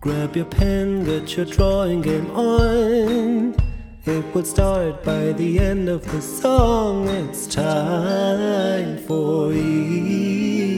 Grab 0.00 0.36
your 0.36 0.44
pen, 0.44 1.02
get 1.04 1.36
your 1.36 1.44
drawing 1.44 2.02
game 2.02 2.30
on. 2.30 3.56
It 4.04 4.24
would 4.32 4.46
start 4.46 5.02
by 5.02 5.32
the 5.32 5.58
end 5.58 5.88
of 5.88 6.08
the 6.12 6.22
song. 6.22 7.08
It's 7.08 7.48
time 7.48 8.98
for 8.98 9.50
Ikigai. 9.50 10.68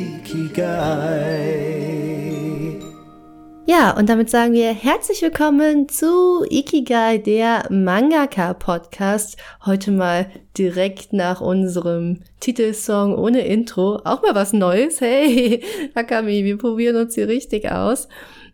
Ja, 3.67 3.91
und 3.91 4.09
damit 4.09 4.31
sagen 4.31 4.55
wir 4.55 4.73
herzlich 4.73 5.21
willkommen 5.21 5.91
zu 5.91 6.47
Ikigai, 6.49 7.19
der 7.19 7.71
Mangaka-Podcast. 7.71 9.37
Heute 9.67 9.91
mal 9.91 10.31
direkt 10.57 11.13
nach 11.13 11.43
unserem 11.43 12.23
Titelsong 12.41 13.19
ohne 13.19 13.47
Intro. 13.47 14.01
Auch 14.05 14.23
mal 14.23 14.35
was 14.35 14.55
Neues. 14.55 15.03
Hey, 15.03 15.63
Akami, 15.95 16.43
wir 16.45 16.57
probieren 16.57 16.97
uns 16.97 17.15
hier 17.15 17.29
richtig 17.29 17.71
aus. 17.71 18.09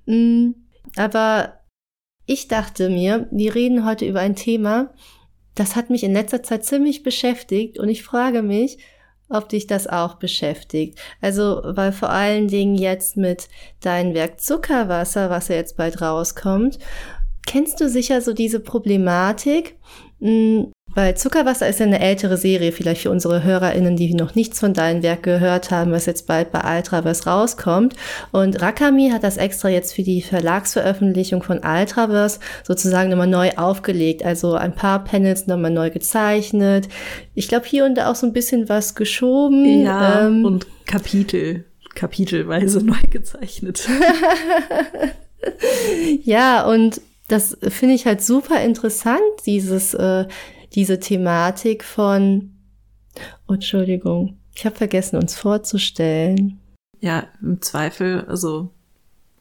Mm, 0.06 0.50
aber 0.96 1.60
ich 2.26 2.48
dachte 2.48 2.88
mir, 2.88 3.28
wir 3.30 3.54
reden 3.54 3.84
heute 3.84 4.06
über 4.06 4.20
ein 4.20 4.36
Thema, 4.36 4.92
das 5.54 5.76
hat 5.76 5.90
mich 5.90 6.04
in 6.04 6.12
letzter 6.12 6.42
Zeit 6.42 6.64
ziemlich 6.64 7.02
beschäftigt 7.02 7.78
und 7.78 7.88
ich 7.88 8.02
frage 8.02 8.42
mich, 8.42 8.78
ob 9.28 9.48
dich 9.48 9.66
das 9.66 9.86
auch 9.86 10.16
beschäftigt. 10.16 10.98
Also, 11.20 11.62
weil 11.64 11.92
vor 11.92 12.10
allen 12.10 12.48
Dingen 12.48 12.76
jetzt 12.76 13.16
mit 13.16 13.48
deinem 13.80 14.14
Werk 14.14 14.40
Zuckerwasser, 14.40 15.30
was 15.30 15.48
ja 15.48 15.56
jetzt 15.56 15.76
bald 15.76 16.00
rauskommt, 16.00 16.78
kennst 17.46 17.80
du 17.80 17.88
sicher 17.88 18.20
so 18.20 18.32
diese 18.32 18.60
Problematik, 18.60 19.76
hm, 20.20 20.72
weil 20.96 21.14
Zuckerwasser 21.14 21.68
ist 21.68 21.78
ja 21.78 21.84
eine 21.84 22.00
ältere 22.00 22.38
Serie, 22.38 22.72
vielleicht 22.72 23.02
für 23.02 23.10
unsere 23.10 23.44
HörerInnen, 23.44 23.96
die 23.96 24.14
noch 24.14 24.34
nichts 24.34 24.60
von 24.60 24.72
deinem 24.72 25.02
Werk 25.02 25.22
gehört 25.22 25.70
haben, 25.70 25.92
was 25.92 26.06
jetzt 26.06 26.26
bald 26.26 26.50
bei 26.52 26.78
Ultraverse 26.78 27.26
rauskommt. 27.26 27.94
Und 28.32 28.62
Rakami 28.62 29.10
hat 29.10 29.22
das 29.22 29.36
extra 29.36 29.68
jetzt 29.68 29.92
für 29.92 30.02
die 30.02 30.22
Verlagsveröffentlichung 30.22 31.42
von 31.42 31.58
Ultraverse 31.58 32.40
sozusagen 32.64 33.10
nochmal 33.10 33.26
neu 33.26 33.50
aufgelegt. 33.56 34.24
Also 34.24 34.54
ein 34.54 34.74
paar 34.74 35.04
Panels 35.04 35.46
nochmal 35.46 35.70
neu 35.70 35.90
gezeichnet. 35.90 36.88
Ich 37.34 37.48
glaube, 37.48 37.66
hier 37.66 37.84
und 37.84 37.96
da 37.96 38.10
auch 38.10 38.16
so 38.16 38.26
ein 38.26 38.32
bisschen 38.32 38.70
was 38.70 38.94
geschoben. 38.94 39.82
Ja, 39.82 40.26
ähm, 40.26 40.46
und 40.46 40.66
Kapitel, 40.86 41.66
kapitelweise 41.94 42.78
neu 42.82 42.96
gezeichnet. 43.10 43.86
ja, 46.24 46.64
und 46.66 47.02
das 47.28 47.58
finde 47.68 47.94
ich 47.96 48.06
halt 48.06 48.22
super 48.22 48.62
interessant, 48.62 49.20
dieses 49.44 49.92
äh, 49.92 50.24
diese 50.76 51.00
Thematik 51.00 51.82
von, 51.82 52.52
oh, 53.48 53.54
Entschuldigung, 53.54 54.38
ich 54.54 54.64
habe 54.66 54.76
vergessen, 54.76 55.16
uns 55.16 55.34
vorzustellen. 55.34 56.60
Ja, 57.00 57.24
im 57.42 57.60
Zweifel, 57.62 58.24
also 58.26 58.70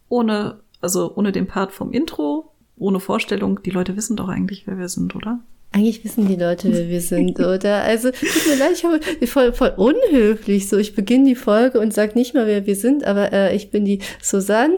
ohne, 0.10 0.62
also 0.82 1.14
ohne 1.16 1.32
den 1.32 1.46
Part 1.46 1.74
vom 1.74 1.92
Intro, 1.92 2.54
ohne 2.78 3.00
Vorstellung, 3.00 3.62
die 3.64 3.70
Leute 3.70 3.96
wissen 3.96 4.16
doch 4.16 4.30
eigentlich, 4.30 4.66
wer 4.66 4.78
wir 4.78 4.90
sind, 4.90 5.16
oder? 5.16 5.40
Eigentlich 5.76 6.06
wissen 6.06 6.26
die 6.26 6.38
Leute, 6.38 6.72
wer 6.72 6.88
wir 6.88 7.02
sind, 7.02 7.38
oder? 7.38 7.84
Also, 7.84 8.10
tut 8.10 8.48
mir 8.48 8.56
leid, 8.58 8.72
ich 8.76 8.86
habe 8.86 9.02
voll, 9.28 9.52
voll 9.52 9.74
unhöflich. 9.76 10.70
So, 10.70 10.78
ich 10.78 10.96
beginne 10.96 11.26
die 11.26 11.36
Folge 11.36 11.82
und 11.82 11.94
sag 11.94 12.16
nicht 12.16 12.34
mal, 12.34 12.48
wer 12.48 12.66
wir 12.66 12.78
sind, 12.78 13.04
aber 13.04 13.34
äh, 13.34 13.54
ich 13.54 13.72
bin 13.72 13.84
die 13.84 14.00
Susanne, 14.22 14.78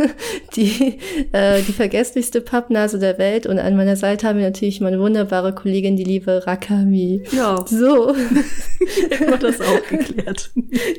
die, 0.56 0.98
äh, 1.30 1.62
die 1.62 1.72
vergesslichste 1.72 2.40
Pappnase 2.40 2.98
der 2.98 3.18
Welt. 3.18 3.46
Und 3.46 3.60
an 3.60 3.76
meiner 3.76 3.94
Seite 3.94 4.26
haben 4.26 4.40
wir 4.40 4.46
natürlich 4.46 4.80
meine 4.80 4.98
wunderbare 4.98 5.54
Kollegin, 5.54 5.96
die 5.96 6.02
liebe 6.02 6.44
Rakami. 6.44 7.22
Ja. 7.30 7.64
So. 7.64 8.12
ich 9.10 9.20
habe 9.20 9.38
das 9.38 9.60
auch 9.60 9.86
geklärt. 9.88 10.50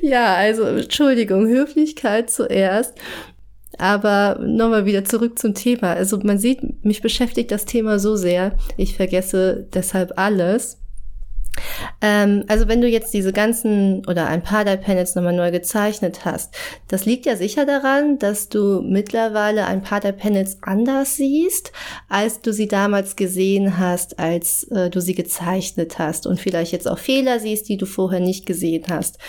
ja, 0.01 0.35
also, 0.35 0.63
Entschuldigung, 0.63 1.47
Höflichkeit 1.49 2.29
zuerst. 2.29 2.93
Aber 3.77 4.39
nochmal 4.39 4.85
wieder 4.85 5.03
zurück 5.03 5.39
zum 5.39 5.53
Thema. 5.53 5.93
Also 5.93 6.19
man 6.19 6.37
sieht, 6.37 6.85
mich 6.85 7.01
beschäftigt 7.01 7.51
das 7.51 7.65
Thema 7.65 7.99
so 7.99 8.15
sehr. 8.15 8.55
Ich 8.77 8.95
vergesse 8.95 9.67
deshalb 9.73 10.13
alles. 10.17 10.77
Ähm, 12.01 12.43
also 12.47 12.67
wenn 12.67 12.81
du 12.81 12.87
jetzt 12.87 13.13
diese 13.13 13.31
ganzen 13.31 14.05
oder 14.07 14.27
ein 14.27 14.43
paar 14.43 14.65
der 14.65 14.77
Panels 14.77 15.15
nochmal 15.15 15.35
neu 15.35 15.51
gezeichnet 15.51 16.25
hast, 16.25 16.55
das 16.87 17.05
liegt 17.05 17.25
ja 17.25 17.35
sicher 17.35 17.65
daran, 17.65 18.17
dass 18.17 18.49
du 18.49 18.81
mittlerweile 18.81 19.65
ein 19.65 19.83
paar 19.83 19.99
der 19.99 20.13
Panels 20.13 20.57
anders 20.61 21.15
siehst, 21.15 21.71
als 22.09 22.41
du 22.41 22.51
sie 22.51 22.67
damals 22.67 23.15
gesehen 23.15 23.77
hast, 23.77 24.19
als 24.19 24.63
äh, 24.71 24.89
du 24.89 24.99
sie 24.99 25.15
gezeichnet 25.15 25.99
hast 25.99 26.25
und 26.25 26.39
vielleicht 26.39 26.71
jetzt 26.71 26.87
auch 26.87 26.99
Fehler 26.99 27.39
siehst, 27.39 27.69
die 27.69 27.77
du 27.77 27.85
vorher 27.85 28.19
nicht 28.19 28.45
gesehen 28.45 28.85
hast 28.89 29.19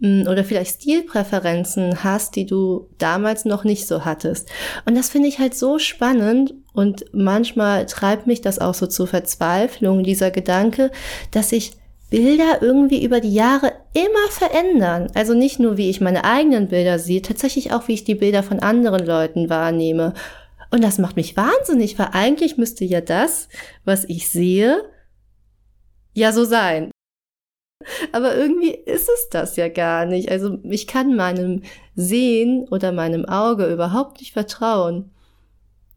oder 0.00 0.44
vielleicht 0.44 0.82
Stilpräferenzen 0.82 2.04
hast, 2.04 2.36
die 2.36 2.46
du 2.46 2.88
damals 2.98 3.44
noch 3.44 3.64
nicht 3.64 3.86
so 3.88 4.04
hattest. 4.04 4.48
Und 4.86 4.96
das 4.96 5.08
finde 5.08 5.28
ich 5.28 5.40
halt 5.40 5.56
so 5.56 5.78
spannend 5.78 6.54
und 6.72 7.06
manchmal 7.12 7.86
treibt 7.86 8.26
mich 8.26 8.40
das 8.40 8.60
auch 8.60 8.74
so 8.74 8.86
zur 8.86 9.08
Verzweiflung, 9.08 10.04
dieser 10.04 10.30
Gedanke, 10.30 10.92
dass 11.32 11.50
ich 11.50 11.72
Bilder 12.10 12.62
irgendwie 12.62 13.04
über 13.04 13.20
die 13.20 13.34
Jahre 13.34 13.72
immer 13.92 14.30
verändern. 14.30 15.08
Also 15.14 15.34
nicht 15.34 15.58
nur, 15.58 15.76
wie 15.76 15.90
ich 15.90 16.00
meine 16.00 16.24
eigenen 16.24 16.68
Bilder 16.68 16.98
sehe, 16.98 17.20
tatsächlich 17.20 17.72
auch, 17.72 17.88
wie 17.88 17.94
ich 17.94 18.04
die 18.04 18.14
Bilder 18.14 18.42
von 18.42 18.60
anderen 18.60 19.04
Leuten 19.04 19.50
wahrnehme. 19.50 20.14
Und 20.70 20.84
das 20.84 20.98
macht 20.98 21.16
mich 21.16 21.36
wahnsinnig, 21.36 21.98
weil 21.98 22.10
eigentlich 22.12 22.56
müsste 22.56 22.84
ja 22.84 23.00
das, 23.00 23.48
was 23.84 24.04
ich 24.04 24.30
sehe, 24.30 24.84
ja 26.14 26.32
so 26.32 26.44
sein. 26.44 26.90
Aber 28.12 28.36
irgendwie 28.36 28.70
ist 28.72 29.08
es 29.08 29.28
das 29.30 29.56
ja 29.56 29.68
gar 29.68 30.04
nicht. 30.04 30.30
Also 30.30 30.58
ich 30.64 30.86
kann 30.86 31.14
meinem 31.14 31.62
Sehen 31.94 32.66
oder 32.70 32.92
meinem 32.92 33.24
Auge 33.24 33.66
überhaupt 33.72 34.20
nicht 34.20 34.32
vertrauen. 34.32 35.10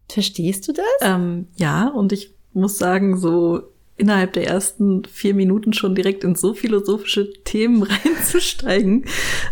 Verstehst 0.10 0.68
du 0.68 0.74
das? 0.74 0.86
Ähm, 1.02 1.48
ja, 1.56 1.88
und 1.88 2.12
ich 2.12 2.34
muss 2.54 2.78
sagen, 2.78 3.18
so 3.18 3.64
innerhalb 3.98 4.34
der 4.34 4.48
ersten 4.48 5.06
vier 5.06 5.34
Minuten 5.34 5.74
schon 5.74 5.96
direkt 5.96 6.24
in 6.24 6.36
so 6.36 6.54
philosophische 6.54 7.32
Themen 7.44 7.84
reinzusteigen, 8.06 9.06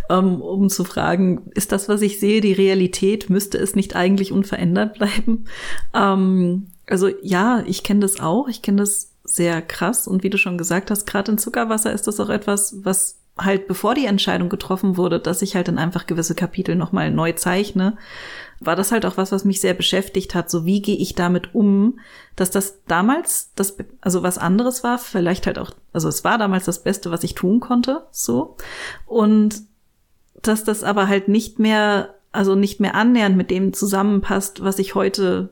ähm, 0.09 0.41
um 0.41 0.69
zu 0.69 0.84
fragen, 0.84 1.51
ist 1.53 1.72
das, 1.72 1.88
was 1.88 2.01
ich 2.01 2.19
sehe, 2.19 2.41
die 2.41 2.53
Realität? 2.53 3.29
Müsste 3.29 3.57
es 3.57 3.75
nicht 3.75 3.96
eigentlich 3.96 4.31
unverändert 4.31 4.96
bleiben? 4.96 5.46
Ähm, 5.94 6.67
also 6.88 7.09
ja, 7.22 7.63
ich 7.67 7.84
kenne 7.84 8.01
das 8.01 8.19
auch. 8.19 8.47
Ich 8.47 8.61
kenne 8.61 8.78
das 8.78 9.11
sehr 9.29 9.62
krass. 9.62 10.07
Und 10.07 10.23
wie 10.23 10.29
du 10.29 10.38
schon 10.38 10.57
gesagt 10.57 10.90
hast, 10.90 11.06
gerade 11.06 11.31
in 11.31 11.38
Zuckerwasser 11.38 11.94
ist 11.94 12.07
das 12.07 12.19
auch 12.19 12.29
etwas, 12.29 12.84
was 12.84 13.19
halt 13.38 13.67
bevor 13.67 13.95
die 13.95 14.06
Entscheidung 14.06 14.50
getroffen 14.50 14.97
wurde, 14.97 15.19
dass 15.19 15.41
ich 15.41 15.56
halt 15.56 15.67
dann 15.67 15.78
einfach 15.78 16.07
gewisse 16.07 16.35
Kapitel 16.35 16.75
nochmal 16.75 17.12
neu 17.12 17.31
zeichne, 17.34 17.97
war 18.59 18.75
das 18.75 18.91
halt 18.91 19.06
auch 19.06 19.16
was, 19.16 19.31
was 19.31 19.45
mich 19.45 19.62
sehr 19.62 19.73
beschäftigt 19.73 20.35
hat. 20.35 20.50
So 20.50 20.66
wie 20.66 20.81
gehe 20.81 20.97
ich 20.97 21.16
damit 21.16 21.56
um, 21.56 22.00
dass 22.35 22.51
das 22.51 22.84
damals 22.88 23.53
das, 23.56 23.78
also 24.01 24.23
was 24.23 24.38
anderes 24.38 24.84
war, 24.84 24.97
vielleicht 24.97 25.46
halt 25.47 25.57
auch, 25.57 25.72
also 25.94 26.09
es 26.09 26.23
war 26.23 26.38
damals 26.38 26.66
das 26.66 26.84
Beste, 26.84 27.11
was 27.11 27.23
ich 27.23 27.35
tun 27.35 27.61
konnte, 27.61 28.07
so. 28.11 28.57
Und 29.06 29.61
dass 30.41 30.63
das 30.63 30.84
aber 30.84 31.07
halt 31.07 31.29
nicht 31.29 31.59
mehr, 31.59 32.16
also 32.31 32.56
nicht 32.56 32.79
mehr 32.81 32.96
annähernd 32.96 33.38
mit 33.38 33.51
dem 33.51 33.73
zusammenpasst, 33.73 34.63
was 34.63 34.79
ich 34.79 34.96
heute 34.96 35.50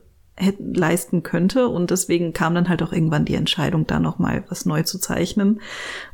leisten 0.58 1.22
könnte. 1.22 1.68
Und 1.68 1.90
deswegen 1.90 2.32
kam 2.32 2.54
dann 2.54 2.68
halt 2.68 2.82
auch 2.82 2.92
irgendwann 2.92 3.24
die 3.24 3.34
Entscheidung, 3.34 3.86
da 3.86 3.98
nochmal 3.98 4.44
was 4.48 4.66
neu 4.66 4.82
zu 4.82 4.98
zeichnen. 4.98 5.60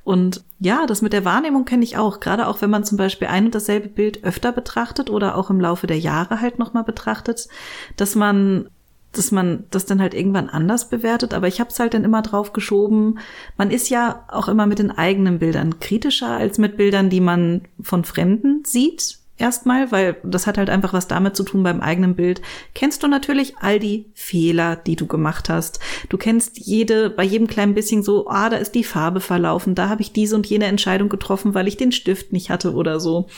Und 0.03 0.45
ja, 0.59 0.87
das 0.87 1.03
mit 1.03 1.13
der 1.13 1.25
Wahrnehmung 1.25 1.65
kenne 1.65 1.85
ich 1.85 1.97
auch. 1.97 2.21
Gerade 2.21 2.47
auch, 2.47 2.63
wenn 2.63 2.71
man 2.71 2.85
zum 2.85 2.99
Beispiel 2.99 3.29
ein 3.29 3.47
und 3.47 3.55
dasselbe 3.55 3.89
Bild 3.89 4.25
öfter 4.25 4.53
betrachtet 4.53 5.11
oder 5.11 5.37
auch 5.37 5.51
im 5.51 5.61
Laufe 5.61 5.87
der 5.87 5.99
Jahre 5.99 6.41
halt 6.41 6.59
nochmal 6.59 6.85
betrachtet, 6.85 7.49
dass 7.97 8.15
man 8.15 8.69
dass 9.17 9.31
man 9.31 9.63
das 9.71 9.87
dann 9.87 10.01
halt 10.01 10.13
irgendwann 10.13 10.49
anders 10.49 10.89
bewertet, 10.89 11.35
aber 11.35 11.47
ich 11.47 11.61
habe 11.61 11.71
es 11.71 11.79
halt 11.79 11.95
dann 11.95 12.03
immer 12.03 12.21
drauf 12.21 12.53
geschoben. 12.53 13.21
Man 13.57 13.71
ist 13.71 13.89
ja 13.89 14.25
auch 14.27 14.49
immer 14.49 14.67
mit 14.67 14.81
den 14.81 14.91
eigenen 14.91 15.39
Bildern 15.39 15.79
kritischer 15.79 16.31
als 16.31 16.59
mit 16.59 16.77
Bildern, 16.77 17.11
die 17.11 17.21
man 17.21 17.63
von 17.81 18.03
Fremden 18.03 18.65
sieht 18.67 19.21
erstmal, 19.39 19.91
weil 19.93 20.17
das 20.23 20.47
hat 20.47 20.59
halt 20.59 20.71
einfach 20.71 20.93
was 20.93 21.09
damit 21.09 21.37
zu 21.37 21.43
tun 21.43 21.63
beim 21.63 21.81
eigenen 21.81 22.15
Bild. 22.15 22.41
Kennst 22.75 23.03
du 23.03 23.09
natürlich 23.09 23.57
all 23.59 23.79
die 23.79 24.07
Fehler, 24.15 24.77
die 24.77 24.97
du 24.97 25.07
gemacht 25.07 25.49
hast. 25.49 25.81
Du 26.09 26.17
kennst 26.17 26.59
jede, 26.59 27.11
bei 27.11 27.25
jedem 27.25 27.47
kleinen 27.47 27.75
bisschen 27.75 28.03
so, 28.03 28.29
ah, 28.29 28.49
da 28.49 28.57
ist 28.57 28.75
die 28.75 28.85
Farbe 28.85 29.21
verlaufen, 29.21 29.75
da 29.75 29.89
habe 29.89 30.03
ich 30.03 30.13
diese 30.13 30.37
und 30.37 30.47
jene 30.47 30.67
Entscheidung 30.67 31.09
getroffen, 31.09 31.55
weil 31.55 31.69
ich 31.69 31.77
den 31.77 31.93
Stift 31.93 32.33
nicht 32.33 32.51
hatte 32.51 32.75
oder 32.75 33.01
so. 33.01 33.29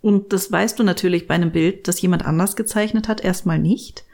Und 0.00 0.32
das 0.32 0.50
weißt 0.50 0.78
du 0.78 0.82
natürlich 0.82 1.28
bei 1.28 1.34
einem 1.34 1.52
Bild, 1.52 1.86
das 1.86 2.00
jemand 2.00 2.24
anders 2.24 2.56
gezeichnet 2.56 3.08
hat, 3.08 3.22
erstmal 3.22 3.58
nicht. 3.58 4.04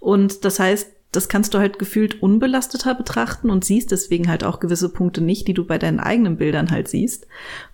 Und 0.00 0.44
das 0.44 0.60
heißt, 0.60 0.88
das 1.12 1.28
kannst 1.28 1.52
du 1.52 1.58
halt 1.58 1.78
gefühlt 1.78 2.22
unbelasteter 2.22 2.94
betrachten 2.94 3.50
und 3.50 3.64
siehst 3.64 3.90
deswegen 3.90 4.28
halt 4.28 4.44
auch 4.44 4.60
gewisse 4.60 4.88
Punkte 4.88 5.20
nicht, 5.20 5.46
die 5.46 5.52
du 5.52 5.64
bei 5.64 5.78
deinen 5.78 6.00
eigenen 6.00 6.38
Bildern 6.38 6.70
halt 6.70 6.88
siehst. 6.88 7.26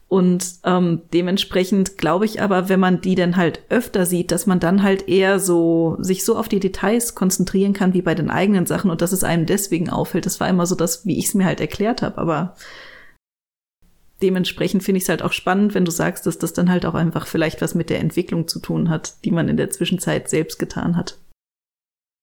Und 0.08 0.54
ähm, 0.64 1.02
dementsprechend 1.12 1.98
glaube 1.98 2.24
ich 2.24 2.40
aber, 2.40 2.70
wenn 2.70 2.80
man 2.80 3.02
die 3.02 3.14
dann 3.14 3.36
halt 3.36 3.60
öfter 3.68 4.06
sieht, 4.06 4.30
dass 4.30 4.46
man 4.46 4.58
dann 4.58 4.82
halt 4.82 5.06
eher 5.06 5.38
so 5.38 5.98
sich 6.00 6.24
so 6.24 6.36
auf 6.36 6.48
die 6.48 6.60
Details 6.60 7.14
konzentrieren 7.14 7.74
kann 7.74 7.92
wie 7.92 8.00
bei 8.00 8.14
den 8.14 8.30
eigenen 8.30 8.64
Sachen 8.64 8.90
und 8.90 9.02
dass 9.02 9.12
es 9.12 9.22
einem 9.22 9.44
deswegen 9.44 9.90
auffällt. 9.90 10.24
Das 10.24 10.40
war 10.40 10.48
immer 10.48 10.64
so 10.64 10.74
das, 10.74 11.04
wie 11.04 11.18
ich 11.18 11.26
es 11.26 11.34
mir 11.34 11.44
halt 11.44 11.60
erklärt 11.60 12.00
habe. 12.00 12.16
Aber 12.16 12.56
dementsprechend 14.22 14.82
finde 14.82 14.96
ich 14.96 15.04
es 15.04 15.10
halt 15.10 15.22
auch 15.22 15.32
spannend, 15.32 15.74
wenn 15.74 15.84
du 15.84 15.90
sagst, 15.90 16.26
dass 16.26 16.38
das 16.38 16.54
dann 16.54 16.70
halt 16.70 16.86
auch 16.86 16.94
einfach 16.94 17.26
vielleicht 17.26 17.60
was 17.60 17.74
mit 17.74 17.90
der 17.90 18.00
Entwicklung 18.00 18.48
zu 18.48 18.60
tun 18.60 18.88
hat, 18.88 19.22
die 19.26 19.30
man 19.30 19.50
in 19.50 19.58
der 19.58 19.68
Zwischenzeit 19.68 20.30
selbst 20.30 20.58
getan 20.58 20.96
hat. 20.96 21.18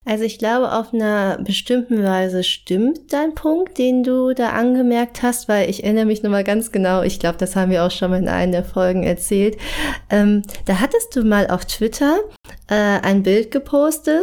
Also 0.06 0.24
ich 0.24 0.38
glaube, 0.38 0.72
auf 0.72 0.94
einer 0.94 1.40
bestimmten 1.40 2.04
Weise 2.04 2.44
stimmt 2.44 3.12
dein 3.12 3.34
Punkt, 3.34 3.80
den 3.80 4.04
du 4.04 4.36
da 4.36 4.50
angemerkt 4.52 5.24
hast, 5.24 5.50
weil 5.50 5.68
ich 5.68 5.84
erinnere 5.84 6.06
mich 6.06 6.22
nochmal 6.22 6.44
ganz 6.44 6.72
genau, 6.72 7.02
ich 7.02 7.20
glaube, 7.20 7.40
das 7.40 7.56
haben 7.56 7.72
wir 7.72 7.84
auch 7.84 7.92
schon 7.92 8.12
mal 8.12 8.20
in 8.20 8.30
einer 8.30 8.52
der 8.52 8.64
Folgen 8.64 9.02
erzählt. 9.02 9.58
Ähm, 10.12 10.44
da 10.66 10.80
hattest 10.80 11.16
du 11.16 11.24
mal 11.24 11.48
auf 11.48 11.66
Twitter 11.66 12.20
äh, 12.68 12.76
ein 12.76 13.24
Bild 13.24 13.50
gepostet, 13.50 14.22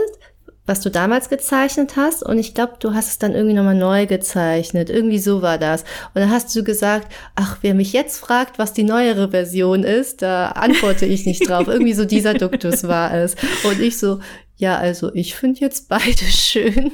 was 0.67 0.81
du 0.81 0.91
damals 0.91 1.29
gezeichnet 1.29 1.97
hast 1.97 2.23
und 2.23 2.39
ich 2.39 2.55
glaube, 2.55 2.75
du 2.79 2.95
hast 2.95 3.09
es 3.09 3.19
dann 3.19 3.35
irgendwie 3.35 3.57
nochmal 3.57 3.75
neu 3.75 4.07
gezeichnet. 4.07 4.89
Irgendwie 4.89 5.19
so 5.19 5.43
war 5.43 5.59
das. 5.59 5.83
Und 6.15 6.21
dann 6.21 6.31
hast 6.31 6.55
du 6.55 6.63
gesagt, 6.63 7.13
ach, 7.35 7.59
wer 7.63 7.75
mich 7.75 7.93
jetzt 7.93 8.19
fragt, 8.19 8.61
was 8.61 8.73
die 8.73 8.85
neuere 8.85 9.33
Version 9.33 9.83
ist, 9.83 10.23
da 10.23 10.51
antworte 10.51 11.07
ich 11.07 11.27
nicht 11.27 11.49
drauf. 11.49 11.67
irgendwie 11.67 11.95
so 11.95 12.05
dieser 12.05 12.35
Duktus 12.35 12.87
war 12.87 13.13
es. 13.13 13.35
Und 13.65 13.81
ich 13.81 13.99
so, 13.99 14.21
ja, 14.57 14.79
also 14.79 15.13
ich 15.15 15.35
finde 15.35 15.61
jetzt 15.61 15.89
beide 15.89 16.25
schön. 16.25 16.93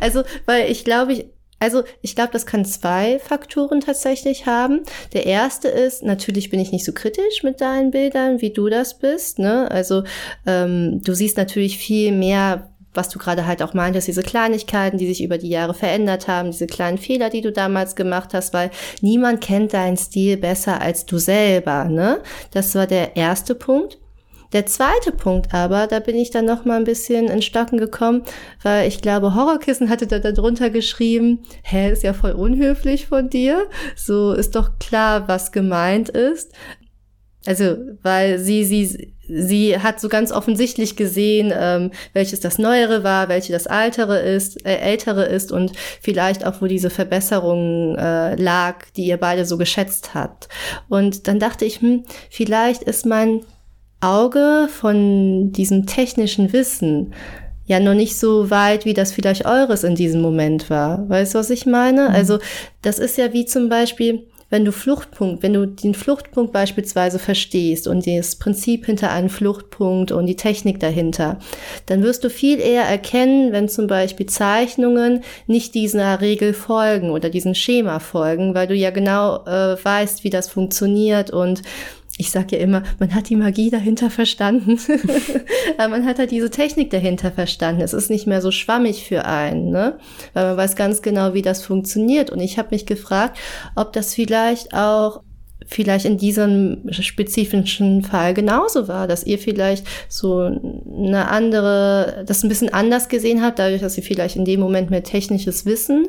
also, 0.00 0.22
weil 0.46 0.70
ich 0.70 0.84
glaube, 0.84 1.12
ich, 1.12 1.26
also 1.60 1.82
ich 2.02 2.14
glaube, 2.14 2.30
das 2.32 2.46
kann 2.46 2.64
zwei 2.64 3.18
Faktoren 3.18 3.80
tatsächlich 3.80 4.46
haben. 4.46 4.82
Der 5.12 5.26
erste 5.26 5.68
ist, 5.68 6.02
natürlich 6.02 6.50
bin 6.50 6.60
ich 6.60 6.72
nicht 6.72 6.84
so 6.84 6.92
kritisch 6.92 7.42
mit 7.42 7.60
deinen 7.60 7.90
Bildern, 7.90 8.40
wie 8.40 8.50
du 8.50 8.68
das 8.68 8.98
bist. 8.98 9.38
Ne? 9.38 9.70
Also 9.70 10.04
ähm, 10.46 11.02
du 11.02 11.14
siehst 11.14 11.36
natürlich 11.36 11.78
viel 11.78 12.12
mehr, 12.12 12.70
was 12.94 13.08
du 13.08 13.18
gerade 13.18 13.46
halt 13.46 13.62
auch 13.62 13.74
meintest, 13.74 14.08
diese 14.08 14.22
Kleinigkeiten, 14.22 14.98
die 14.98 15.06
sich 15.06 15.22
über 15.22 15.38
die 15.38 15.48
Jahre 15.48 15.74
verändert 15.74 16.28
haben, 16.28 16.52
diese 16.52 16.66
kleinen 16.66 16.98
Fehler, 16.98 17.28
die 17.28 17.42
du 17.42 17.52
damals 17.52 17.96
gemacht 17.96 18.34
hast, 18.34 18.54
weil 18.54 18.70
niemand 19.00 19.40
kennt 19.40 19.74
deinen 19.74 19.96
Stil 19.96 20.36
besser 20.36 20.80
als 20.80 21.06
du 21.06 21.18
selber. 21.18 21.84
Ne? 21.84 22.20
Das 22.52 22.74
war 22.74 22.86
der 22.86 23.16
erste 23.16 23.54
Punkt. 23.54 23.98
Der 24.52 24.64
zweite 24.64 25.12
Punkt 25.12 25.52
aber, 25.52 25.86
da 25.86 26.00
bin 26.00 26.16
ich 26.16 26.30
dann 26.30 26.46
noch 26.46 26.64
mal 26.64 26.78
ein 26.78 26.84
bisschen 26.84 27.28
in 27.28 27.42
Stocken 27.42 27.78
gekommen, 27.78 28.22
weil 28.62 28.88
ich 28.88 29.02
glaube, 29.02 29.34
Horrorkissen 29.34 29.90
hatte 29.90 30.06
da 30.06 30.18
darunter 30.18 30.70
geschrieben, 30.70 31.40
hä, 31.62 31.90
ist 31.90 32.02
ja 32.02 32.14
voll 32.14 32.32
unhöflich 32.32 33.06
von 33.06 33.28
dir. 33.28 33.66
So 33.94 34.32
ist 34.32 34.54
doch 34.54 34.78
klar, 34.78 35.28
was 35.28 35.52
gemeint 35.52 36.08
ist. 36.08 36.52
Also, 37.46 37.76
weil 38.02 38.38
sie, 38.38 38.64
sie, 38.64 39.14
sie 39.28 39.78
hat 39.78 40.00
so 40.00 40.08
ganz 40.08 40.32
offensichtlich 40.32 40.96
gesehen, 40.96 41.52
ähm, 41.54 41.92
welches 42.12 42.40
das 42.40 42.58
Neuere 42.58 43.04
war, 43.04 43.28
welche 43.28 43.52
das 43.52 43.66
Altere 43.66 44.18
ist, 44.18 44.66
äh, 44.66 44.76
Ältere 44.76 45.24
ist 45.24 45.52
und 45.52 45.72
vielleicht 46.00 46.44
auch, 46.44 46.60
wo 46.60 46.66
diese 46.66 46.90
Verbesserung 46.90 47.96
äh, 47.96 48.34
lag, 48.34 48.84
die 48.96 49.06
ihr 49.06 49.18
beide 49.18 49.44
so 49.44 49.56
geschätzt 49.56 50.14
hat. 50.14 50.48
Und 50.88 51.28
dann 51.28 51.38
dachte 51.38 51.64
ich, 51.64 51.80
hm, 51.80 52.04
vielleicht 52.28 52.82
ist 52.82 53.06
mein 53.06 53.42
Auge 54.00 54.68
von 54.70 55.52
diesem 55.52 55.86
technischen 55.86 56.52
Wissen 56.52 57.12
ja 57.68 57.80
noch 57.80 57.94
nicht 57.94 58.18
so 58.18 58.50
weit, 58.50 58.84
wie 58.84 58.94
das 58.94 59.12
vielleicht 59.12 59.44
eures 59.44 59.84
in 59.84 59.94
diesem 59.94 60.22
Moment 60.22 60.70
war. 60.70 61.08
Weißt 61.08 61.34
du, 61.34 61.38
was 61.38 61.50
ich 61.50 61.66
meine? 61.66 62.08
Mhm. 62.08 62.14
Also 62.14 62.38
das 62.82 62.98
ist 62.98 63.18
ja 63.18 63.32
wie 63.32 63.44
zum 63.44 63.68
Beispiel, 63.68 64.26
wenn 64.50 64.64
du 64.64 64.72
Fluchtpunkt, 64.72 65.42
wenn 65.42 65.52
du 65.52 65.66
den 65.66 65.92
Fluchtpunkt 65.92 66.54
beispielsweise 66.54 67.18
verstehst 67.18 67.86
und 67.86 68.06
das 68.06 68.36
Prinzip 68.36 68.86
hinter 68.86 69.10
einem 69.10 69.28
Fluchtpunkt 69.28 70.10
und 70.10 70.24
die 70.24 70.36
Technik 70.36 70.80
dahinter, 70.80 71.38
dann 71.84 72.02
wirst 72.02 72.24
du 72.24 72.30
viel 72.30 72.58
eher 72.58 72.84
erkennen, 72.84 73.52
wenn 73.52 73.68
zum 73.68 73.86
Beispiel 73.86 74.24
Zeichnungen 74.24 75.22
nicht 75.46 75.74
dieser 75.74 76.22
Regel 76.22 76.54
folgen 76.54 77.10
oder 77.10 77.28
diesem 77.28 77.54
Schema 77.54 77.98
folgen, 77.98 78.54
weil 78.54 78.66
du 78.66 78.74
ja 78.74 78.90
genau 78.90 79.44
äh, 79.44 79.76
weißt, 79.84 80.24
wie 80.24 80.30
das 80.30 80.48
funktioniert 80.48 81.30
und 81.30 81.60
ich 82.18 82.32
sage 82.32 82.56
ja 82.56 82.62
immer, 82.62 82.82
man 82.98 83.14
hat 83.14 83.28
die 83.28 83.36
Magie 83.36 83.70
dahinter 83.70 84.10
verstanden. 84.10 84.78
Aber 85.78 85.88
man 85.88 86.04
hat 86.04 86.18
halt 86.18 86.32
diese 86.32 86.50
Technik 86.50 86.90
dahinter 86.90 87.30
verstanden. 87.30 87.80
Es 87.80 87.92
ist 87.92 88.10
nicht 88.10 88.26
mehr 88.26 88.42
so 88.42 88.50
schwammig 88.50 89.04
für 89.06 89.24
einen, 89.24 89.70
ne? 89.70 89.98
Weil 90.34 90.46
man 90.46 90.56
weiß 90.56 90.74
ganz 90.74 91.00
genau, 91.00 91.32
wie 91.34 91.42
das 91.42 91.62
funktioniert. 91.62 92.30
Und 92.30 92.40
ich 92.40 92.58
habe 92.58 92.68
mich 92.72 92.86
gefragt, 92.86 93.38
ob 93.76 93.92
das 93.92 94.14
vielleicht 94.14 94.74
auch 94.74 95.22
vielleicht 95.68 96.04
in 96.06 96.16
diesem 96.16 96.82
spezifischen 96.90 98.02
Fall 98.02 98.34
genauso 98.34 98.88
war, 98.88 99.06
dass 99.06 99.24
ihr 99.24 99.38
vielleicht 99.38 99.86
so 100.08 100.40
eine 100.40 101.28
andere, 101.28 102.24
das 102.26 102.42
ein 102.42 102.48
bisschen 102.48 102.72
anders 102.72 103.08
gesehen 103.08 103.42
habt, 103.42 103.58
dadurch, 103.58 103.82
dass 103.82 103.96
ihr 103.96 104.02
vielleicht 104.02 104.36
in 104.36 104.44
dem 104.44 104.60
Moment 104.60 104.90
mehr 104.90 105.02
technisches 105.02 105.66
Wissen 105.66 106.08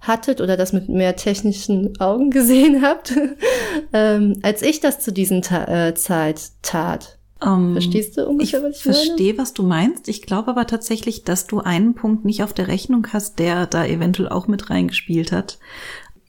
hattet 0.00 0.40
oder 0.40 0.56
das 0.56 0.72
mit 0.72 0.88
mehr 0.88 1.16
technischen 1.16 2.00
Augen 2.00 2.30
gesehen 2.30 2.82
habt, 2.82 3.12
ähm, 3.92 4.38
als 4.42 4.62
ich 4.62 4.80
das 4.80 5.00
zu 5.00 5.12
diesen 5.12 5.42
Ta 5.42 5.88
äh, 5.88 5.94
Zeit 5.94 6.40
tat. 6.62 7.18
Um, 7.42 7.68
ähm, 7.68 7.72
Verstehst 7.72 8.18
du 8.18 8.26
ungefähr, 8.26 8.62
was 8.62 8.78
ich 8.78 8.84
meine? 8.84 8.98
Ich 8.98 9.06
verstehe, 9.06 9.38
was 9.38 9.54
du 9.54 9.62
meinst. 9.62 10.08
Ich 10.08 10.22
glaube 10.22 10.50
aber 10.50 10.66
tatsächlich, 10.66 11.24
dass 11.24 11.46
du 11.46 11.60
einen 11.60 11.94
Punkt 11.94 12.24
nicht 12.24 12.42
auf 12.42 12.52
der 12.52 12.68
Rechnung 12.68 13.06
hast, 13.12 13.38
der 13.38 13.66
da 13.66 13.86
eventuell 13.86 14.28
auch 14.28 14.46
mit 14.46 14.68
reingespielt 14.68 15.32
hat. 15.32 15.58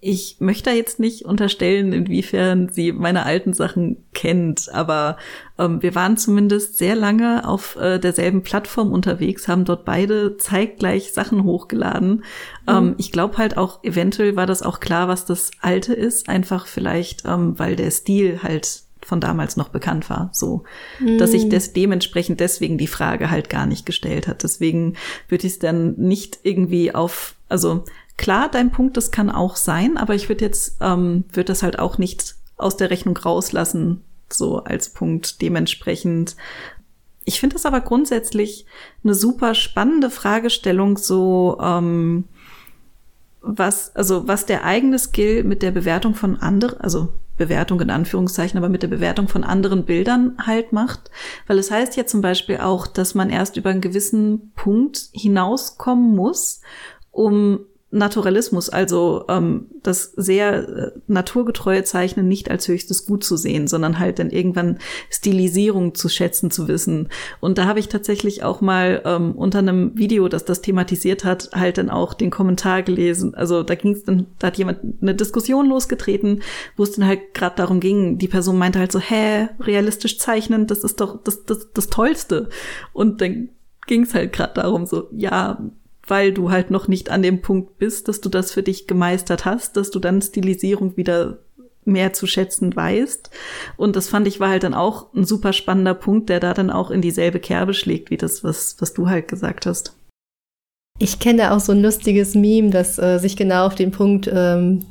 Ich 0.04 0.38
möchte 0.40 0.72
jetzt 0.72 1.00
nicht 1.00 1.26
unterstellen, 1.26 1.94
inwiefern 1.94 2.70
sie 2.70 2.92
meine 2.92 3.24
alten 3.24 3.54
Sachen 3.54 3.98
kennt, 4.14 4.74
aber 4.74 5.16
ähm, 5.60 5.84
wir 5.84 5.94
waren 5.94 6.18
zumindest 6.18 6.80
sehr 6.80 6.96
lange 6.96 7.48
auf 7.48 7.76
äh, 7.76 8.00
derselben 8.00 8.42
Plattform 8.42 8.92
unterwegs, 8.92 9.48
haben 9.48 9.64
dort 9.64 9.86
beide 9.86 10.38
zeitgleich 10.38 11.14
Sachen 11.14 11.44
hochgeladen. 11.44 12.10
Mhm. 12.10 12.24
Ähm, 12.68 12.96
ich 12.98 13.12
glaube 13.12 13.38
halt 13.38 13.58
auch, 13.58 13.84
eventuell 13.84 14.36
war 14.36 14.48
das 14.48 14.64
auch 14.64 14.80
klar, 14.80 15.08
was 15.08 15.26
das 15.26 15.52
Alte 15.62 15.94
ist, 15.94 16.28
einfach 16.30 16.66
vielleicht, 16.66 17.26
ähm, 17.26 17.60
weil 17.60 17.76
der 17.76 17.92
Stil 17.92 18.42
halt 18.42 18.82
von 19.04 19.20
damals 19.20 19.58
noch 19.58 19.70
bekannt 19.70 20.10
war, 20.10 20.30
so, 20.32 20.64
dass 21.18 21.32
sich 21.32 21.50
das 21.50 21.74
dementsprechend 21.74 22.40
deswegen 22.40 22.78
die 22.78 22.88
Frage 22.88 23.32
halt 23.32 23.50
gar 23.50 23.66
nicht 23.66 23.86
gestellt 23.86 24.28
hat. 24.28 24.44
Deswegen 24.44 24.94
würde 25.28 25.48
ich 25.48 25.54
es 25.54 25.60
dann 25.60 25.96
nicht 25.98 26.40
irgendwie 26.44 26.94
auf, 26.94 27.36
also 27.50 27.84
Klar, 28.22 28.50
dein 28.50 28.70
Punkt, 28.70 28.98
das 28.98 29.10
kann 29.10 29.32
auch 29.32 29.56
sein, 29.56 29.98
aber 29.98 30.14
ich 30.14 30.30
würde 30.30 30.46
jetzt, 30.46 30.78
ähm, 30.80 31.24
würde 31.34 31.48
das 31.48 31.64
halt 31.64 31.80
auch 31.80 31.98
nicht 31.98 32.36
aus 32.56 32.78
der 32.78 32.92
Rechnung 32.92 33.18
rauslassen, 33.18 34.04
so 34.30 34.60
als 34.60 34.90
Punkt 34.90 35.42
dementsprechend. 35.42 36.36
Ich 37.26 37.40
finde 37.40 37.56
das 37.56 37.66
aber 37.66 37.82
grundsätzlich 37.82 38.68
eine 39.04 39.16
super 39.16 39.56
spannende 39.56 40.12
Fragestellung, 40.12 41.00
so 41.00 41.58
ähm, 41.64 42.26
was, 43.42 43.96
also 43.96 44.28
was 44.28 44.46
der 44.46 44.66
eigene 44.66 45.00
Skill 45.00 45.44
mit 45.44 45.64
der 45.64 45.72
Bewertung 45.72 46.14
von 46.14 46.36
anderen, 46.36 46.80
also 46.80 47.14
Bewertung 47.38 47.82
in 47.82 47.90
Anführungszeichen, 47.90 48.60
aber 48.60 48.70
mit 48.70 48.84
der 48.84 48.88
Bewertung 48.88 49.30
von 49.30 49.44
anderen 49.44 49.84
Bildern 49.84 50.38
halt 50.46 50.74
macht. 50.74 51.10
Weil 51.48 51.58
es 51.58 51.72
heißt 51.72 51.98
ja 51.98 52.06
zum 52.06 52.22
Beispiel 52.22 52.58
auch, 52.58 52.86
dass 52.86 53.16
man 53.16 53.32
erst 53.32 53.58
über 53.58 53.72
einen 53.72 53.82
gewissen 53.82 54.52
Punkt 54.56 55.10
hinauskommen 55.12 56.16
muss, 56.16 56.62
um 57.10 57.62
Naturalismus, 57.92 58.70
also 58.70 59.26
ähm, 59.28 59.68
das 59.84 60.14
sehr 60.16 60.68
äh, 60.68 60.92
naturgetreue 61.08 61.84
Zeichnen 61.84 62.28
nicht 62.28 62.50
als 62.50 62.68
höchstes 62.68 63.06
Gut 63.06 63.24
zu 63.24 63.36
sehen, 63.36 63.68
sondern 63.68 64.00
halt 64.00 64.20
dann 64.20 64.30
irgendwann 64.30 64.80
Stilisierung 65.10 65.94
zu 65.94 66.08
schätzen 66.08 66.52
zu 66.52 66.70
wissen. 66.70 67.10
Und 67.42 67.58
da 67.58 67.66
habe 67.66 67.80
ich 67.80 67.90
tatsächlich 67.90 68.44
auch 68.44 68.62
mal 68.62 69.02
ähm, 69.04 69.34
unter 69.34 69.60
einem 69.60 69.98
Video, 69.98 70.30
das 70.30 70.46
das 70.46 70.62
thematisiert 70.62 71.26
hat, 71.26 71.50
halt 71.54 71.78
dann 71.78 71.90
auch 71.90 72.14
den 72.14 72.32
Kommentar 72.32 72.82
gelesen. 72.82 73.36
Also 73.36 73.62
da 73.62 73.76
ging 73.76 73.92
es 73.92 74.04
dann, 74.06 74.28
da 74.40 74.48
hat 74.48 74.58
jemand 74.58 74.80
eine 75.02 75.14
Diskussion 75.14 75.68
losgetreten, 75.68 76.44
wo 76.78 76.84
es 76.84 76.94
dann 76.94 77.06
halt 77.06 77.34
gerade 77.34 77.58
darum 77.58 77.82
ging, 77.82 78.18
die 78.18 78.30
Person 78.30 78.58
meinte 78.58 78.80
halt 78.80 78.94
so, 78.94 79.00
hä, 79.00 79.50
realistisch 79.60 80.18
zeichnen, 80.18 80.66
das 80.66 80.86
ist 80.86 81.02
doch 81.02 81.22
das, 81.22 81.44
das, 81.44 81.72
das 81.74 81.88
Tollste. 81.88 82.48
Und 82.94 83.20
dann 83.20 83.50
ging 83.86 84.04
es 84.04 84.14
halt 84.14 84.32
gerade 84.32 84.54
darum, 84.54 84.86
so, 84.86 85.10
ja, 85.12 85.62
weil 86.12 86.34
du 86.34 86.52
halt 86.52 86.72
noch 86.72 86.90
nicht 86.90 87.10
an 87.10 87.24
dem 87.24 87.42
Punkt 87.42 87.78
bist, 87.78 88.10
dass 88.10 88.20
du 88.20 88.28
das 88.28 88.52
für 88.52 88.62
dich 88.62 88.86
gemeistert 88.86 89.46
hast, 89.46 89.78
dass 89.78 89.92
du 89.92 90.00
dann 90.00 90.22
Stilisierung 90.22 90.98
wieder 90.98 91.40
mehr 91.86 92.12
zu 92.12 92.28
schätzen 92.28 92.76
weißt. 92.76 93.30
Und 93.78 93.96
das 93.96 94.10
fand 94.10 94.28
ich 94.28 94.42
war 94.42 94.50
halt 94.50 94.64
dann 94.64 94.74
auch 94.74 95.14
ein 95.14 95.24
super 95.24 95.54
spannender 95.54 95.94
Punkt, 95.94 96.28
der 96.28 96.42
da 96.42 96.54
dann 96.54 96.70
auch 96.70 96.92
in 96.92 97.02
dieselbe 97.02 97.40
Kerbe 97.40 97.74
schlägt, 97.74 98.12
wie 98.12 98.18
das, 98.18 98.44
was, 98.44 98.76
was 98.80 98.94
du 98.94 99.08
halt 99.08 99.30
gesagt 99.30 99.66
hast. 99.66 99.96
Ich 101.00 101.20
kenne 101.20 101.54
auch 101.54 101.62
so 101.62 101.72
ein 101.72 101.82
lustiges 101.82 102.36
Meme, 102.36 102.72
das 102.72 103.00
äh, 103.00 103.18
sich 103.18 103.38
genau 103.38 103.66
auf 103.66 103.76
den 103.76 103.92
Punkt 103.92 104.30
ähm, 104.32 104.86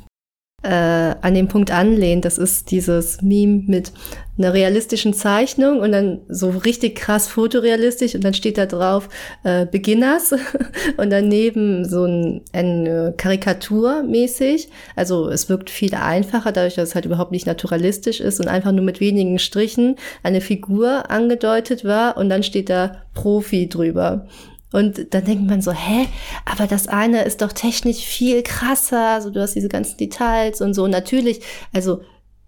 äh, 0.63 0.69
an 0.69 1.33
den 1.33 1.47
Punkt 1.47 1.71
anlehnt. 1.71 2.25
Das 2.25 2.37
ist 2.37 2.71
dieses 2.71 3.21
Meme 3.21 3.63
mit 3.67 3.91
einer 4.37 4.53
realistischen 4.53 5.13
Zeichnung 5.13 5.79
und 5.79 5.91
dann 5.91 6.21
so 6.27 6.49
richtig 6.49 6.95
krass 6.95 7.27
fotorealistisch 7.27 8.15
und 8.15 8.23
dann 8.23 8.33
steht 8.33 8.57
da 8.57 8.65
drauf 8.65 9.09
äh, 9.43 9.65
Beginners 9.65 10.33
und 10.97 11.09
daneben 11.09 11.85
so 11.87 12.05
ein, 12.05 12.41
eine 12.53 13.13
Karikatur 13.17 14.03
mäßig. 14.03 14.69
Also 14.95 15.29
es 15.29 15.49
wirkt 15.49 15.69
viel 15.69 15.93
einfacher, 15.95 16.51
dadurch, 16.51 16.75
dass 16.75 16.89
es 16.89 16.95
halt 16.95 17.05
überhaupt 17.05 17.31
nicht 17.31 17.45
naturalistisch 17.45 18.19
ist 18.19 18.39
und 18.39 18.47
einfach 18.47 18.71
nur 18.71 18.85
mit 18.85 18.99
wenigen 18.99 19.37
Strichen 19.37 19.95
eine 20.23 20.41
Figur 20.41 21.09
angedeutet 21.11 21.83
war 21.83 22.17
und 22.17 22.29
dann 22.29 22.43
steht 22.43 22.69
da 22.69 23.03
Profi 23.13 23.67
drüber. 23.67 24.27
Und 24.71 25.13
dann 25.13 25.25
denkt 25.25 25.47
man 25.47 25.61
so, 25.61 25.71
hä, 25.71 26.07
aber 26.45 26.67
das 26.67 26.87
eine 26.87 27.23
ist 27.23 27.41
doch 27.41 27.51
technisch 27.51 27.99
viel 28.05 28.41
krasser, 28.41 29.21
so 29.21 29.29
du 29.29 29.41
hast 29.41 29.55
diese 29.55 29.69
ganzen 29.69 29.97
Details 29.97 30.61
und 30.61 30.73
so. 30.73 30.87
natürlich, 30.87 31.41
also 31.73 32.01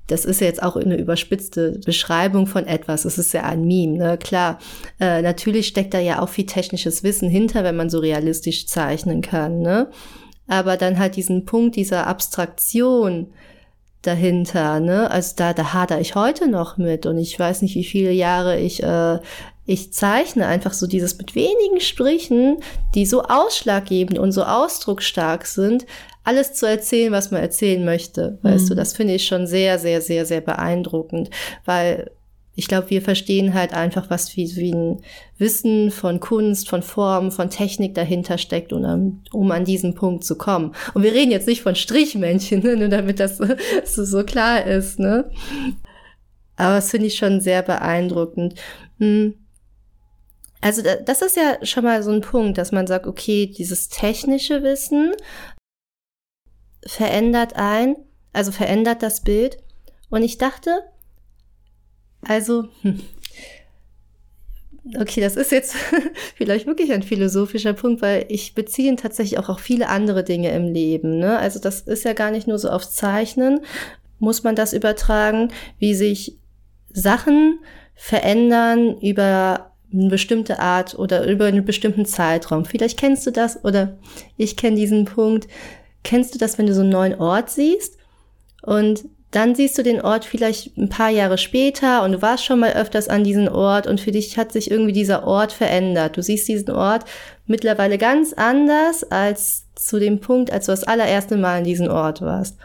das 0.08 0.26
ist 0.26 0.42
ja 0.42 0.48
jetzt 0.48 0.62
auch 0.62 0.76
eine 0.76 0.98
überspitzte 0.98 1.80
Beschreibung 1.86 2.46
von 2.46 2.68
etwas. 2.68 3.06
Es 3.06 3.18
ist 3.18 3.34
ja 3.34 3.44
ein 3.44 3.66
Meme, 3.66 3.98
ne? 3.98 4.18
Klar. 4.18 4.60
Äh, 5.00 5.22
natürlich 5.22 5.68
steckt 5.68 5.94
da 5.94 6.00
ja 6.00 6.22
auch 6.22 6.30
viel 6.30 6.46
technisches 6.46 7.04
Wissen 7.04 7.30
hinter, 7.30 7.64
wenn 7.64 7.78
man 7.78 7.90
so 7.90 8.00
realistisch 8.00 8.68
zeichnen 8.68 9.22
kann, 9.22 9.62
ne? 9.62 9.90
Aber 10.48 10.76
dann 10.76 11.00
halt 11.00 11.16
diesen 11.16 11.46
Punkt 11.46 11.78
dieser 11.78 12.06
Abstraktion 12.08 13.28
dahinter, 14.02 14.82
ne? 14.82 15.10
Also 15.10 15.36
da, 15.38 15.54
da 15.54 15.74
hader 15.74 16.02
ich 16.02 16.16
heute 16.16 16.50
noch 16.50 16.78
mit 16.78 17.06
und 17.06 17.18
ich 17.18 17.40
weiß 17.40 17.62
nicht, 17.62 17.76
wie 17.76 17.86
viele 17.86 18.12
Jahre 18.12 18.60
ich, 18.60 18.84
äh, 18.84 19.20
ich 19.66 19.94
zeichne 19.94 20.46
einfach 20.46 20.74
so 20.74 20.88
dieses 20.88 21.18
mit 21.18 21.36
wenigen 21.36 21.80
Strichen, 21.80 22.58
die 22.96 23.06
so 23.06 23.24
ausschlaggebend 23.24 24.20
und 24.20 24.32
so 24.32 24.44
ausdrucksstark 24.44 25.46
sind, 25.46 25.86
alles 26.24 26.54
zu 26.54 26.66
erzählen, 26.68 27.12
was 27.12 27.32
man 27.32 27.42
erzählen 27.42 27.84
möchte. 27.84 28.40
Weißt 28.42 28.66
mhm. 28.66 28.70
du, 28.70 28.76
das 28.76 28.94
finde 28.94 29.14
ich 29.14 29.26
schon 29.26 29.48
sehr, 29.48 29.80
sehr, 29.80 30.02
sehr, 30.02 30.26
sehr 30.26 30.42
beeindruckend, 30.42 31.30
weil 31.66 32.12
ich 32.56 32.68
glaube, 32.68 32.92
wir 32.92 33.02
verstehen 33.02 33.56
halt 33.56 33.74
einfach, 33.74 34.10
was 34.12 34.36
wie, 34.38 34.56
wie 34.56 34.74
ein 34.74 35.02
Wissen 35.40 35.90
von 35.90 36.20
Kunst, 36.20 36.70
von 36.70 36.84
Form, 36.84 37.32
von 37.32 37.50
Technik 37.50 37.96
dahinter 37.96 38.38
steckt, 38.38 38.72
um, 38.72 39.24
um 39.32 39.52
an 39.52 39.66
diesen 39.66 39.96
Punkt 39.96 40.24
zu 40.24 40.38
kommen. 40.38 40.76
Und 40.94 41.02
wir 41.02 41.14
reden 41.14 41.32
jetzt 41.32 41.48
nicht 41.48 41.64
von 41.64 41.76
Strichmännchen, 41.76 42.60
ne, 42.64 42.76
nur 42.76 42.90
damit 42.90 43.20
das 43.20 43.38
so, 43.38 44.06
so 44.06 44.24
klar 44.24 44.66
ist. 44.66 45.00
Ne? 45.00 45.32
Aber 46.56 46.76
das 46.76 46.92
finde 46.92 47.08
ich 47.08 47.16
schon 47.16 47.42
sehr 47.42 47.64
beeindruckend. 47.64 48.54
Hm. 49.00 49.34
Also 50.64 50.82
das 50.82 51.22
ist 51.22 51.36
ja 51.36 51.58
schon 51.66 51.84
mal 51.84 52.02
so 52.04 52.12
ein 52.12 52.22
Punkt, 52.22 52.58
dass 52.58 52.72
man 52.72 52.88
sagt, 52.88 53.06
okay, 53.06 53.48
dieses 53.48 53.90
technische 53.90 54.64
Wissen 54.64 55.12
verändert 56.86 57.58
ein, 57.58 57.98
also 58.32 58.54
verändert 58.54 59.04
das 59.04 59.26
Bild. 59.26 59.58
Und 60.10 60.24
ich 60.24 60.38
dachte, 60.38 60.84
also, 62.22 62.70
hm, 62.82 63.02
okay, 64.98 65.20
das 65.20 65.36
ist 65.36 65.52
jetzt 65.52 65.76
vielleicht 66.38 66.66
wirklich 66.66 66.94
ein 66.94 67.04
philosophischer 67.04 67.74
Punkt, 67.74 68.02
weil 68.02 68.26
ich 68.30 68.56
beziehe 68.56 68.88
ihn 68.88 68.96
tatsächlich 68.96 69.40
auch 69.40 69.50
auf 69.50 69.60
viele 69.60 69.90
andere 69.90 70.24
Dinge 70.24 70.52
im 70.52 70.74
Leben. 70.74 71.20
Ne? 71.20 71.38
Also 71.40 71.60
das 71.60 71.82
ist 71.82 72.06
ja 72.06 72.14
gar 72.14 72.32
nicht 72.32 72.48
nur 72.48 72.58
so 72.58 72.70
aufs 72.70 72.96
Zeichnen, 72.96 73.60
muss 74.20 74.44
man 74.44 74.56
das 74.56 74.72
übertragen, 74.72 75.52
wie 75.78 75.94
sich 75.94 76.38
Sachen 76.94 77.60
verändern 77.96 78.98
über 79.02 79.73
eine 79.94 80.10
bestimmte 80.10 80.60
Art 80.60 80.98
oder 80.98 81.26
über 81.26 81.46
einen 81.46 81.66
bestimmten 81.66 82.06
Zeitraum. 82.06 82.66
Vielleicht 82.66 83.00
kennst 83.00 83.26
du 83.28 83.32
das 83.32 83.64
oder 83.64 83.98
ich 84.38 84.58
kenne 84.58 84.76
diesen 84.76 85.06
Punkt. 85.06 85.48
Kennst 86.04 86.34
du 86.34 86.40
das, 86.40 86.58
wenn 86.58 86.66
du 86.66 86.74
so 86.74 86.82
einen 86.82 86.90
neuen 86.90 87.20
Ort 87.20 87.50
siehst 87.50 87.98
und 88.64 89.06
dann 89.34 89.56
siehst 89.56 89.78
du 89.78 89.84
den 89.84 90.00
Ort 90.00 90.26
vielleicht 90.26 90.78
ein 90.78 90.90
paar 90.90 91.10
Jahre 91.10 91.40
später 91.40 92.04
und 92.04 92.12
du 92.12 92.22
warst 92.22 92.46
schon 92.46 92.60
mal 92.60 92.74
öfters 92.74 93.08
an 93.08 93.24
diesem 93.24 93.48
Ort 93.48 93.88
und 93.88 94.00
für 94.00 94.12
dich 94.12 94.38
hat 94.38 94.52
sich 94.52 94.70
irgendwie 94.70 94.94
dieser 94.94 95.26
Ort 95.26 95.52
verändert. 95.52 96.18
Du 96.18 96.22
siehst 96.22 96.48
diesen 96.48 96.70
Ort 96.70 97.06
mittlerweile 97.48 97.98
ganz 97.98 98.34
anders 98.34 99.04
als 99.04 99.66
zu 99.74 100.00
dem 100.00 100.20
Punkt, 100.20 100.52
als 100.52 100.68
du 100.68 100.72
das 100.72 100.84
allererste 100.84 101.36
Mal 101.36 101.60
an 101.60 101.64
diesem 101.64 101.88
Ort 101.88 102.22
warst. 102.22 102.58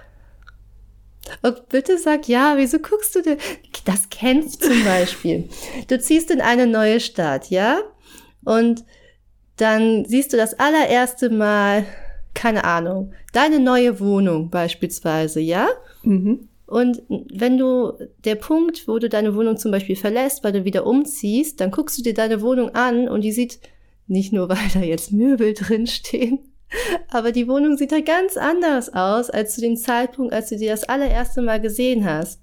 Und 1.43 1.69
bitte 1.69 1.99
sag 1.99 2.29
ja, 2.29 2.55
wieso 2.57 2.79
guckst 2.79 3.15
du 3.15 3.23
denn? 3.23 3.39
Das 3.85 4.09
kennst 4.11 4.63
du 4.63 4.69
zum 4.69 4.85
Beispiel. 4.85 5.49
Du 5.89 5.99
ziehst 5.99 6.31
in 6.31 6.41
eine 6.41 6.67
neue 6.67 7.01
Stadt, 7.01 7.51
ja? 7.51 7.81
Und 8.45 8.85
dann 9.57 10.05
siehst 10.05 10.33
du 10.33 10.37
das 10.37 10.59
allererste 10.59 11.31
Mal, 11.31 11.85
keine 12.35 12.65
Ahnung, 12.65 13.13
deine 13.33 13.61
neue 13.61 14.01
Wohnung 14.01 14.51
beispielsweise, 14.51 15.41
ja? 15.41 15.69
Mhm. 16.03 16.49
Und 16.67 17.03
wenn 17.09 17.57
du 17.57 17.93
der 18.25 18.35
Punkt, 18.35 18.87
wo 18.87 18.99
du 18.99 19.09
deine 19.09 19.35
Wohnung 19.35 19.57
zum 19.57 19.71
Beispiel 19.71 19.97
verlässt, 19.97 20.45
weil 20.45 20.53
du 20.53 20.65
wieder 20.65 20.87
umziehst, 20.87 21.61
dann 21.61 21.71
guckst 21.71 21.99
du 21.99 22.03
dir 22.03 22.13
deine 22.13 22.43
Wohnung 22.43 22.75
an 22.75 23.09
und 23.09 23.23
die 23.23 23.33
sieht 23.33 23.59
nicht 24.07 24.33
nur, 24.33 24.49
weil 24.51 24.69
da 24.75 24.81
jetzt 24.81 25.13
Möbel 25.13 25.55
drin 25.55 25.87
stehen, 25.87 26.41
aber 27.11 27.33
die 27.33 27.49
Wohnung 27.49 27.77
sieht 27.77 27.93
halt 27.93 28.07
ganz 28.07 28.37
anders 28.37 28.93
aus 28.93 29.31
als 29.31 29.55
zu 29.55 29.61
dem 29.61 29.77
Zeitpunkt, 29.77 30.33
als 30.33 30.49
du 30.49 30.57
die 30.57 30.67
das 30.67 30.85
allererste 30.85 31.43
Mal 31.43 31.61
gesehen 31.61 32.05
hast. 32.05 32.41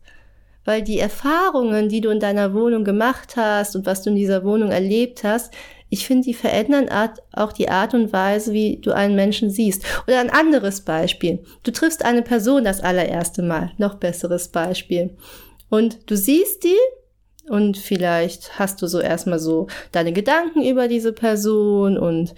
Weil 0.63 0.81
die 0.81 0.97
Erfahrungen, 0.97 1.89
die 1.89 2.01
du 2.01 2.09
in 2.09 2.19
deiner 2.19 2.53
Wohnung 2.53 2.83
gemacht 2.83 3.35
hast 3.35 3.75
und 3.75 3.85
was 3.85 4.01
du 4.01 4.09
in 4.09 4.15
dieser 4.15 4.43
Wohnung 4.43 4.71
erlebt 4.71 5.23
hast, 5.23 5.53
ich 5.89 6.07
finde, 6.07 6.25
die 6.25 6.33
verändern 6.33 6.89
auch 7.31 7.53
die 7.53 7.69
Art 7.69 7.93
und 7.93 8.11
Weise, 8.11 8.51
wie 8.51 8.77
du 8.77 8.91
einen 8.91 9.15
Menschen 9.15 9.51
siehst. 9.51 9.85
Oder 10.07 10.19
ein 10.19 10.31
anderes 10.31 10.81
Beispiel. 10.81 11.43
Du 11.63 11.71
triffst 11.71 12.03
eine 12.03 12.23
Person 12.23 12.63
das 12.63 12.81
allererste 12.81 13.43
Mal. 13.43 13.71
Noch 13.77 13.95
besseres 13.95 14.47
Beispiel. 14.47 15.15
Und 15.69 16.09
du 16.09 16.17
siehst 16.17 16.63
die 16.63 16.75
und 17.47 17.77
vielleicht 17.77 18.57
hast 18.57 18.81
du 18.81 18.87
so 18.87 18.99
erstmal 18.99 19.39
so 19.39 19.67
deine 19.91 20.13
Gedanken 20.13 20.63
über 20.63 20.87
diese 20.87 21.13
Person 21.13 21.97
und 21.97 22.33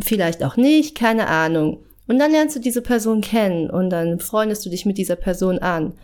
vielleicht 0.00 0.42
auch 0.42 0.56
nicht, 0.56 0.96
keine 0.96 1.28
Ahnung. 1.28 1.82
Und 2.06 2.18
dann 2.18 2.30
lernst 2.30 2.56
du 2.56 2.60
diese 2.60 2.82
Person 2.82 3.20
kennen 3.20 3.68
und 3.68 3.90
dann 3.90 4.20
freundest 4.20 4.64
du 4.64 4.70
dich 4.70 4.86
mit 4.86 4.98
dieser 4.98 5.16
Person 5.16 5.58
an. 5.58 5.94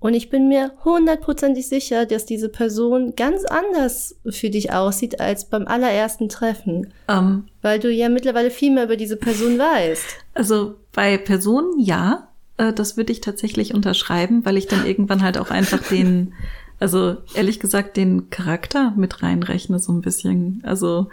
Und 0.00 0.14
ich 0.14 0.30
bin 0.30 0.48
mir 0.48 0.72
hundertprozentig 0.84 1.68
sicher, 1.68 2.06
dass 2.06 2.24
diese 2.24 2.48
Person 2.48 3.14
ganz 3.16 3.44
anders 3.44 4.14
für 4.28 4.48
dich 4.48 4.72
aussieht 4.72 5.20
als 5.20 5.46
beim 5.46 5.66
allerersten 5.66 6.28
Treffen. 6.28 6.92
Um, 7.08 7.16
ähm. 7.16 7.44
weil 7.62 7.80
du 7.80 7.90
ja 7.90 8.08
mittlerweile 8.08 8.50
viel 8.50 8.72
mehr 8.72 8.84
über 8.84 8.96
diese 8.96 9.16
Person 9.16 9.58
weißt. 9.58 10.04
Also 10.34 10.76
bei 10.92 11.18
Personen 11.18 11.80
ja, 11.80 12.28
äh, 12.58 12.72
das 12.72 12.96
würde 12.96 13.12
ich 13.12 13.20
tatsächlich 13.20 13.74
unterschreiben, 13.74 14.44
weil 14.44 14.56
ich 14.56 14.68
dann 14.68 14.86
irgendwann 14.86 15.22
halt 15.22 15.36
auch 15.36 15.50
einfach 15.50 15.82
den, 15.88 16.32
also 16.78 17.16
ehrlich 17.34 17.58
gesagt, 17.58 17.96
den 17.96 18.30
Charakter 18.30 18.92
mit 18.96 19.24
reinrechne 19.24 19.80
so 19.80 19.92
ein 19.92 20.00
bisschen. 20.00 20.62
Also 20.64 21.08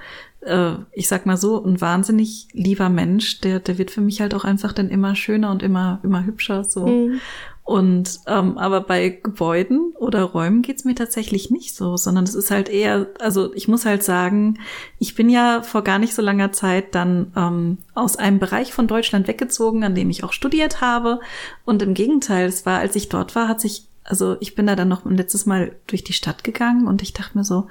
äh, 0.46 0.74
ich 0.92 1.08
sag 1.08 1.26
mal 1.26 1.38
so, 1.38 1.64
ein 1.64 1.82
wahnsinnig 1.82 2.48
lieber 2.54 2.90
Mensch, 2.90 3.42
der, 3.42 3.60
der 3.60 3.78
wird 3.78 3.92
für 3.92 4.02
mich 4.02 4.22
halt 4.22 4.34
auch 4.34 4.46
einfach 4.46 4.74
dann 4.74 4.90
immer 4.90 5.16
schöner 5.16 5.52
und 5.52 5.64
immer, 5.64 6.00
immer 6.04 6.26
hübscher 6.26 6.64
so. 6.64 6.88
Mhm. 6.88 7.20
Und 7.66 8.20
ähm, 8.28 8.60
aber 8.60 8.82
bei 8.82 9.10
Gebäuden 9.10 9.94
oder 9.98 10.22
Räumen 10.22 10.62
geht's 10.62 10.86
mir 10.86 10.94
tatsächlich 10.94 11.50
nicht 11.50 11.76
so, 11.76 11.98
sondern 11.98 12.24
es 12.24 12.36
ist 12.36 12.52
halt 12.52 12.70
eher, 12.70 13.08
also 13.20 13.56
ich 13.56 13.68
muss 13.68 13.86
halt 13.86 14.04
sagen, 14.04 14.60
ich 15.00 15.16
bin 15.16 15.32
ja 15.32 15.64
vor 15.64 15.84
gar 15.84 15.98
nicht 15.98 16.14
so 16.14 16.22
langer 16.22 16.52
Zeit 16.52 16.94
dann 16.94 17.34
ähm, 17.36 17.80
aus 17.96 18.18
einem 18.18 18.38
Bereich 18.38 18.72
von 18.72 18.86
Deutschland 18.86 19.28
weggezogen, 19.28 19.84
an 19.84 19.96
dem 19.96 20.12
ich 20.12 20.24
auch 20.24 20.32
studiert 20.32 20.80
habe. 20.80 21.20
Und 21.66 21.82
im 21.82 21.96
Gegenteil, 21.96 22.46
es 22.46 22.68
war, 22.68 22.78
als 22.78 22.96
ich 22.96 23.10
dort 23.10 23.34
war, 23.36 23.48
hat 23.48 23.62
sich, 23.62 23.88
also 24.04 24.38
ich 24.42 24.54
bin 24.54 24.68
da 24.68 24.76
dann 24.76 24.88
noch 24.88 25.04
ein 25.04 25.18
letztes 25.18 25.48
Mal 25.48 25.76
durch 25.88 26.04
die 26.04 26.14
Stadt 26.14 26.44
gegangen 26.44 26.86
und 26.86 27.02
ich 27.02 27.14
dachte 27.14 27.36
mir 27.36 27.44
so, 27.44 27.66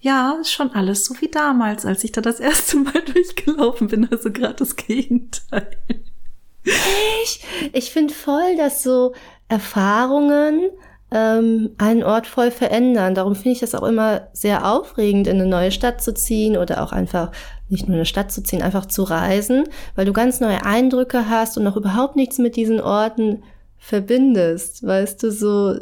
ja, 0.00 0.36
ist 0.40 0.52
schon 0.52 0.72
alles 0.72 1.04
so 1.04 1.14
wie 1.20 1.28
damals, 1.28 1.84
als 1.84 2.04
ich 2.04 2.12
da 2.12 2.20
das 2.20 2.40
erste 2.40 2.76
Mal 2.78 3.02
durchgelaufen 3.12 3.88
bin, 3.88 4.08
also 4.10 4.30
gerade 4.30 4.54
das 4.54 4.76
Gegenteil. 4.76 5.70
Ich, 7.22 7.44
ich 7.72 7.90
finde 7.92 8.12
voll, 8.12 8.56
dass 8.56 8.82
so 8.82 9.14
Erfahrungen 9.48 10.70
ähm, 11.10 11.70
einen 11.78 12.02
Ort 12.02 12.26
voll 12.26 12.50
verändern. 12.50 13.14
Darum 13.14 13.34
finde 13.34 13.50
ich 13.50 13.60
das 13.60 13.74
auch 13.74 13.84
immer 13.84 14.28
sehr 14.32 14.70
aufregend, 14.70 15.26
in 15.26 15.40
eine 15.40 15.48
neue 15.48 15.70
Stadt 15.70 16.02
zu 16.02 16.12
ziehen 16.12 16.56
oder 16.56 16.82
auch 16.82 16.92
einfach 16.92 17.30
nicht 17.68 17.86
nur 17.86 17.94
in 17.94 18.00
eine 18.00 18.06
Stadt 18.06 18.32
zu 18.32 18.42
ziehen, 18.42 18.62
einfach 18.62 18.86
zu 18.86 19.04
reisen, 19.04 19.64
weil 19.94 20.04
du 20.04 20.12
ganz 20.12 20.40
neue 20.40 20.64
Eindrücke 20.64 21.28
hast 21.28 21.56
und 21.56 21.64
noch 21.64 21.76
überhaupt 21.76 22.16
nichts 22.16 22.38
mit 22.38 22.56
diesen 22.56 22.80
Orten 22.80 23.42
verbindest. 23.78 24.84
Weißt 24.84 25.22
du, 25.22 25.30
so. 25.30 25.78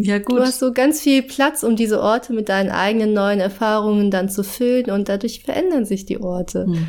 Ja, 0.00 0.18
gut. 0.18 0.38
Du 0.38 0.42
hast 0.42 0.60
so 0.60 0.72
ganz 0.72 1.00
viel 1.00 1.22
Platz, 1.22 1.64
um 1.64 1.74
diese 1.74 2.00
Orte 2.00 2.32
mit 2.32 2.48
deinen 2.48 2.70
eigenen 2.70 3.12
neuen 3.12 3.40
Erfahrungen 3.40 4.10
dann 4.10 4.28
zu 4.28 4.44
füllen 4.44 4.90
und 4.90 5.08
dadurch 5.08 5.42
verändern 5.42 5.84
sich 5.84 6.06
die 6.06 6.20
Orte. 6.20 6.66
Hm. 6.66 6.88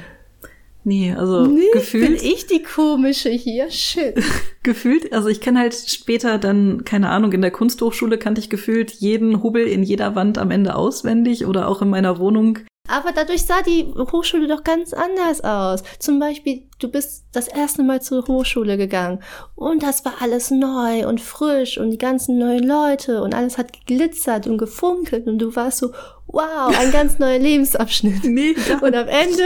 Nee, 0.84 1.14
also 1.14 1.46
nee, 1.46 1.62
gefühlt. 1.74 2.06
Bin 2.06 2.16
ich 2.16 2.46
die 2.48 2.64
komische 2.64 3.30
hier? 3.30 3.70
Shit. 3.70 4.16
gefühlt, 4.64 5.12
also 5.12 5.28
ich 5.28 5.42
kenne 5.42 5.60
halt 5.60 5.74
später 5.74 6.38
dann, 6.38 6.86
keine 6.86 7.10
Ahnung, 7.10 7.34
in 7.34 7.42
der 7.42 7.52
Kunsthochschule 7.52 8.18
kannte 8.18 8.42
ich 8.42 8.50
gefühlt 8.50 8.92
jeden 8.92 9.44
Hubbel 9.44 9.68
in 9.68 9.84
jeder 9.84 10.16
Wand 10.16 10.38
am 10.38 10.52
Ende 10.52 10.76
auswendig 10.76 11.46
oder 11.46 11.68
auch 11.68 11.82
in 11.82 11.90
meiner 11.90 12.18
Wohnung 12.20 12.60
aber 12.90 13.12
dadurch 13.12 13.46
sah 13.46 13.62
die 13.62 13.86
Hochschule 14.12 14.48
doch 14.48 14.64
ganz 14.64 14.94
anders 14.94 15.42
aus. 15.42 15.84
Zum 16.00 16.20
Beispiel, 16.20 16.64
du 16.80 16.90
bist 16.90 17.26
das 17.32 17.48
erste 17.48 17.84
Mal 17.84 18.02
zur 18.02 18.26
Hochschule 18.28 18.78
gegangen 18.78 19.22
und 19.56 19.84
das 19.84 20.04
war 20.06 20.14
alles 20.22 20.52
neu 20.52 21.08
und 21.08 21.22
frisch 21.22 21.78
und 21.78 21.92
die 21.92 21.98
ganzen 21.98 22.40
neuen 22.40 22.68
Leute 22.68 23.22
und 23.22 23.36
alles 23.36 23.58
hat 23.58 23.74
geglitzert 23.74 24.48
und 24.48 24.58
gefunkelt 24.58 25.28
und 25.28 25.40
du 25.40 25.56
warst 25.56 25.78
so, 25.80 25.94
wow, 26.28 26.76
ein 26.78 26.92
ganz 26.92 27.20
neuer 27.20 27.40
Lebensabschnitt. 27.40 28.24
Nee, 28.30 28.56
und 28.82 28.96
am 28.96 29.08
Ende 29.08 29.44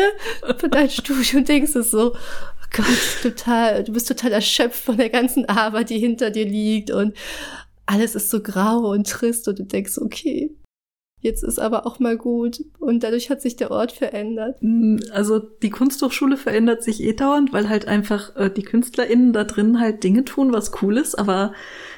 von 0.57 0.69
deinem 0.69 0.89
Studium 0.89 1.45
denkst 1.45 1.73
du 1.73 1.83
so, 1.83 2.13
oh 2.13 2.67
Gott, 2.75 2.85
total, 3.21 3.83
du 3.83 3.93
bist 3.93 4.07
total 4.07 4.33
erschöpft 4.33 4.83
von 4.83 4.97
der 4.97 5.09
ganzen 5.09 5.47
Arbeit, 5.47 5.89
die 5.89 5.99
hinter 5.99 6.31
dir 6.31 6.45
liegt 6.45 6.91
und 6.91 7.15
alles 7.85 8.15
ist 8.15 8.29
so 8.29 8.41
grau 8.41 8.91
und 8.91 9.07
trist 9.09 9.47
und 9.47 9.59
du 9.59 9.63
denkst, 9.63 9.97
okay, 9.97 10.55
jetzt 11.23 11.43
ist 11.43 11.57
aber 11.57 11.87
auch 11.87 11.99
mal 11.99 12.17
gut. 12.17 12.63
Und 12.79 13.03
dadurch 13.03 13.29
hat 13.29 13.41
sich 13.41 13.55
der 13.55 13.71
Ort 13.71 13.91
verändert. 13.91 14.57
Mm, 14.61 14.97
also 15.11 15.39
die 15.39 15.71
Kunsthochschule 15.71 16.37
verändert 16.37 16.83
sich 16.83 17.01
eh 17.01 17.13
dauernd, 17.13 17.53
weil 17.53 17.69
halt 17.69 17.87
einfach 17.87 18.35
äh, 18.35 18.51
die 18.51 18.63
KünstlerInnen 18.63 19.33
da 19.33 19.45
drin 19.45 19.79
halt 19.79 20.03
Dinge 20.03 20.25
tun, 20.25 20.53
was 20.53 20.71
cool 20.81 20.97
ist, 20.97 21.17
aber 21.17 21.53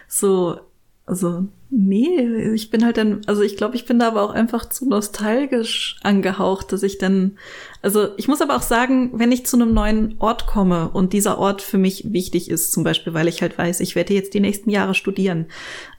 so, 0.08 0.60
also 1.05 1.48
nee, 1.70 2.53
ich 2.53 2.70
bin 2.70 2.86
halt 2.86 2.98
dann, 2.98 3.22
also 3.25 3.41
ich 3.41 3.58
glaube, 3.58 3.75
ich 3.75 3.86
bin 3.86 4.00
da 4.00 4.08
aber 4.08 4.22
auch 4.22 4.32
einfach 4.32 4.70
zu 4.70 4.88
nostalgisch 4.88 5.98
angehaucht, 6.03 6.72
dass 6.72 6.84
ich 6.84 6.98
dann, 6.98 7.38
also 7.82 8.10
ich 8.17 8.27
muss 8.27 8.41
aber 8.41 8.55
auch 8.55 8.62
sagen, 8.62 9.12
wenn 9.15 9.32
ich 9.32 9.46
zu 9.46 9.58
einem 9.58 9.74
neuen 9.74 10.15
Ort 10.20 10.48
komme 10.48 10.89
und 10.89 11.13
dieser 11.13 11.38
Ort 11.38 11.62
für 11.62 11.77
mich 11.77 12.13
wichtig 12.13 12.50
ist, 12.50 12.72
zum 12.72 12.84
Beispiel, 12.84 13.13
weil 13.13 13.27
ich 13.27 13.41
halt 13.41 13.58
weiß, 13.58 13.79
ich 13.79 13.96
werde 13.96 14.13
jetzt 14.13 14.34
die 14.34 14.39
nächsten 14.39 14.70
Jahre 14.70 14.94
studieren, 14.94 15.48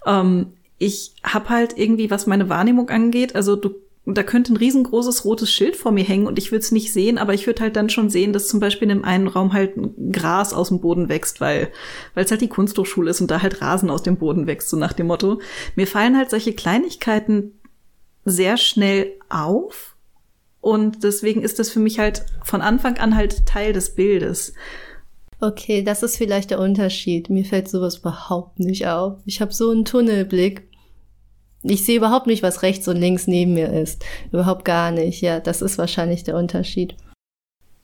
ähm, 0.06 0.52
ich 0.78 1.14
habe 1.22 1.48
halt 1.48 1.78
irgendwie, 1.78 2.10
was 2.10 2.26
meine 2.26 2.48
Wahrnehmung 2.48 2.90
angeht, 2.90 3.34
also 3.34 3.56
du 3.56 3.74
da 4.08 4.22
könnte 4.22 4.52
ein 4.52 4.56
riesengroßes 4.56 5.24
rotes 5.24 5.50
Schild 5.50 5.74
vor 5.74 5.90
mir 5.90 6.04
hängen 6.04 6.28
und 6.28 6.38
ich 6.38 6.52
würde 6.52 6.60
es 6.60 6.70
nicht 6.70 6.92
sehen, 6.92 7.18
aber 7.18 7.34
ich 7.34 7.48
würde 7.48 7.60
halt 7.62 7.74
dann 7.74 7.90
schon 7.90 8.08
sehen, 8.08 8.32
dass 8.32 8.46
zum 8.46 8.60
Beispiel 8.60 8.88
in 8.88 8.98
dem 8.98 9.04
einen 9.04 9.26
Raum 9.26 9.52
halt 9.52 9.72
Gras 10.12 10.54
aus 10.54 10.68
dem 10.68 10.80
Boden 10.80 11.08
wächst, 11.08 11.40
weil 11.40 11.72
weil 12.14 12.24
es 12.24 12.30
halt 12.30 12.40
die 12.40 12.48
Kunsthochschule 12.48 13.10
ist 13.10 13.20
und 13.20 13.32
da 13.32 13.42
halt 13.42 13.60
Rasen 13.60 13.90
aus 13.90 14.04
dem 14.04 14.16
Boden 14.16 14.46
wächst, 14.46 14.68
so 14.68 14.76
nach 14.76 14.92
dem 14.92 15.08
Motto. 15.08 15.40
Mir 15.74 15.88
fallen 15.88 16.16
halt 16.16 16.30
solche 16.30 16.52
Kleinigkeiten 16.52 17.58
sehr 18.24 18.56
schnell 18.58 19.12
auf 19.28 19.96
und 20.60 21.02
deswegen 21.02 21.42
ist 21.42 21.58
das 21.58 21.70
für 21.70 21.80
mich 21.80 21.98
halt 21.98 22.26
von 22.44 22.60
Anfang 22.60 22.98
an 22.98 23.16
halt 23.16 23.44
Teil 23.46 23.72
des 23.72 23.96
Bildes. 23.96 24.54
Okay, 25.40 25.82
das 25.82 26.02
ist 26.02 26.16
vielleicht 26.16 26.50
der 26.50 26.60
Unterschied. 26.60 27.28
Mir 27.28 27.44
fällt 27.44 27.68
sowas 27.68 27.98
überhaupt 27.98 28.58
nicht 28.58 28.86
auf. 28.86 29.18
Ich 29.26 29.40
habe 29.40 29.52
so 29.52 29.70
einen 29.70 29.84
Tunnelblick. 29.84 30.68
Ich 31.62 31.84
sehe 31.84 31.96
überhaupt 31.96 32.26
nicht, 32.26 32.42
was 32.42 32.62
rechts 32.62 32.88
und 32.88 32.96
links 32.96 33.26
neben 33.26 33.54
mir 33.54 33.72
ist. 33.72 34.04
Überhaupt 34.32 34.64
gar 34.64 34.90
nicht. 34.90 35.20
Ja, 35.20 35.40
das 35.40 35.62
ist 35.62 35.78
wahrscheinlich 35.78 36.24
der 36.24 36.36
Unterschied. 36.36 36.96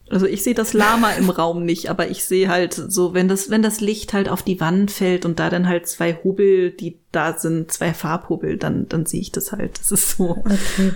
Also 0.08 0.26
ich 0.26 0.42
sehe 0.42 0.54
das 0.54 0.72
Lama 0.72 1.12
im 1.12 1.30
Raum 1.30 1.64
nicht, 1.64 1.90
aber 1.90 2.08
ich 2.08 2.24
sehe 2.24 2.48
halt 2.48 2.74
so, 2.74 3.12
wenn 3.12 3.28
das, 3.28 3.50
wenn 3.50 3.62
das 3.62 3.80
Licht 3.80 4.12
halt 4.12 4.28
auf 4.28 4.42
die 4.42 4.60
Wand 4.60 4.90
fällt 4.90 5.24
und 5.24 5.38
da 5.38 5.50
dann 5.50 5.68
halt 5.68 5.86
zwei 5.88 6.18
Hubbel, 6.22 6.70
die 6.70 7.00
da 7.12 7.38
sind, 7.38 7.72
zwei 7.72 7.92
Farbhubbel, 7.92 8.56
dann, 8.56 8.88
dann 8.88 9.04
sehe 9.04 9.20
ich 9.20 9.32
das 9.32 9.52
halt. 9.52 9.78
Das 9.78 9.90
ist 9.90 10.16
so. 10.16 10.30
Okay. 10.30 10.92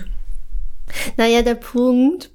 Naja, 1.17 1.41
der 1.41 1.55
Punkt, 1.55 2.31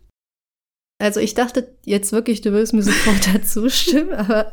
also 1.03 1.19
ich 1.19 1.35
dachte 1.35 1.67
jetzt 1.85 2.13
wirklich, 2.13 2.43
du 2.43 2.53
würdest 2.53 2.75
mir 2.75 2.85
sofort 2.85 3.27
dazu 3.35 3.69
stimmen, 3.69 4.13
aber 4.13 4.53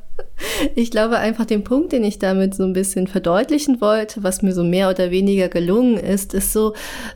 ich 0.74 0.90
glaube 0.90 1.20
einfach 1.20 1.46
den 1.46 1.64
Punkt, 1.64 1.92
den 1.92 2.04
ich 2.04 2.18
damit 2.18 2.56
so 2.56 2.64
ein 2.64 2.74
bisschen 2.74 3.06
verdeutlichen 3.06 3.82
wollte, 3.82 4.24
was 4.24 4.42
mir 4.42 4.52
so 4.52 4.64
mehr 4.64 4.90
oder 4.90 5.12
weniger 5.12 5.48
gelungen 5.48 5.98
ist, 5.98 6.34
ist 6.34 6.52
so, 6.52 6.74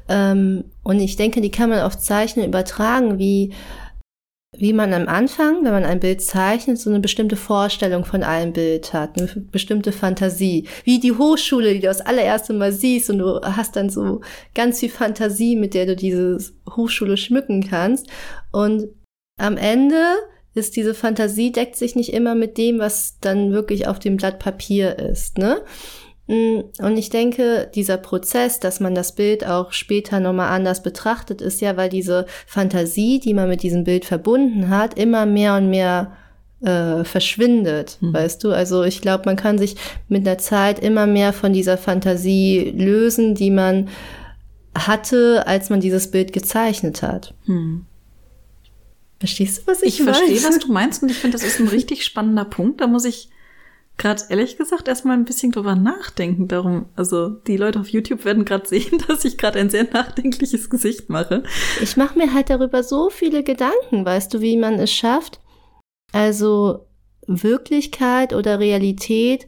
ähm, 0.07 0.65
und 0.83 0.99
ich 0.99 1.15
denke, 1.15 1.41
die 1.41 1.49
kann 1.49 1.71
man 1.71 1.79
auf 1.79 1.97
Zeichnen 1.97 2.45
übertragen, 2.45 3.17
wie 3.17 3.53
wie 4.55 4.71
man 4.71 4.93
am 4.93 5.07
Anfang, 5.07 5.63
wenn 5.63 5.71
man 5.71 5.83
ein 5.83 5.99
Bild 5.99 6.21
zeichnet, 6.21 6.77
so 6.77 6.91
eine 6.91 6.99
bestimmte 6.99 7.35
Vorstellung 7.35 8.05
von 8.05 8.21
einem 8.21 8.53
Bild 8.53 8.93
hat, 8.93 9.17
eine 9.17 9.27
bestimmte 9.51 9.91
Fantasie. 9.91 10.67
Wie 10.83 10.99
die 10.99 11.13
Hochschule, 11.13 11.73
die 11.73 11.79
du 11.79 11.87
das 11.87 12.01
allererste 12.01 12.53
Mal 12.53 12.71
siehst 12.71 13.09
und 13.09 13.17
du 13.17 13.41
hast 13.41 13.75
dann 13.75 13.89
so 13.89 14.21
ganz 14.53 14.79
viel 14.79 14.89
Fantasie, 14.91 15.55
mit 15.55 15.73
der 15.73 15.87
du 15.87 15.95
diese 15.95 16.37
Hochschule 16.69 17.17
schmücken 17.17 17.67
kannst. 17.67 18.05
Und 18.51 18.89
am 19.37 19.57
Ende 19.57 20.15
ist 20.53 20.75
diese 20.75 20.93
Fantasie 20.93 21.51
deckt 21.51 21.75
sich 21.75 21.95
nicht 21.95 22.13
immer 22.13 22.35
mit 22.35 22.57
dem, 22.57 22.79
was 22.79 23.17
dann 23.21 23.51
wirklich 23.51 23.87
auf 23.87 23.99
dem 23.99 24.17
Blatt 24.17 24.39
Papier 24.39 24.99
ist, 24.99 25.37
ne? 25.37 25.61
Mm, 26.27 26.61
und 26.79 26.97
ich 26.97 27.09
denke, 27.09 27.69
dieser 27.73 27.97
Prozess, 27.97 28.59
dass 28.59 28.79
man 28.79 28.95
das 28.95 29.15
Bild 29.15 29.45
auch 29.45 29.73
später 29.73 30.19
nochmal 30.19 30.49
anders 30.49 30.81
betrachtet, 30.83 31.41
ist 31.41 31.59
ja, 31.59 31.75
weil 31.75 31.89
diese 31.89 32.25
Fantasie, 32.45 33.19
die 33.19 33.33
man 33.33 33.49
mit 33.49 33.63
diesem 33.63 33.83
Bild 33.83 34.05
verbunden 34.05 34.69
hat, 34.69 34.97
immer 34.97 35.25
mehr 35.25 35.55
und 35.55 35.69
mehr 35.69 36.13
äh, 36.63 37.03
verschwindet, 37.03 37.97
hm. 37.99 38.13
weißt 38.13 38.43
du? 38.43 38.51
Also 38.51 38.83
ich 38.83 39.01
glaube, 39.01 39.23
man 39.25 39.35
kann 39.35 39.57
sich 39.57 39.75
mit 40.07 40.25
der 40.25 40.37
Zeit 40.37 40.79
immer 40.79 41.07
mehr 41.07 41.33
von 41.33 41.51
dieser 41.51 41.77
Fantasie 41.77 42.73
lösen, 42.75 43.35
die 43.35 43.51
man 43.51 43.89
hatte, 44.75 45.45
als 45.45 45.69
man 45.69 45.81
dieses 45.81 46.09
Bild 46.09 46.31
gezeichnet 46.31 47.01
hat. 47.01 47.33
Hm. 47.45 47.85
Verstehst 49.23 49.59
du, 49.59 49.67
was 49.67 49.81
ich, 49.81 50.01
ich 50.01 50.03
verstehe, 50.03 50.43
was 50.43 50.59
du 50.59 50.69
meinst 50.69 51.01
und 51.01 51.07
ich 51.07 51.17
finde, 51.17 51.37
das 51.37 51.47
ist 51.47 51.57
ein 51.61 51.69
richtig 51.69 52.03
spannender 52.03 52.43
Punkt. 52.43 52.81
Da 52.81 52.87
muss 52.87 53.05
ich 53.05 53.29
gerade 53.95 54.21
ehrlich 54.27 54.57
gesagt 54.57 54.89
erstmal 54.89 55.15
ein 55.15 55.23
bisschen 55.23 55.53
drüber 55.53 55.77
nachdenken. 55.77 56.49
Darum, 56.49 56.87
also 56.97 57.29
die 57.29 57.55
Leute 57.55 57.79
auf 57.79 57.87
YouTube 57.87 58.25
werden 58.25 58.43
gerade 58.43 58.67
sehen, 58.67 59.01
dass 59.07 59.23
ich 59.23 59.37
gerade 59.37 59.59
ein 59.59 59.69
sehr 59.69 59.85
nachdenkliches 59.85 60.69
Gesicht 60.69 61.09
mache. 61.09 61.43
Ich 61.81 61.95
mache 61.95 62.17
mir 62.17 62.33
halt 62.33 62.49
darüber 62.49 62.83
so 62.83 63.09
viele 63.09 63.43
Gedanken, 63.43 64.03
weißt 64.03 64.33
du, 64.33 64.41
wie 64.41 64.57
man 64.57 64.73
es 64.73 64.91
schafft, 64.91 65.39
also 66.11 66.85
Wirklichkeit 67.25 68.33
oder 68.33 68.59
Realität 68.59 69.47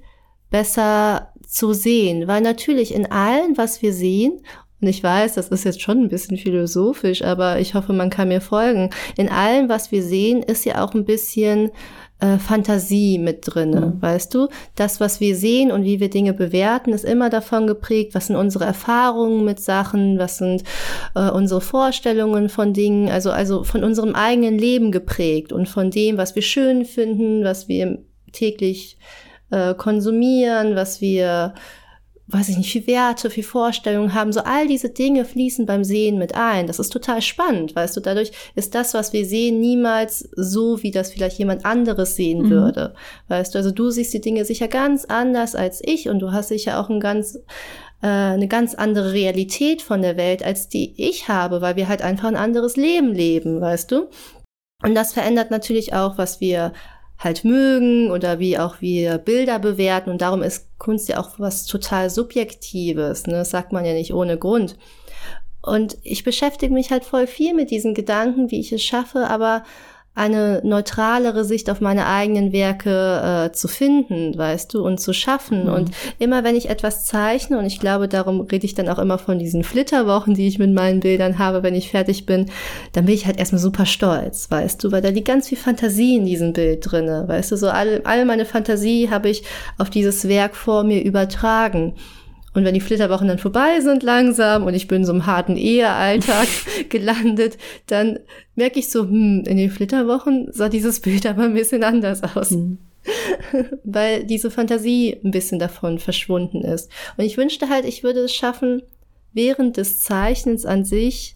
besser 0.51 1.33
zu 1.45 1.73
sehen. 1.73 2.29
Weil 2.29 2.39
natürlich 2.39 2.93
in 2.93 3.11
allem, 3.11 3.57
was 3.57 3.81
wir 3.81 3.91
sehen, 3.91 4.39
ich 4.87 5.03
weiß, 5.03 5.35
das 5.35 5.49
ist 5.49 5.63
jetzt 5.63 5.81
schon 5.81 6.01
ein 6.01 6.09
bisschen 6.09 6.37
philosophisch, 6.37 7.23
aber 7.23 7.59
ich 7.59 7.73
hoffe, 7.73 7.93
man 7.93 8.09
kann 8.09 8.27
mir 8.27 8.41
folgen. 8.41 8.89
In 9.17 9.29
allem, 9.29 9.69
was 9.69 9.91
wir 9.91 10.03
sehen, 10.03 10.43
ist 10.43 10.65
ja 10.65 10.83
auch 10.83 10.93
ein 10.93 11.05
bisschen 11.05 11.71
äh, 12.19 12.37
Fantasie 12.37 13.17
mit 13.17 13.39
drinne, 13.43 13.81
mhm. 13.81 14.01
weißt 14.01 14.33
du? 14.33 14.47
Das, 14.75 14.99
was 14.99 15.19
wir 15.19 15.35
sehen 15.35 15.71
und 15.71 15.83
wie 15.83 15.99
wir 15.99 16.09
Dinge 16.09 16.33
bewerten, 16.33 16.93
ist 16.93 17.03
immer 17.03 17.29
davon 17.29 17.67
geprägt, 17.67 18.15
was 18.15 18.27
sind 18.27 18.35
unsere 18.35 18.65
Erfahrungen 18.65 19.43
mit 19.43 19.59
Sachen, 19.59 20.17
was 20.17 20.37
sind 20.37 20.63
äh, 21.15 21.29
unsere 21.29 21.61
Vorstellungen 21.61 22.49
von 22.49 22.73
Dingen, 22.73 23.09
also, 23.09 23.31
also 23.31 23.63
von 23.63 23.83
unserem 23.83 24.15
eigenen 24.15 24.57
Leben 24.57 24.91
geprägt 24.91 25.51
und 25.51 25.67
von 25.67 25.91
dem, 25.91 26.17
was 26.17 26.35
wir 26.35 26.41
schön 26.41 26.85
finden, 26.85 27.43
was 27.43 27.67
wir 27.67 27.99
täglich 28.31 28.97
äh, 29.51 29.73
konsumieren, 29.73 30.75
was 30.75 31.01
wir 31.01 31.53
weiß 32.27 32.49
ich 32.49 32.57
nicht, 32.57 32.71
viel 32.71 32.87
Werte, 32.87 33.29
viel 33.29 33.43
Vorstellungen 33.43 34.13
haben. 34.13 34.33
So 34.33 34.41
all 34.41 34.67
diese 34.67 34.89
Dinge 34.89 35.25
fließen 35.25 35.65
beim 35.65 35.83
Sehen 35.83 36.17
mit 36.17 36.35
ein. 36.35 36.65
Das 36.65 36.79
ist 36.79 36.89
total 36.89 37.21
spannend, 37.21 37.75
weißt 37.75 37.95
du. 37.95 38.01
Dadurch 38.01 38.31
ist 38.55 38.73
das, 38.73 38.95
was 38.95 39.13
wir 39.13 39.25
sehen, 39.25 39.59
niemals 39.59 40.27
so, 40.35 40.81
wie 40.81 40.91
das 40.91 41.11
vielleicht 41.11 41.37
jemand 41.37 41.65
anderes 41.65 42.15
sehen 42.15 42.43
mhm. 42.43 42.49
würde. 42.49 42.93
Weißt 43.27 43.53
du, 43.53 43.59
also 43.59 43.71
du 43.71 43.91
siehst 43.91 44.13
die 44.13 44.21
Dinge 44.21 44.43
sicher 44.43 44.67
ganz 44.67 45.05
anders 45.05 45.53
als 45.53 45.81
ich 45.83 46.09
und 46.09 46.19
du 46.19 46.31
hast 46.31 46.47
sicher 46.47 46.79
auch 46.79 46.89
ein 46.89 46.99
ganz 46.99 47.37
äh, 48.01 48.07
eine 48.07 48.47
ganz 48.47 48.73
andere 48.73 49.13
Realität 49.13 49.83
von 49.83 50.01
der 50.01 50.17
Welt, 50.17 50.43
als 50.43 50.67
die 50.67 50.93
ich 50.97 51.27
habe, 51.27 51.61
weil 51.61 51.75
wir 51.75 51.87
halt 51.87 52.01
einfach 52.01 52.27
ein 52.27 52.35
anderes 52.35 52.75
Leben 52.75 53.13
leben, 53.13 53.61
weißt 53.61 53.91
du? 53.91 54.09
Und 54.83 54.95
das 54.95 55.13
verändert 55.13 55.51
natürlich 55.51 55.93
auch, 55.93 56.17
was 56.17 56.41
wir 56.41 56.73
halt 57.17 57.43
mögen 57.43 58.11
oder 58.11 58.39
wie 58.39 58.57
auch 58.57 58.81
wir 58.81 59.17
Bilder 59.17 59.59
bewerten. 59.59 60.09
Und 60.09 60.21
darum 60.21 60.43
ist 60.43 60.67
Kunst 60.77 61.09
ja 61.09 61.19
auch 61.19 61.39
was 61.39 61.65
total 61.65 62.09
Subjektives. 62.09 63.27
Ne? 63.27 63.33
Das 63.33 63.51
sagt 63.51 63.71
man 63.71 63.85
ja 63.85 63.93
nicht 63.93 64.13
ohne 64.13 64.37
Grund. 64.37 64.77
Und 65.61 65.97
ich 66.03 66.23
beschäftige 66.23 66.73
mich 66.73 66.91
halt 66.91 67.05
voll 67.05 67.25
viel 67.25 67.53
mit 67.55 67.71
diesen 67.71 67.95
Gedanken, 67.95 68.51
wie 68.51 68.59
ich 68.59 68.71
es 68.71 68.83
schaffe, 68.83 69.27
aber 69.27 69.63
eine 70.15 70.61
neutralere 70.63 71.43
Sicht 71.43 71.69
auf 71.69 71.81
meine 71.81 72.07
eigenen 72.07 72.53
Werke 72.53 73.49
äh, 73.49 73.51
zu 73.51 73.67
finden, 73.67 74.37
weißt 74.37 74.73
du, 74.73 74.83
und 74.83 74.99
zu 74.99 75.11
schaffen. 75.11 75.65
Mhm. 75.65 75.73
Und 75.73 75.91
immer 76.19 76.45
wenn 76.45 76.55
ich 76.55 76.69
etwas 76.69 77.05
zeichne, 77.05 77.59
und 77.59 77.65
ich 77.65 77.81
glaube, 77.81 78.07
darum 78.07 78.39
rede 78.41 78.65
ich 78.65 78.73
dann 78.73 78.87
auch 78.87 78.97
immer 78.97 79.17
von 79.17 79.37
diesen 79.37 79.65
Flitterwochen, 79.65 80.33
die 80.33 80.47
ich 80.47 80.57
mit 80.57 80.73
meinen 80.73 81.01
Bildern 81.01 81.37
habe, 81.37 81.63
wenn 81.63 81.75
ich 81.75 81.91
fertig 81.91 82.25
bin, 82.25 82.45
dann 82.93 83.05
bin 83.05 83.13
ich 83.13 83.25
halt 83.25 83.37
erstmal 83.37 83.61
super 83.61 83.85
stolz, 83.85 84.49
weißt 84.49 84.81
du, 84.83 84.91
weil 84.93 85.01
da 85.01 85.09
liegt 85.09 85.27
ganz 85.27 85.49
viel 85.49 85.57
Fantasie 85.57 86.15
in 86.15 86.25
diesem 86.25 86.53
Bild 86.53 86.79
drinne, 86.89 87.25
weißt 87.27 87.51
du, 87.51 87.57
so 87.57 87.67
all, 87.67 88.01
all 88.05 88.23
meine 88.23 88.45
Fantasie 88.45 89.09
habe 89.09 89.29
ich 89.29 89.43
auf 89.77 89.89
dieses 89.89 90.29
Werk 90.29 90.55
vor 90.55 90.83
mir 90.83 91.03
übertragen. 91.03 91.93
Und 92.55 92.63
wenn 92.63 92.73
die 92.73 92.81
Flitterwochen 92.81 93.27
dann 93.27 93.37
vorbei 93.37 93.81
sind 93.81 94.01
langsam 94.01 94.63
und 94.63 94.73
ich 94.73 94.87
bin 94.87 94.99
in 94.99 95.05
so 95.05 95.11
einem 95.11 95.25
harten 95.25 95.57
Ehealltag 95.57 96.47
gelandet, 96.89 97.57
dann 97.87 98.19
merke 98.55 98.79
ich 98.79 98.89
so, 98.89 99.03
hm, 99.03 99.43
in 99.45 99.57
den 99.57 99.69
Flitterwochen 99.69 100.47
sah 100.51 100.69
dieses 100.69 101.01
Bild 101.01 101.25
aber 101.25 101.43
ein 101.43 101.53
bisschen 101.53 101.83
anders 101.83 102.23
aus. 102.23 102.51
Mhm. 102.51 102.77
Weil 103.83 104.23
diese 104.23 104.49
Fantasie 104.49 105.17
ein 105.23 105.31
bisschen 105.31 105.59
davon 105.59 105.99
verschwunden 105.99 106.61
ist. 106.61 106.89
Und 107.17 107.25
ich 107.25 107.37
wünschte 107.37 107.69
halt, 107.69 107.85
ich 107.85 108.03
würde 108.03 108.21
es 108.21 108.33
schaffen, 108.33 108.81
während 109.33 109.75
des 109.75 109.99
Zeichnens 109.99 110.65
an 110.65 110.85
sich 110.85 111.35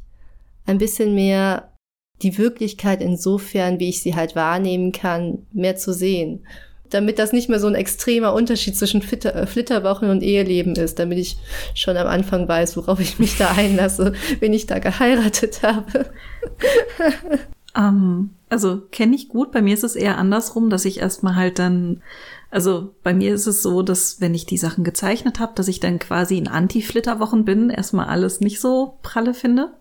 ein 0.66 0.78
bisschen 0.78 1.14
mehr 1.14 1.74
die 2.22 2.38
Wirklichkeit 2.38 3.02
insofern, 3.02 3.80
wie 3.80 3.90
ich 3.90 4.02
sie 4.02 4.16
halt 4.16 4.38
wahrnehmen 4.38 4.94
kann, 4.94 5.46
mehr 5.52 5.76
zu 5.76 5.94
sehen 5.94 6.46
damit 6.90 7.20
das 7.20 7.34
nicht 7.34 7.50
mehr 7.50 7.60
so 7.60 7.68
ein 7.68 7.76
extremer 7.76 8.34
Unterschied 8.34 8.78
zwischen 8.78 9.02
Flitter, 9.02 9.36
äh, 9.36 9.48
Flitterwochen 9.48 10.10
und 10.10 10.22
Eheleben 10.22 10.76
ist, 10.76 11.00
damit 11.00 11.18
ich 11.18 11.38
schon 11.76 11.98
am 11.98 12.08
Anfang 12.08 12.48
weiß, 12.48 12.78
worauf 12.78 13.00
ich 13.00 13.20
mich 13.20 13.38
da 13.38 13.52
einlasse, 13.58 14.14
wenn 14.40 14.54
ich 14.54 14.66
da 14.66 14.80
geheiratet 14.80 15.62
habe. 15.64 16.06
um, 17.76 17.78
ähm, 17.78 18.30
also 18.50 18.82
kenne 18.92 19.16
ich 19.16 19.30
gut. 19.30 19.52
Bei 19.52 19.62
mir 19.62 19.74
ist 19.74 19.84
es 19.84 19.96
eher 19.96 20.18
andersrum, 20.18 20.70
dass 20.70 20.86
ich 20.86 21.00
erstmal 21.00 21.36
halt 21.36 21.60
dann 21.60 22.02
Also 22.50 22.96
bei 23.04 23.14
mir 23.14 23.34
ist 23.34 23.46
es 23.46 23.62
so, 23.62 23.84
dass 23.84 24.20
wenn 24.22 24.34
ich 24.34 24.48
die 24.48 24.58
Sachen 24.58 24.84
gezeichnet 24.84 25.40
habe, 25.40 25.54
dass 25.56 25.68
ich 25.68 25.80
dann 25.80 26.00
quasi 26.00 26.38
in 26.38 26.48
Anti-Flitterwochen 26.48 27.46
bin, 27.46 27.70
erstmal 27.70 28.08
alles 28.08 28.40
nicht 28.40 28.60
so 28.60 28.98
pralle 29.04 29.36
finde. 29.36 29.72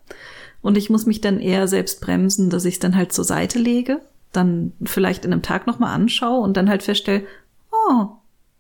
Und 0.60 0.76
ich 0.76 0.90
muss 0.90 1.06
mich 1.06 1.20
dann 1.20 1.40
eher 1.40 1.68
selbst 1.68 2.00
bremsen, 2.00 2.50
dass 2.50 2.64
ich 2.64 2.74
es 2.74 2.80
dann 2.80 2.96
halt 2.96 3.12
zur 3.12 3.24
Seite 3.24 3.58
lege, 3.58 4.00
dann 4.32 4.72
vielleicht 4.84 5.24
in 5.24 5.32
einem 5.32 5.42
Tag 5.42 5.66
nochmal 5.66 5.94
anschaue 5.94 6.40
und 6.40 6.56
dann 6.56 6.68
halt 6.68 6.82
feststelle, 6.82 7.26
oh, 7.70 8.06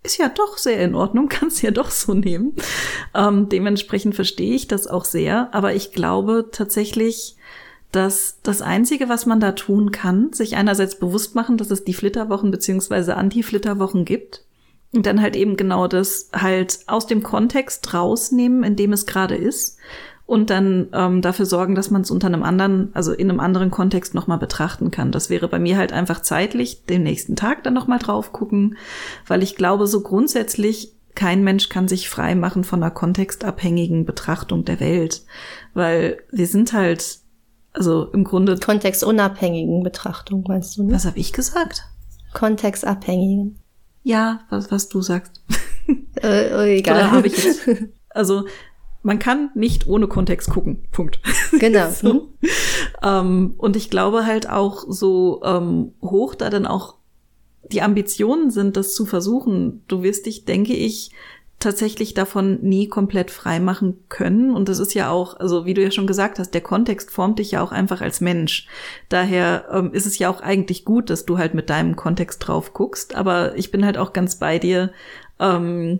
ist 0.02 0.18
ja 0.18 0.28
doch 0.28 0.58
sehr 0.58 0.82
in 0.82 0.94
Ordnung, 0.94 1.28
kannst 1.30 1.62
ja 1.62 1.70
doch 1.70 1.90
so 1.90 2.14
nehmen. 2.14 2.54
Ähm, 3.14 3.48
dementsprechend 3.48 4.14
verstehe 4.14 4.54
ich 4.54 4.68
das 4.68 4.86
auch 4.86 5.04
sehr, 5.04 5.52
aber 5.52 5.74
ich 5.74 5.92
glaube 5.92 6.48
tatsächlich, 6.52 7.36
dass 7.92 8.38
das 8.42 8.60
Einzige, 8.60 9.08
was 9.08 9.24
man 9.24 9.40
da 9.40 9.52
tun 9.52 9.92
kann, 9.92 10.32
sich 10.32 10.56
einerseits 10.56 10.98
bewusst 10.98 11.34
machen, 11.34 11.56
dass 11.56 11.70
es 11.70 11.84
die 11.84 11.94
Flitterwochen 11.94 12.50
beziehungsweise 12.50 13.16
Anti-Flitterwochen 13.16 14.04
gibt 14.04 14.44
und 14.92 15.06
dann 15.06 15.22
halt 15.22 15.36
eben 15.36 15.56
genau 15.56 15.88
das 15.88 16.30
halt 16.34 16.80
aus 16.86 17.06
dem 17.06 17.22
Kontext 17.22 17.92
rausnehmen, 17.94 18.62
in 18.62 18.76
dem 18.76 18.92
es 18.92 19.06
gerade 19.06 19.36
ist 19.36 19.78
und 20.28 20.50
dann 20.50 20.88
ähm, 20.92 21.22
dafür 21.22 21.46
sorgen, 21.46 21.74
dass 21.74 21.90
man 21.90 22.02
es 22.02 22.10
unter 22.10 22.26
einem 22.26 22.42
anderen, 22.42 22.90
also 22.92 23.14
in 23.14 23.30
einem 23.30 23.40
anderen 23.40 23.70
Kontext 23.70 24.12
nochmal 24.12 24.36
betrachten 24.36 24.90
kann. 24.90 25.10
Das 25.10 25.30
wäre 25.30 25.48
bei 25.48 25.58
mir 25.58 25.78
halt 25.78 25.90
einfach 25.90 26.20
zeitlich, 26.20 26.84
den 26.84 27.02
nächsten 27.02 27.34
Tag 27.34 27.64
dann 27.64 27.72
nochmal 27.72 27.98
drauf 27.98 28.30
gucken, 28.30 28.76
weil 29.26 29.42
ich 29.42 29.56
glaube, 29.56 29.86
so 29.86 30.02
grundsätzlich 30.02 30.92
kein 31.14 31.44
Mensch 31.44 31.70
kann 31.70 31.88
sich 31.88 32.10
frei 32.10 32.34
machen 32.34 32.62
von 32.62 32.82
einer 32.82 32.90
kontextabhängigen 32.90 34.04
Betrachtung 34.04 34.66
der 34.66 34.80
Welt, 34.80 35.24
weil 35.72 36.18
wir 36.30 36.46
sind 36.46 36.74
halt, 36.74 37.20
also 37.72 38.04
im 38.12 38.24
Grunde 38.24 38.58
kontextunabhängigen 38.58 39.82
Betrachtung 39.82 40.44
meinst 40.46 40.76
du? 40.76 40.82
Ne? 40.82 40.92
Was 40.92 41.06
habe 41.06 41.18
ich 41.18 41.32
gesagt? 41.32 41.84
Kontextabhängigen. 42.34 43.60
Ja, 44.02 44.40
was 44.50 44.70
was 44.70 44.90
du 44.90 45.00
sagst. 45.00 45.42
Äh, 46.22 46.80
egal. 46.80 46.96
Oder 46.96 47.10
habe 47.12 47.28
ich 47.28 47.42
jetzt, 47.42 47.66
also 48.10 48.44
man 49.02 49.18
kann 49.18 49.50
nicht 49.54 49.86
ohne 49.86 50.06
Kontext 50.06 50.50
gucken. 50.50 50.84
Punkt. 50.92 51.20
Genau. 51.58 51.90
so. 51.90 52.12
Mhm. 52.12 52.48
Ähm, 53.02 53.54
und 53.56 53.74
ich 53.74 53.90
glaube 53.90 54.26
halt 54.26 54.48
auch 54.48 54.84
so 54.86 55.40
ähm, 55.44 55.92
hoch 56.02 56.34
da 56.34 56.50
dann 56.50 56.66
auch 56.66 56.96
die 57.72 57.82
Ambitionen 57.82 58.50
sind, 58.50 58.76
das 58.76 58.94
zu 58.94 59.06
versuchen. 59.06 59.82
Du 59.88 60.02
wirst 60.02 60.26
dich, 60.26 60.44
denke 60.44 60.74
ich, 60.74 61.10
tatsächlich 61.58 62.14
davon 62.14 62.60
nie 62.62 62.88
komplett 62.88 63.30
frei 63.30 63.58
machen 63.58 63.98
können. 64.08 64.54
Und 64.54 64.68
das 64.68 64.78
ist 64.78 64.94
ja 64.94 65.10
auch, 65.10 65.38
also 65.40 65.66
wie 65.66 65.74
du 65.74 65.82
ja 65.82 65.90
schon 65.90 66.06
gesagt 66.06 66.38
hast, 66.38 66.52
der 66.52 66.60
Kontext 66.60 67.10
formt 67.10 67.40
dich 67.40 67.52
ja 67.52 67.62
auch 67.62 67.72
einfach 67.72 68.00
als 68.00 68.20
Mensch. 68.20 68.68
Daher 69.08 69.66
ähm, 69.72 69.92
ist 69.92 70.06
es 70.06 70.18
ja 70.18 70.30
auch 70.30 70.40
eigentlich 70.40 70.84
gut, 70.84 71.10
dass 71.10 71.26
du 71.26 71.38
halt 71.38 71.54
mit 71.54 71.68
deinem 71.68 71.96
Kontext 71.96 72.46
drauf 72.46 72.72
guckst. 72.74 73.16
Aber 73.16 73.56
ich 73.56 73.70
bin 73.70 73.84
halt 73.84 73.98
auch 73.98 74.12
ganz 74.12 74.36
bei 74.36 74.58
dir. 74.58 74.92
Ähm, 75.40 75.98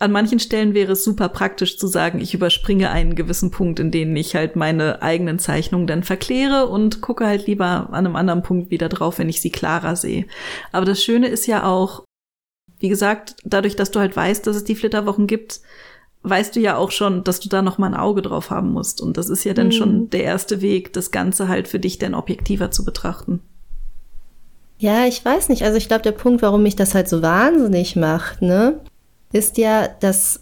an 0.00 0.12
manchen 0.12 0.40
Stellen 0.40 0.74
wäre 0.74 0.92
es 0.92 1.04
super 1.04 1.28
praktisch 1.28 1.78
zu 1.78 1.86
sagen, 1.86 2.20
ich 2.20 2.34
überspringe 2.34 2.90
einen 2.90 3.14
gewissen 3.14 3.50
Punkt, 3.50 3.78
in 3.78 3.90
dem 3.90 4.16
ich 4.16 4.34
halt 4.34 4.56
meine 4.56 5.02
eigenen 5.02 5.38
Zeichnungen 5.38 5.86
dann 5.86 6.02
verkläre 6.02 6.66
und 6.66 7.00
gucke 7.00 7.26
halt 7.26 7.46
lieber 7.46 7.88
an 7.90 8.06
einem 8.06 8.16
anderen 8.16 8.42
Punkt 8.42 8.70
wieder 8.70 8.88
drauf, 8.88 9.18
wenn 9.18 9.28
ich 9.28 9.40
sie 9.40 9.50
klarer 9.50 9.94
sehe. 9.96 10.26
Aber 10.72 10.86
das 10.86 11.02
Schöne 11.02 11.28
ist 11.28 11.46
ja 11.46 11.64
auch, 11.64 12.04
wie 12.78 12.88
gesagt, 12.88 13.36
dadurch, 13.44 13.76
dass 13.76 13.90
du 13.90 14.00
halt 14.00 14.16
weißt, 14.16 14.46
dass 14.46 14.56
es 14.56 14.64
die 14.64 14.74
Flitterwochen 14.74 15.26
gibt, 15.26 15.60
weißt 16.24 16.56
du 16.56 16.60
ja 16.60 16.76
auch 16.76 16.90
schon, 16.90 17.24
dass 17.24 17.40
du 17.40 17.48
da 17.48 17.62
noch 17.62 17.78
mal 17.78 17.88
ein 17.88 17.94
Auge 17.94 18.22
drauf 18.22 18.50
haben 18.50 18.72
musst. 18.72 19.00
Und 19.00 19.16
das 19.16 19.28
ist 19.28 19.44
ja 19.44 19.54
dann 19.54 19.68
mhm. 19.68 19.72
schon 19.72 20.10
der 20.10 20.24
erste 20.24 20.60
Weg, 20.62 20.92
das 20.92 21.10
Ganze 21.10 21.48
halt 21.48 21.68
für 21.68 21.78
dich 21.78 21.98
dann 21.98 22.14
objektiver 22.14 22.70
zu 22.70 22.84
betrachten. 22.84 23.40
Ja, 24.78 25.04
ich 25.06 25.24
weiß 25.24 25.48
nicht. 25.48 25.62
Also 25.62 25.76
ich 25.76 25.86
glaube, 25.86 26.02
der 26.02 26.12
Punkt, 26.12 26.42
warum 26.42 26.64
mich 26.64 26.74
das 26.74 26.94
halt 26.94 27.08
so 27.08 27.22
wahnsinnig 27.22 27.94
macht, 27.94 28.42
ne, 28.42 28.80
ist 29.32 29.58
ja, 29.58 29.88
dass 29.88 30.40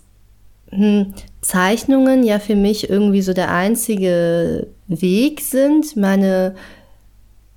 hm, 0.70 1.14
Zeichnungen 1.40 2.22
ja 2.22 2.38
für 2.38 2.57
mich 2.57 2.90
irgendwie 2.90 3.22
so 3.22 3.33
der 3.33 3.53
einzige 3.53 4.68
Weg 4.88 5.40
sind, 5.40 5.96
meine 5.96 6.55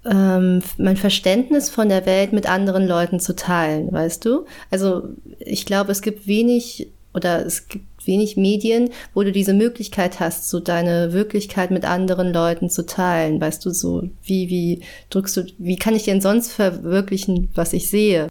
ähm, 0.06 0.62
mein 0.78 0.98
Verständnis 0.98 1.70
von 1.70 1.90
der 1.90 2.06
Welt 2.06 2.34
mit 2.34 2.50
anderen 2.50 2.88
Leuten 2.88 3.20
zu 3.20 3.36
teilen, 3.36 3.92
weißt 3.92 4.26
du? 4.26 4.46
Also 4.70 5.04
ich 5.40 5.66
glaube, 5.66 5.92
es 5.92 6.02
gibt 6.02 6.28
wenig 6.28 6.90
oder 7.14 7.46
es 7.46 7.68
gibt 7.68 7.86
wenig 8.06 8.36
Medien, 8.36 8.90
wo 9.14 9.24
du 9.24 9.32
diese 9.32 9.54
Möglichkeit 9.54 10.20
hast, 10.20 10.50
so 10.50 10.60
deine 10.60 11.14
Wirklichkeit 11.14 11.72
mit 11.72 11.86
anderen 11.86 12.34
Leuten 12.34 12.70
zu 12.70 12.86
teilen. 12.86 13.40
Weißt 13.40 13.66
du, 13.66 13.70
so 13.70 14.10
wie, 14.24 14.50
wie 14.50 14.82
drückst 15.10 15.38
du, 15.38 15.46
wie 15.58 15.78
kann 15.78 15.96
ich 15.96 16.04
denn 16.04 16.22
sonst 16.22 16.52
verwirklichen, 16.52 17.50
was 17.54 17.72
ich 17.72 17.90
sehe? 17.90 18.28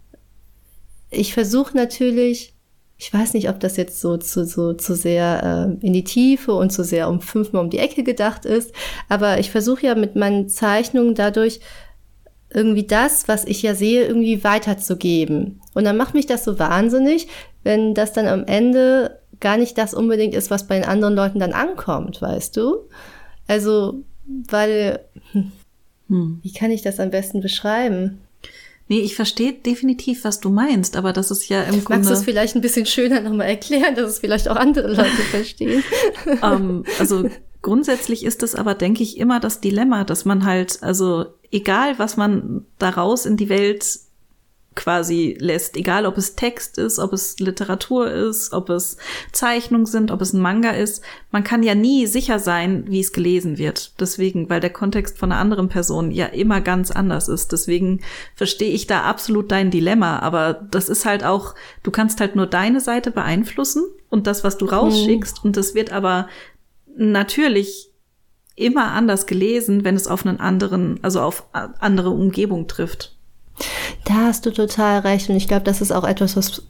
Ich 1.09 1.33
versuche 1.33 1.75
natürlich 1.75 2.52
ich 2.97 3.13
weiß 3.13 3.33
nicht, 3.33 3.49
ob 3.49 3.59
das 3.59 3.75
jetzt 3.77 3.99
so 3.99 4.17
zu, 4.17 4.45
so, 4.45 4.73
zu 4.73 4.95
sehr 4.95 5.77
äh, 5.81 5.85
in 5.85 5.93
die 5.93 6.03
Tiefe 6.03 6.53
und 6.53 6.71
zu 6.71 6.83
sehr 6.83 7.09
um 7.09 7.21
fünfmal 7.21 7.63
um 7.63 7.69
die 7.69 7.79
Ecke 7.79 8.03
gedacht 8.03 8.45
ist, 8.45 8.71
aber 9.09 9.39
ich 9.39 9.51
versuche 9.51 9.85
ja 9.85 9.95
mit 9.95 10.15
meinen 10.15 10.47
Zeichnungen 10.47 11.15
dadurch 11.15 11.59
irgendwie 12.53 12.85
das, 12.85 13.27
was 13.27 13.45
ich 13.45 13.61
ja 13.63 13.75
sehe, 13.75 14.05
irgendwie 14.05 14.43
weiterzugeben. 14.43 15.59
Und 15.73 15.85
dann 15.85 15.97
macht 15.97 16.13
mich 16.13 16.27
das 16.27 16.43
so 16.43 16.59
wahnsinnig, 16.59 17.27
wenn 17.63 17.93
das 17.93 18.13
dann 18.13 18.27
am 18.27 18.45
Ende 18.45 19.19
gar 19.39 19.57
nicht 19.57 19.77
das 19.77 19.93
unbedingt 19.93 20.35
ist, 20.35 20.51
was 20.51 20.67
bei 20.67 20.75
den 20.75 20.87
anderen 20.87 21.15
Leuten 21.15 21.39
dann 21.39 21.53
ankommt, 21.53 22.21
weißt 22.21 22.55
du? 22.55 22.87
Also, 23.47 24.03
weil, 24.25 24.99
hm, 25.31 25.51
hm. 26.07 26.39
wie 26.41 26.53
kann 26.53 26.71
ich 26.71 26.81
das 26.81 26.99
am 26.99 27.09
besten 27.09 27.41
beschreiben? 27.41 28.21
Nee, 28.89 28.99
ich 28.99 29.15
verstehe 29.15 29.53
definitiv, 29.53 30.25
was 30.25 30.39
du 30.39 30.49
meinst, 30.49 30.97
aber 30.97 31.13
das 31.13 31.31
ist 31.31 31.47
ja 31.47 31.63
im 31.63 31.71
Magst 31.71 31.85
Grunde. 31.85 31.99
Magst 31.99 32.09
du 32.09 32.13
es 32.15 32.23
vielleicht 32.23 32.55
ein 32.55 32.61
bisschen 32.61 32.85
schöner 32.85 33.21
nochmal 33.21 33.47
erklären, 33.47 33.95
dass 33.95 34.09
es 34.09 34.19
vielleicht 34.19 34.49
auch 34.49 34.55
andere 34.55 34.89
Leute 34.89 35.09
verstehen? 35.31 35.83
um, 36.25 36.41
ähm, 36.41 36.83
also 36.99 37.29
grundsätzlich 37.61 38.25
ist 38.25 38.43
es 38.43 38.55
aber, 38.55 38.75
denke 38.75 39.01
ich, 39.01 39.17
immer 39.17 39.39
das 39.39 39.61
Dilemma, 39.61 40.03
dass 40.03 40.25
man 40.25 40.45
halt, 40.45 40.83
also 40.83 41.25
egal, 41.51 41.97
was 41.97 42.17
man 42.17 42.65
daraus 42.77 43.25
in 43.25 43.37
die 43.37 43.49
Welt 43.49 43.85
quasi 44.75 45.35
lässt, 45.39 45.77
egal 45.77 46.05
ob 46.05 46.17
es 46.17 46.35
Text 46.35 46.77
ist, 46.77 46.99
ob 46.99 47.13
es 47.13 47.39
Literatur 47.39 48.11
ist, 48.11 48.53
ob 48.53 48.69
es 48.69 48.97
Zeichnungen 49.31 49.85
sind, 49.85 50.11
ob 50.11 50.21
es 50.21 50.33
ein 50.33 50.41
Manga 50.41 50.71
ist, 50.71 51.03
man 51.31 51.43
kann 51.43 51.63
ja 51.63 51.75
nie 51.75 52.07
sicher 52.07 52.39
sein, 52.39 52.85
wie 52.87 52.99
es 52.99 53.13
gelesen 53.13 53.57
wird. 53.57 53.99
Deswegen, 53.99 54.49
weil 54.49 54.59
der 54.59 54.69
Kontext 54.69 55.17
von 55.17 55.31
einer 55.31 55.41
anderen 55.41 55.69
Person 55.69 56.11
ja 56.11 56.27
immer 56.27 56.61
ganz 56.61 56.91
anders 56.91 57.27
ist. 57.27 57.51
Deswegen 57.51 58.01
verstehe 58.35 58.71
ich 58.71 58.87
da 58.87 59.03
absolut 59.03 59.51
dein 59.51 59.71
Dilemma, 59.71 60.19
aber 60.19 60.53
das 60.53 60.89
ist 60.89 61.05
halt 61.05 61.23
auch, 61.23 61.55
du 61.83 61.91
kannst 61.91 62.19
halt 62.19 62.35
nur 62.35 62.47
deine 62.47 62.79
Seite 62.79 63.11
beeinflussen 63.11 63.83
und 64.09 64.27
das, 64.27 64.43
was 64.43 64.57
du 64.57 64.65
rausschickst, 64.65 65.43
mhm. 65.43 65.47
und 65.47 65.57
das 65.57 65.75
wird 65.75 65.91
aber 65.91 66.27
natürlich 66.95 67.89
immer 68.55 68.91
anders 68.91 69.25
gelesen, 69.25 69.83
wenn 69.83 69.95
es 69.95 70.07
auf 70.07 70.25
einen 70.25 70.39
anderen, 70.39 70.99
also 71.01 71.21
auf 71.21 71.47
andere 71.51 72.11
Umgebung 72.11 72.67
trifft. 72.67 73.12
Da 74.05 74.13
hast 74.25 74.45
du 74.45 74.51
total 74.51 74.99
recht. 74.99 75.29
Und 75.29 75.35
ich 75.35 75.47
glaube, 75.47 75.63
das 75.63 75.81
ist 75.81 75.91
auch 75.91 76.03
etwas, 76.03 76.35
was 76.35 76.63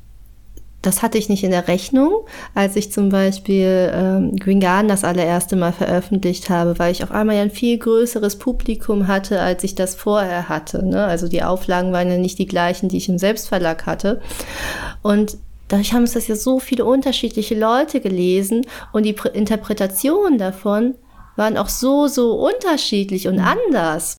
das 0.84 1.02
hatte 1.02 1.17
ich 1.17 1.30
nicht 1.30 1.46
in 1.46 1.52
der 1.52 1.69
Rechnung, 1.69 2.26
als 2.54 2.76
ich 2.76 2.91
zum 2.91 3.08
Beispiel 3.08 3.89
ähm, 3.96 4.36
Green 4.36 4.60
Garden 4.60 4.89
das 4.89 5.06
allererste 5.06 5.56
Mal 5.56 5.72
veröffentlicht 5.72 6.50
habe, 6.50 6.78
weil 6.78 6.91
ich 6.91 7.04
auf 7.04 7.12
einmal 7.12 7.38
ja 7.38 7.41
ein 7.41 7.52
viel 7.52 7.78
größeres 7.78 8.38
Publikum 8.38 9.08
hatte, 9.08 9.39
als 9.39 9.63
ich 9.63 9.76
das 9.76 9.96
vorher 9.96 10.50
hatte. 10.50 10.86
Ne? 10.86 11.06
Also 11.06 11.30
die 11.30 11.41
Auflagen 11.41 11.93
waren 11.93 12.12
ja 12.12 12.17
nicht 12.17 12.38
die 12.38 12.46
gleichen, 12.46 12.89
die 12.89 12.98
ich 12.98 13.08
im 13.08 13.17
Selbstverlag 13.17 13.86
hatte. 13.86 14.22
Und 15.02 15.38
dadurch 15.69 15.93
haben 15.93 16.04
es 16.04 16.13
das 16.13 16.28
ja 16.28 16.36
so 16.36 16.60
viele 16.60 16.84
unterschiedliche 16.84 17.58
Leute 17.58 18.02
gelesen 18.02 18.65
und 18.91 19.04
die 19.04 19.15
Interpretationen 19.34 20.38
davon 20.38 20.96
waren 21.38 21.58
auch 21.58 21.69
so, 21.69 22.08
so 22.08 22.34
unterschiedlich 22.34 23.30
und 23.30 23.39
anders. 23.39 24.17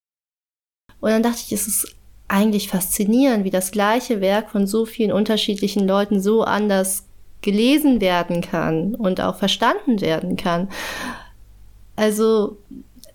Und 1.00 1.10
dann 1.10 1.22
dachte 1.22 1.40
ich, 1.44 1.52
es 1.52 1.66
ist 1.66 1.94
eigentlich 2.28 2.68
faszinierend, 2.68 3.44
wie 3.44 3.50
das 3.50 3.70
gleiche 3.70 4.20
Werk 4.20 4.50
von 4.50 4.66
so 4.66 4.86
vielen 4.86 5.12
unterschiedlichen 5.12 5.86
Leuten 5.86 6.20
so 6.20 6.42
anders 6.42 7.04
gelesen 7.42 8.00
werden 8.00 8.40
kann 8.40 8.94
und 8.94 9.20
auch 9.20 9.36
verstanden 9.36 10.00
werden 10.00 10.36
kann. 10.36 10.68
Also 11.96 12.56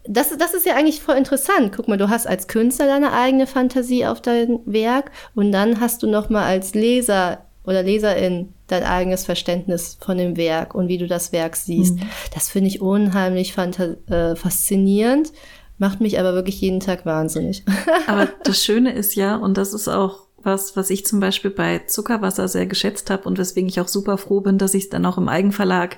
das, 0.08 0.36
das 0.38 0.54
ist 0.54 0.66
ja 0.66 0.76
eigentlich 0.76 1.02
voll 1.02 1.18
interessant. 1.18 1.74
Guck 1.76 1.88
mal, 1.88 1.98
du 1.98 2.10
hast 2.10 2.28
als 2.28 2.48
Künstler 2.48 2.88
deine 2.88 3.12
eigene 3.12 3.48
Fantasie 3.48 4.06
auf 4.06 4.22
dein 4.22 4.60
Werk 4.66 5.12
und 5.36 5.52
dann 5.52 5.80
hast 5.80 6.04
du 6.04 6.08
noch 6.08 6.30
mal 6.30 6.46
als 6.46 6.74
Leser 6.74 7.46
oder 7.64 7.84
Leserin 7.84 8.54
dein 8.68 8.84
eigenes 8.84 9.26
Verständnis 9.26 9.98
von 10.00 10.18
dem 10.18 10.38
Werk 10.38 10.74
und 10.76 10.88
wie 10.88 10.98
du 10.98 11.08
das 11.08 11.32
Werk 11.32 11.56
siehst. 11.56 11.98
Mhm. 11.98 12.10
Das 12.34 12.50
finde 12.50 12.70
ich 12.70 12.82
unheimlich 12.82 13.56
äh, 13.58 14.36
faszinierend 14.36 15.32
macht 15.80 16.02
mich 16.02 16.20
aber 16.20 16.34
wirklich 16.34 16.62
jeden 16.62 16.80
Tag 16.80 17.06
wahnsinnig. 17.06 17.64
aber 18.08 18.28
das 18.44 18.64
Schöne 18.64 18.94
ist 18.94 19.16
ja, 19.16 19.36
und 19.36 19.58
das 19.58 19.74
ist 19.74 19.88
auch 19.88 20.28
was, 20.42 20.78
was 20.78 20.90
ich 20.90 21.06
zum 21.06 21.20
Beispiel 21.20 21.52
bei 21.52 21.80
Zuckerwasser 21.80 22.48
sehr 22.48 22.66
geschätzt 22.66 23.10
habe 23.10 23.28
und 23.28 23.38
weswegen 23.38 23.68
ich 23.68 23.82
auch 23.82 23.88
super 23.88 24.18
froh 24.18 24.42
bin, 24.42 24.58
dass 24.58 24.74
ich 24.74 24.84
es 24.84 24.90
dann 24.90 25.06
auch 25.06 25.18
im 25.18 25.28
Eigenverlag 25.28 25.98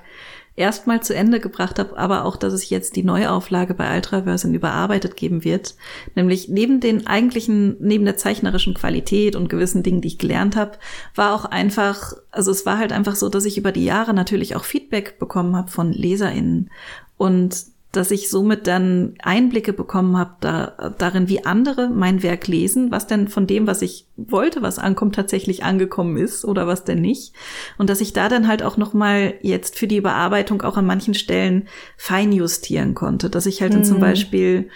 erstmal 0.56 1.02
zu 1.02 1.16
Ende 1.16 1.40
gebracht 1.40 1.80
habe, 1.80 1.98
aber 1.98 2.26
auch, 2.26 2.36
dass 2.36 2.54
es 2.54 2.70
jetzt 2.70 2.96
die 2.96 3.04
Neuauflage 3.04 3.74
bei 3.74 3.96
Ultraverse 3.96 4.48
in 4.48 4.54
überarbeitet 4.54 5.16
geben 5.16 5.44
wird. 5.44 5.76
Nämlich 6.16 6.50
neben 6.50 6.80
den 6.80 7.08
eigentlichen, 7.08 7.78
neben 7.80 8.06
der 8.06 8.18
zeichnerischen 8.18 8.74
Qualität 8.74 9.36
und 9.36 9.50
gewissen 9.50 9.84
Dingen, 9.84 10.02
die 10.02 10.10
ich 10.10 10.18
gelernt 10.18 10.56
habe, 10.56 10.74
war 11.16 11.34
auch 11.34 11.46
einfach, 11.46 12.14
also 12.32 12.52
es 12.52 12.66
war 12.66 12.78
halt 12.78 12.92
einfach 12.92 13.16
so, 13.16 13.30
dass 13.30 13.46
ich 13.46 13.58
über 13.58 13.72
die 13.72 13.86
Jahre 13.86 14.14
natürlich 14.14 14.56
auch 14.56 14.66
Feedback 14.66 15.20
bekommen 15.20 15.56
habe 15.56 15.72
von 15.72 15.94
LeserInnen. 15.94 16.70
Und 17.18 17.56
dass 17.92 18.12
ich 18.12 18.30
somit 18.30 18.68
dann 18.68 19.16
Einblicke 19.22 19.74
bekommen 19.74 20.18
habe 20.18 20.36
da, 20.40 20.94
darin, 20.98 21.28
wie 21.28 21.46
andere 21.46 21.90
mein 21.90 22.24
Werk 22.24 22.48
lesen, 22.48 22.90
was 22.90 23.06
denn 23.06 23.28
von 23.28 23.48
dem, 23.48 23.68
was 23.68 23.82
ich 23.82 24.08
wollte, 24.16 24.62
was 24.62 24.80
ankommt, 24.80 25.16
tatsächlich 25.16 25.64
angekommen 25.64 26.16
ist 26.16 26.46
oder 26.46 26.68
was 26.68 26.86
denn 26.86 27.02
nicht. 27.02 27.34
Und 27.78 27.90
dass 27.90 28.00
ich 28.00 28.14
da 28.14 28.30
dann 28.30 28.48
halt 28.48 28.64
auch 28.64 28.78
noch 28.78 28.94
mal 28.94 29.34
jetzt 29.42 29.78
für 29.78 29.88
die 29.88 29.98
Überarbeitung 29.98 30.62
auch 30.62 30.78
an 30.78 30.86
manchen 30.86 31.14
Stellen 31.14 31.68
feinjustieren 31.98 32.96
konnte. 32.96 33.30
Dass 33.30 33.46
ich 33.46 33.62
halt 33.62 33.74
mhm. 33.74 33.78
dann 33.78 33.86
zum 33.86 33.98
mhm. 33.98 34.02
Beispiel 34.02 34.70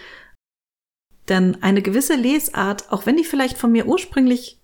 dann 1.26 1.58
eine 1.62 1.82
gewisse 1.82 2.16
Lesart, 2.16 2.92
auch 2.92 3.06
wenn 3.06 3.16
die 3.16 3.24
vielleicht 3.24 3.58
von 3.58 3.72
mir 3.72 3.88
ursprünglich 3.88 4.60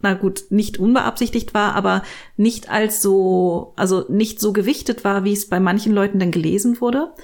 na 0.00 0.12
gut, 0.12 0.44
nicht 0.50 0.78
unbeabsichtigt 0.78 1.54
war, 1.54 1.74
aber 1.74 2.02
nicht 2.36 2.68
als 2.68 3.00
so, 3.00 3.72
also 3.76 4.04
nicht 4.10 4.40
so 4.40 4.52
gewichtet 4.52 5.04
war, 5.04 5.24
wie 5.24 5.32
es 5.32 5.48
bei 5.48 5.58
manchen 5.58 5.92
Leuten 5.92 6.18
dann 6.18 6.30
gelesen 6.30 6.82
wurde, 6.82 7.14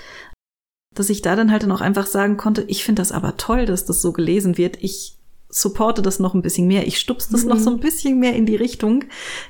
dass 0.94 1.10
ich 1.10 1.22
da 1.22 1.36
dann 1.36 1.50
halt 1.50 1.62
dann 1.62 1.72
auch 1.72 1.80
einfach 1.80 2.06
sagen 2.06 2.36
konnte, 2.36 2.64
ich 2.68 2.84
finde 2.84 3.00
das 3.00 3.12
aber 3.12 3.36
toll, 3.36 3.66
dass 3.66 3.84
das 3.84 4.02
so 4.02 4.12
gelesen 4.12 4.58
wird. 4.58 4.76
Ich 4.80 5.16
supporte 5.48 6.00
das 6.02 6.18
noch 6.18 6.34
ein 6.34 6.42
bisschen 6.42 6.66
mehr. 6.66 6.86
Ich 6.86 6.98
stupse 6.98 7.30
das 7.30 7.42
mhm. 7.42 7.50
noch 7.50 7.58
so 7.58 7.70
ein 7.70 7.80
bisschen 7.80 8.18
mehr 8.18 8.34
in 8.34 8.46
die 8.46 8.56
Richtung. 8.56 9.04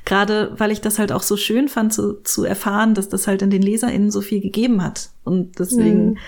Gerade 0.05 0.53
weil 0.59 0.73
ich 0.73 0.81
das 0.81 0.99
halt 0.99 1.13
auch 1.13 1.23
so 1.23 1.37
schön 1.37 1.69
fand 1.69 1.93
zu, 1.93 2.23
zu 2.23 2.45
erfahren, 2.45 2.95
dass 2.95 3.09
das 3.09 3.27
halt 3.27 3.43
in 3.43 3.51
den 3.51 3.63
LeserInnen 3.63 4.11
so 4.11 4.21
viel 4.21 4.41
gegeben 4.41 4.83
hat. 4.83 5.11
Und 5.25 5.59
deswegen, 5.59 6.11
mhm. 6.11 6.19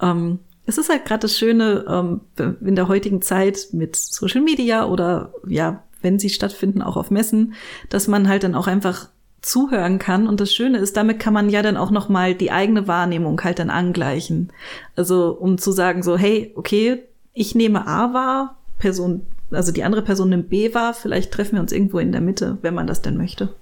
ähm, 0.00 0.38
es 0.64 0.78
ist 0.78 0.88
halt 0.88 1.04
gerade 1.04 1.20
das 1.20 1.36
Schöne 1.36 1.84
ähm, 1.88 2.20
in 2.62 2.74
der 2.74 2.88
heutigen 2.88 3.22
Zeit 3.22 3.68
mit 3.72 3.96
Social 3.96 4.40
Media 4.40 4.86
oder 4.86 5.32
ja, 5.46 5.84
wenn 6.00 6.18
sie 6.18 6.30
stattfinden, 6.30 6.82
auch 6.82 6.96
auf 6.96 7.10
Messen, 7.10 7.54
dass 7.88 8.08
man 8.08 8.28
halt 8.28 8.44
dann 8.44 8.54
auch 8.54 8.66
einfach 8.66 9.08
zuhören 9.40 9.98
kann. 9.98 10.26
Und 10.26 10.40
das 10.40 10.52
Schöne 10.52 10.78
ist, 10.78 10.96
damit 10.96 11.20
kann 11.20 11.32
man 11.32 11.50
ja 11.50 11.62
dann 11.62 11.76
auch 11.76 11.90
noch 11.90 12.08
mal 12.08 12.34
die 12.34 12.50
eigene 12.50 12.88
Wahrnehmung 12.88 13.42
halt 13.42 13.58
dann 13.58 13.70
angleichen. 13.70 14.52
Also 14.96 15.36
um 15.38 15.58
zu 15.58 15.72
sagen 15.72 16.02
so, 16.02 16.16
hey, 16.16 16.52
okay, 16.56 17.04
ich 17.34 17.54
nehme 17.54 17.86
A 17.86 18.12
wahr, 18.12 18.56
Person, 18.78 19.22
also 19.50 19.72
die 19.72 19.84
andere 19.84 20.02
Person 20.02 20.30
nimmt 20.30 20.50
B 20.50 20.74
wahr, 20.74 20.94
vielleicht 20.94 21.32
treffen 21.32 21.54
wir 21.54 21.60
uns 21.60 21.72
irgendwo 21.72 21.98
in 21.98 22.12
der 22.12 22.20
Mitte, 22.20 22.58
wenn 22.62 22.74
man 22.74 22.86
das 22.86 23.02
denn 23.02 23.16
möchte. 23.16 23.54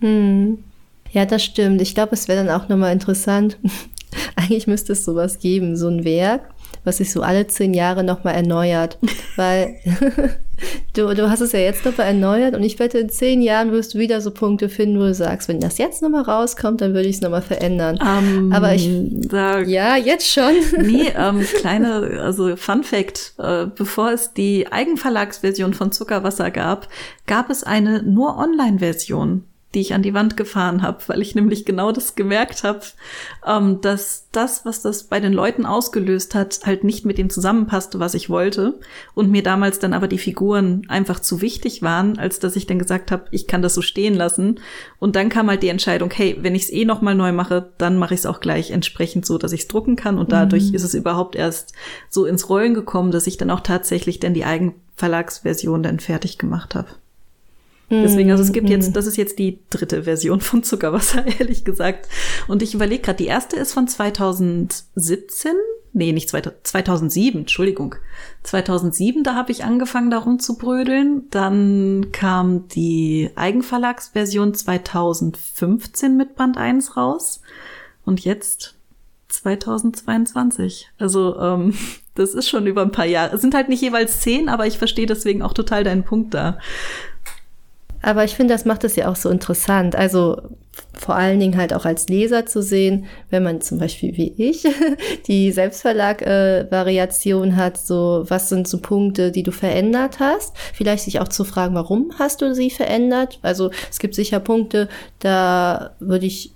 Hm. 0.00 0.58
Ja, 1.12 1.26
das 1.26 1.42
stimmt. 1.42 1.80
Ich 1.80 1.94
glaube, 1.94 2.12
es 2.12 2.28
wäre 2.28 2.44
dann 2.44 2.60
auch 2.60 2.68
nochmal 2.68 2.92
interessant. 2.92 3.58
Eigentlich 4.36 4.66
müsste 4.66 4.92
es 4.92 5.04
sowas 5.04 5.38
geben, 5.38 5.76
so 5.76 5.88
ein 5.88 6.04
Werk, 6.04 6.42
was 6.84 6.98
sich 6.98 7.12
so 7.12 7.22
alle 7.22 7.46
zehn 7.46 7.74
Jahre 7.74 8.04
nochmal 8.04 8.34
erneuert. 8.34 8.98
Weil 9.36 9.76
du, 10.94 11.14
du 11.14 11.30
hast 11.30 11.40
es 11.40 11.52
ja 11.52 11.60
jetzt 11.60 11.84
nochmal 11.84 12.08
erneuert 12.08 12.54
und 12.54 12.62
ich 12.62 12.78
wette, 12.78 12.98
in 12.98 13.08
zehn 13.08 13.42
Jahren 13.42 13.72
wirst 13.72 13.94
du 13.94 13.98
wieder 13.98 14.20
so 14.20 14.30
Punkte 14.30 14.68
finden, 14.68 14.98
wo 14.98 15.04
du 15.04 15.14
sagst, 15.14 15.48
wenn 15.48 15.60
das 15.60 15.78
jetzt 15.78 16.02
nochmal 16.02 16.22
rauskommt, 16.22 16.80
dann 16.80 16.94
würde 16.94 17.08
ich 17.08 17.16
es 17.16 17.22
nochmal 17.22 17.42
verändern. 17.42 17.98
Um, 18.00 18.52
Aber 18.52 18.74
ich, 18.74 18.90
sag, 19.28 19.68
ja, 19.68 19.96
jetzt 19.96 20.26
schon. 20.30 20.54
Nee, 20.80 21.12
ähm, 21.16 21.46
kleine, 21.60 22.20
also 22.22 22.56
Fun 22.56 22.82
Fact, 22.82 23.34
äh, 23.38 23.66
bevor 23.66 24.12
es 24.12 24.32
die 24.32 24.70
Eigenverlagsversion 24.70 25.74
von 25.74 25.92
Zuckerwasser 25.92 26.50
gab, 26.50 26.88
gab 27.26 27.50
es 27.50 27.62
eine 27.62 28.02
nur 28.02 28.36
Online-Version 28.36 29.44
die 29.74 29.80
ich 29.80 29.94
an 29.94 30.02
die 30.02 30.14
Wand 30.14 30.36
gefahren 30.36 30.82
habe, 30.82 30.98
weil 31.06 31.22
ich 31.22 31.36
nämlich 31.36 31.64
genau 31.64 31.92
das 31.92 32.16
gemerkt 32.16 32.64
habe, 32.64 32.80
ähm, 33.46 33.80
dass 33.80 34.26
das, 34.32 34.64
was 34.64 34.82
das 34.82 35.04
bei 35.04 35.20
den 35.20 35.32
Leuten 35.32 35.64
ausgelöst 35.64 36.34
hat, 36.34 36.60
halt 36.64 36.82
nicht 36.82 37.06
mit 37.06 37.18
dem 37.18 37.30
zusammenpasste, 37.30 38.00
was 38.00 38.14
ich 38.14 38.28
wollte. 38.28 38.80
Und 39.14 39.30
mir 39.30 39.44
damals 39.44 39.78
dann 39.78 39.92
aber 39.92 40.08
die 40.08 40.18
Figuren 40.18 40.82
einfach 40.88 41.20
zu 41.20 41.40
wichtig 41.40 41.82
waren, 41.82 42.18
als 42.18 42.40
dass 42.40 42.56
ich 42.56 42.66
dann 42.66 42.80
gesagt 42.80 43.12
habe, 43.12 43.26
ich 43.30 43.46
kann 43.46 43.62
das 43.62 43.74
so 43.74 43.82
stehen 43.82 44.14
lassen. 44.14 44.58
Und 44.98 45.14
dann 45.14 45.28
kam 45.28 45.48
halt 45.48 45.62
die 45.62 45.68
Entscheidung, 45.68 46.10
hey, 46.12 46.36
wenn 46.40 46.56
ich 46.56 46.64
es 46.64 46.72
eh 46.72 46.84
nochmal 46.84 47.14
neu 47.14 47.30
mache, 47.30 47.70
dann 47.78 47.96
mache 47.96 48.14
ich 48.14 48.20
es 48.20 48.26
auch 48.26 48.40
gleich 48.40 48.72
entsprechend 48.72 49.24
so, 49.24 49.38
dass 49.38 49.52
ich 49.52 49.62
es 49.62 49.68
drucken 49.68 49.94
kann. 49.94 50.18
Und 50.18 50.32
dadurch 50.32 50.70
mhm. 50.70 50.74
ist 50.74 50.82
es 50.82 50.94
überhaupt 50.94 51.36
erst 51.36 51.74
so 52.08 52.26
ins 52.26 52.48
Rollen 52.48 52.74
gekommen, 52.74 53.12
dass 53.12 53.28
ich 53.28 53.36
dann 53.36 53.50
auch 53.50 53.60
tatsächlich 53.60 54.18
dann 54.18 54.34
die 54.34 54.44
Eigenverlagsversion 54.44 55.84
dann 55.84 56.00
fertig 56.00 56.38
gemacht 56.38 56.74
habe. 56.74 56.88
Deswegen, 57.90 58.30
also 58.30 58.42
es 58.44 58.52
gibt 58.52 58.70
jetzt, 58.70 58.90
mhm. 58.90 58.92
das 58.92 59.06
ist 59.06 59.16
jetzt 59.16 59.38
die 59.40 59.58
dritte 59.68 60.04
Version 60.04 60.40
von 60.40 60.62
Zuckerwasser, 60.62 61.26
ehrlich 61.40 61.64
gesagt. 61.64 62.08
Und 62.46 62.62
ich 62.62 62.72
überlege 62.72 63.02
gerade, 63.02 63.16
die 63.16 63.26
erste 63.26 63.56
ist 63.56 63.72
von 63.72 63.88
2017. 63.88 65.52
Nee, 65.92 66.12
nicht 66.12 66.28
2007, 66.28 67.40
Entschuldigung. 67.40 67.96
2007, 68.44 69.24
da 69.24 69.34
habe 69.34 69.50
ich 69.50 69.64
angefangen, 69.64 70.10
darum 70.10 70.38
zu 70.38 70.56
brödeln. 70.56 71.24
Dann 71.30 72.12
kam 72.12 72.68
die 72.68 73.30
Eigenverlagsversion 73.34 74.54
2015 74.54 76.16
mit 76.16 76.36
Band 76.36 76.58
1 76.58 76.96
raus. 76.96 77.40
Und 78.04 78.24
jetzt 78.24 78.76
2022. 79.30 80.90
Also 80.98 81.38
ähm, 81.40 81.74
das 82.14 82.34
ist 82.34 82.48
schon 82.48 82.66
über 82.66 82.82
ein 82.82 82.92
paar 82.92 83.06
Jahre. 83.06 83.34
Es 83.34 83.40
sind 83.40 83.54
halt 83.54 83.68
nicht 83.68 83.82
jeweils 83.82 84.20
zehn, 84.20 84.48
aber 84.48 84.66
ich 84.66 84.78
verstehe 84.78 85.06
deswegen 85.06 85.42
auch 85.42 85.54
total 85.54 85.84
deinen 85.84 86.04
Punkt 86.04 86.34
da. 86.34 86.58
Aber 88.02 88.24
ich 88.24 88.34
finde, 88.34 88.54
das 88.54 88.64
macht 88.64 88.84
es 88.84 88.96
ja 88.96 89.10
auch 89.10 89.16
so 89.16 89.28
interessant. 89.28 89.94
Also 89.94 90.40
vor 90.94 91.14
allen 91.14 91.40
Dingen 91.40 91.56
halt 91.56 91.74
auch 91.74 91.84
als 91.84 92.08
Leser 92.08 92.46
zu 92.46 92.62
sehen, 92.62 93.06
wenn 93.28 93.42
man 93.42 93.60
zum 93.60 93.78
Beispiel 93.78 94.16
wie 94.16 94.32
ich 94.36 94.66
die 95.26 95.52
Selbstverlag-Variation 95.52 97.56
hat, 97.56 97.76
so 97.76 98.24
was 98.28 98.48
sind 98.48 98.68
so 98.68 98.80
Punkte, 98.80 99.32
die 99.32 99.42
du 99.42 99.52
verändert 99.52 100.20
hast. 100.20 100.56
Vielleicht 100.72 101.04
sich 101.04 101.20
auch 101.20 101.28
zu 101.28 101.44
fragen, 101.44 101.74
warum 101.74 102.12
hast 102.18 102.42
du 102.42 102.54
sie 102.54 102.70
verändert? 102.70 103.38
Also 103.42 103.70
es 103.90 103.98
gibt 103.98 104.14
sicher 104.14 104.40
Punkte, 104.40 104.88
da 105.18 105.94
würde 106.00 106.26
ich 106.26 106.52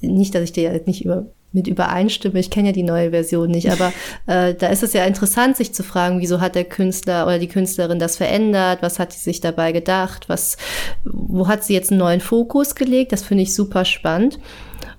nicht, 0.00 0.34
dass 0.34 0.42
ich 0.42 0.52
dir 0.52 0.80
nicht 0.86 1.04
über 1.04 1.26
mit 1.52 1.66
übereinstimme. 1.66 2.38
Ich 2.38 2.50
kenne 2.50 2.68
ja 2.68 2.72
die 2.72 2.82
neue 2.82 3.10
Version 3.10 3.50
nicht, 3.50 3.70
aber 3.70 3.92
äh, 4.26 4.54
da 4.54 4.68
ist 4.68 4.82
es 4.82 4.92
ja 4.92 5.04
interessant, 5.04 5.56
sich 5.56 5.72
zu 5.74 5.82
fragen, 5.82 6.20
wieso 6.20 6.40
hat 6.40 6.54
der 6.54 6.64
Künstler 6.64 7.26
oder 7.26 7.38
die 7.38 7.48
Künstlerin 7.48 7.98
das 7.98 8.16
verändert? 8.16 8.82
Was 8.82 8.98
hat 8.98 9.12
sie 9.12 9.20
sich 9.20 9.40
dabei 9.40 9.72
gedacht? 9.72 10.28
Was, 10.28 10.56
wo 11.04 11.48
hat 11.48 11.64
sie 11.64 11.74
jetzt 11.74 11.90
einen 11.90 12.00
neuen 12.00 12.20
Fokus 12.20 12.74
gelegt? 12.74 13.12
Das 13.12 13.22
finde 13.22 13.44
ich 13.44 13.54
super 13.54 13.84
spannend. 13.84 14.38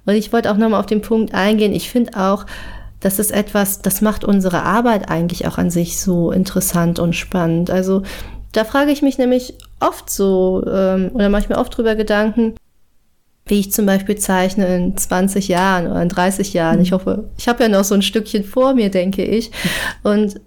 Und 0.06 0.16
ich 0.16 0.34
wollte 0.34 0.52
auch 0.52 0.58
nochmal 0.58 0.80
auf 0.80 0.88
den 0.88 1.02
Punkt 1.02 1.34
eingehen. 1.34 1.74
Ich 1.74 1.90
finde 1.90 2.18
auch, 2.18 2.46
das 3.00 3.20
ist 3.20 3.32
etwas, 3.32 3.82
das 3.82 4.02
macht 4.02 4.24
unsere 4.24 4.64
Arbeit 4.64 5.10
eigentlich 5.10 5.48
auch 5.48 5.58
an 5.58 5.70
sich 5.70 6.02
so 6.02 6.32
interessant 6.32 7.00
und 7.00 7.16
spannend. 7.16 7.70
Also 7.70 8.04
da 8.52 8.66
frage 8.66 8.92
ich 8.92 9.02
mich 9.02 9.18
nämlich 9.18 9.54
oft 9.80 10.10
so, 10.10 10.64
ähm, 10.68 11.12
oder 11.14 11.30
mache 11.30 11.44
ich 11.44 11.50
mir 11.50 11.58
oft 11.58 11.76
drüber 11.78 11.96
Gedanken, 11.96 12.56
wie 13.50 13.60
ich 13.60 13.72
zum 13.72 13.86
Beispiel 13.86 14.16
zeichne 14.16 14.76
in 14.76 14.96
20 14.96 15.48
Jahren 15.48 15.88
oder 15.88 16.02
in 16.02 16.10
30 16.10 16.54
Jahren. 16.54 16.82
Ich 16.82 16.92
mhm. 16.92 16.96
hoffe, 16.96 17.30
ich 17.38 17.48
habe 17.48 17.64
ja 17.64 17.70
noch 17.70 17.84
so 17.84 17.96
ein 17.96 18.02
Stückchen 18.02 18.44
vor 18.44 18.74
mir, 18.74 18.90
denke 18.90 19.24
ich. 19.24 19.52
Und 20.04 20.40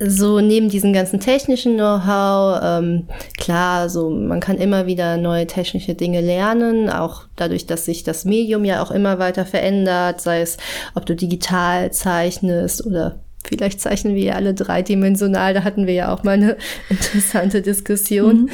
so 0.00 0.40
neben 0.40 0.68
diesem 0.68 0.92
ganzen 0.92 1.20
technischen 1.20 1.76
Know-how, 1.76 2.60
ähm, 2.62 3.06
klar, 3.38 3.88
so 3.88 4.10
man 4.10 4.40
kann 4.40 4.58
immer 4.58 4.86
wieder 4.86 5.16
neue 5.16 5.46
technische 5.46 5.94
Dinge 5.94 6.20
lernen, 6.20 6.90
auch 6.90 7.22
dadurch, 7.36 7.66
dass 7.66 7.84
sich 7.84 8.02
das 8.02 8.24
Medium 8.24 8.64
ja 8.64 8.82
auch 8.82 8.90
immer 8.90 9.20
weiter 9.20 9.46
verändert, 9.46 10.20
sei 10.20 10.40
es, 10.40 10.56
ob 10.96 11.06
du 11.06 11.14
digital 11.14 11.92
zeichnest 11.92 12.84
oder 12.84 13.20
vielleicht 13.44 13.80
zeichnen 13.80 14.16
wir 14.16 14.24
ja 14.24 14.34
alle 14.34 14.54
dreidimensional, 14.54 15.54
da 15.54 15.62
hatten 15.62 15.86
wir 15.86 15.94
ja 15.94 16.12
auch 16.12 16.24
mal 16.24 16.32
eine 16.32 16.56
interessante 16.88 17.62
Diskussion. 17.62 18.42
Mhm. 18.42 18.48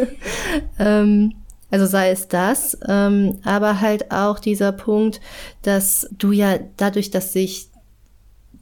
ähm, 0.78 1.32
also 1.70 1.86
sei 1.86 2.10
es 2.10 2.28
das, 2.28 2.78
ähm, 2.88 3.40
aber 3.44 3.80
halt 3.80 4.10
auch 4.10 4.38
dieser 4.38 4.72
Punkt, 4.72 5.20
dass 5.62 6.08
du 6.16 6.32
ja 6.32 6.58
dadurch, 6.76 7.10
dass 7.10 7.32
sich 7.32 7.68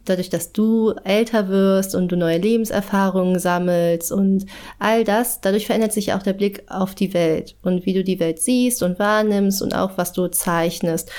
dadurch, 0.09 0.31
dass 0.31 0.53
du 0.53 0.93
älter 1.05 1.49
wirst 1.49 1.95
und 1.95 2.09
du 2.09 2.17
neue 2.17 2.39
Lebenserfahrungen 2.39 3.39
sammelst 3.39 4.13
und 4.13 4.47
all 4.79 5.05
das, 5.05 5.41
dadurch 5.41 5.67
verändert 5.67 5.93
sich 5.93 6.13
auch 6.13 6.23
der 6.23 6.33
Blick 6.33 6.65
auf 6.69 6.95
die 6.95 7.13
Welt 7.13 7.57
und 7.63 7.87
wie 7.87 7.93
du 7.93 8.05
die 8.05 8.21
Welt 8.21 8.41
siehst 8.41 8.83
und 8.83 8.99
wahrnimmst 8.99 9.63
und 9.63 9.75
auch 9.75 9.93
was 9.97 10.13
du 10.13 10.29
zeichnest. 10.29 11.11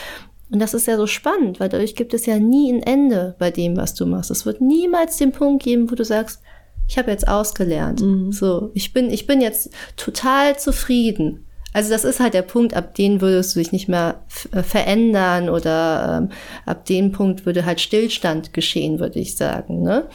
Und 0.50 0.60
das 0.60 0.74
ist 0.74 0.88
ja 0.88 0.96
so 0.96 1.08
spannend, 1.08 1.60
weil 1.60 1.70
dadurch 1.70 1.96
gibt 1.96 2.14
es 2.14 2.26
ja 2.26 2.40
nie 2.40 2.72
ein 2.72 2.82
Ende 2.82 3.36
bei 3.38 3.52
dem, 3.52 3.76
was 3.76 3.94
du 3.94 4.06
machst. 4.06 4.32
Es 4.32 4.46
wird 4.46 4.62
niemals 4.62 5.18
den 5.18 5.34
Punkt 5.34 5.64
geben, 5.64 5.92
wo 5.92 5.96
du 5.96 6.06
sagst, 6.06 6.42
ich 6.88 6.98
habe 6.98 7.12
jetzt 7.12 7.28
ausgelernt. 7.28 8.02
Mhm. 8.02 8.32
So, 8.32 8.72
ich 8.74 8.94
bin, 8.94 9.12
ich 9.12 9.28
bin 9.28 9.42
jetzt 9.42 9.70
total 9.98 10.58
zufrieden. 10.58 11.47
Also 11.78 11.92
das 11.92 12.06
ist 12.06 12.20
halt 12.20 12.34
der 12.34 12.42
Punkt, 12.42 12.74
ab 12.74 12.96
dem 12.96 13.22
würdest 13.22 13.56
du 13.56 13.60
dich 13.60 13.72
nicht 13.72 13.88
mehr 13.88 14.24
äh, 14.52 14.64
verändern 14.64 15.48
oder 15.48 16.24
ähm, 16.24 16.32
ab 16.66 16.86
dem 16.86 17.12
Punkt 17.12 17.46
würde 17.46 17.68
halt 17.68 17.80
Stillstand 17.80 18.52
geschehen, 18.52 19.00
würde 19.00 19.20
ich 19.20 19.38
sagen. 19.38 19.84
Ne? 19.84 20.08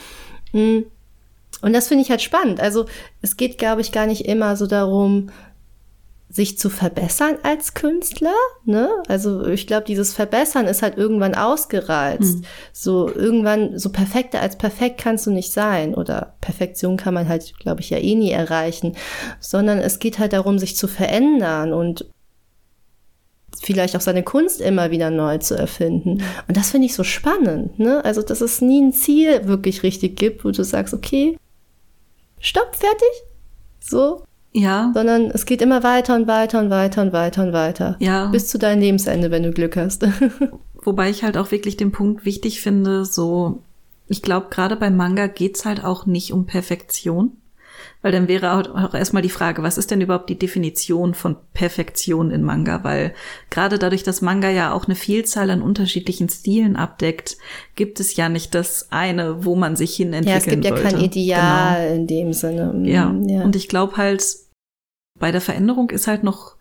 Mm. 0.50 0.78
Und 1.60 1.72
das 1.72 1.86
finde 1.86 2.02
ich 2.02 2.10
halt 2.10 2.20
spannend. 2.20 2.58
Also 2.58 2.86
es 3.20 3.36
geht, 3.36 3.58
glaube 3.58 3.80
ich, 3.80 3.92
gar 3.92 4.06
nicht 4.06 4.26
immer 4.26 4.56
so 4.56 4.66
darum, 4.66 5.30
sich 6.32 6.58
zu 6.58 6.70
verbessern 6.70 7.36
als 7.42 7.74
Künstler. 7.74 8.32
Ne? 8.64 8.88
Also 9.06 9.46
ich 9.46 9.66
glaube, 9.66 9.84
dieses 9.84 10.14
Verbessern 10.14 10.66
ist 10.66 10.80
halt 10.80 10.96
irgendwann 10.96 11.34
ausgereizt. 11.34 12.38
Mhm. 12.38 12.44
So 12.72 13.14
irgendwann, 13.14 13.78
so 13.78 13.90
perfekter 13.90 14.40
als 14.40 14.56
perfekt 14.56 14.98
kannst 14.98 15.26
du 15.26 15.30
nicht 15.30 15.52
sein. 15.52 15.94
Oder 15.94 16.34
Perfektion 16.40 16.96
kann 16.96 17.12
man 17.12 17.28
halt, 17.28 17.58
glaube 17.58 17.82
ich, 17.82 17.90
ja 17.90 17.98
eh 17.98 18.14
nie 18.14 18.30
erreichen. 18.30 18.96
Sondern 19.40 19.78
es 19.78 19.98
geht 19.98 20.18
halt 20.18 20.32
darum, 20.32 20.58
sich 20.58 20.74
zu 20.74 20.88
verändern 20.88 21.74
und 21.74 22.06
vielleicht 23.60 23.94
auch 23.94 24.00
seine 24.00 24.22
Kunst 24.22 24.62
immer 24.62 24.90
wieder 24.90 25.10
neu 25.10 25.36
zu 25.36 25.54
erfinden. 25.54 26.14
Mhm. 26.14 26.24
Und 26.48 26.56
das 26.56 26.70
finde 26.70 26.86
ich 26.86 26.94
so 26.94 27.04
spannend. 27.04 27.78
Ne? 27.78 28.02
Also, 28.06 28.22
dass 28.22 28.40
es 28.40 28.62
nie 28.62 28.80
ein 28.80 28.94
Ziel 28.94 29.46
wirklich 29.48 29.82
richtig 29.82 30.16
gibt, 30.16 30.46
wo 30.46 30.50
du 30.50 30.64
sagst, 30.64 30.94
okay, 30.94 31.36
stopp, 32.40 32.74
fertig. 32.74 33.22
So, 33.80 34.22
ja. 34.52 34.90
Sondern 34.94 35.30
es 35.30 35.46
geht 35.46 35.62
immer 35.62 35.82
weiter 35.82 36.14
und 36.14 36.26
weiter 36.26 36.60
und 36.60 36.70
weiter 36.70 37.02
und 37.02 37.12
weiter 37.12 37.42
und 37.42 37.52
weiter. 37.52 37.96
Ja. 37.98 38.26
Bis 38.26 38.48
zu 38.48 38.58
deinem 38.58 38.80
Lebensende, 38.80 39.30
wenn 39.30 39.42
du 39.42 39.52
Glück 39.52 39.76
hast. 39.76 40.06
Wobei 40.74 41.10
ich 41.10 41.22
halt 41.22 41.36
auch 41.36 41.50
wirklich 41.50 41.76
den 41.76 41.92
Punkt 41.92 42.24
wichtig 42.24 42.60
finde, 42.60 43.04
so, 43.04 43.60
ich 44.08 44.22
glaube, 44.22 44.48
gerade 44.50 44.76
beim 44.76 44.96
Manga 44.96 45.26
geht's 45.26 45.64
halt 45.64 45.84
auch 45.84 46.06
nicht 46.06 46.32
um 46.32 46.46
Perfektion. 46.46 47.36
Weil 48.02 48.12
dann 48.12 48.26
wäre 48.26 48.52
auch 48.52 48.94
erstmal 48.94 49.22
die 49.22 49.28
Frage, 49.28 49.62
was 49.62 49.78
ist 49.78 49.90
denn 49.92 50.00
überhaupt 50.00 50.28
die 50.28 50.38
Definition 50.38 51.14
von 51.14 51.36
Perfektion 51.54 52.32
in 52.32 52.42
Manga? 52.42 52.82
Weil 52.82 53.14
gerade 53.48 53.78
dadurch, 53.78 54.02
dass 54.02 54.22
Manga 54.22 54.50
ja 54.50 54.72
auch 54.72 54.86
eine 54.86 54.96
Vielzahl 54.96 55.50
an 55.50 55.62
unterschiedlichen 55.62 56.28
Stilen 56.28 56.74
abdeckt, 56.74 57.36
gibt 57.76 58.00
es 58.00 58.16
ja 58.16 58.28
nicht 58.28 58.54
das 58.56 58.88
eine, 58.90 59.44
wo 59.44 59.54
man 59.54 59.76
sich 59.76 59.94
hin 59.94 60.12
entwickeln 60.12 60.32
Ja, 60.32 60.38
es 60.38 60.44
gibt 60.46 60.64
sollte. 60.64 60.82
ja 60.82 60.90
kein 60.90 61.00
Ideal 61.00 61.82
genau. 61.82 61.94
in 61.94 62.06
dem 62.08 62.32
Sinne. 62.32 62.90
Ja. 62.90 63.14
ja. 63.26 63.44
Und 63.44 63.54
ich 63.54 63.68
glaube 63.68 63.96
halt, 63.96 64.24
bei 65.18 65.32
der 65.32 65.40
Veränderung 65.40 65.90
ist 65.90 66.06
halt 66.06 66.24
noch, 66.24 66.56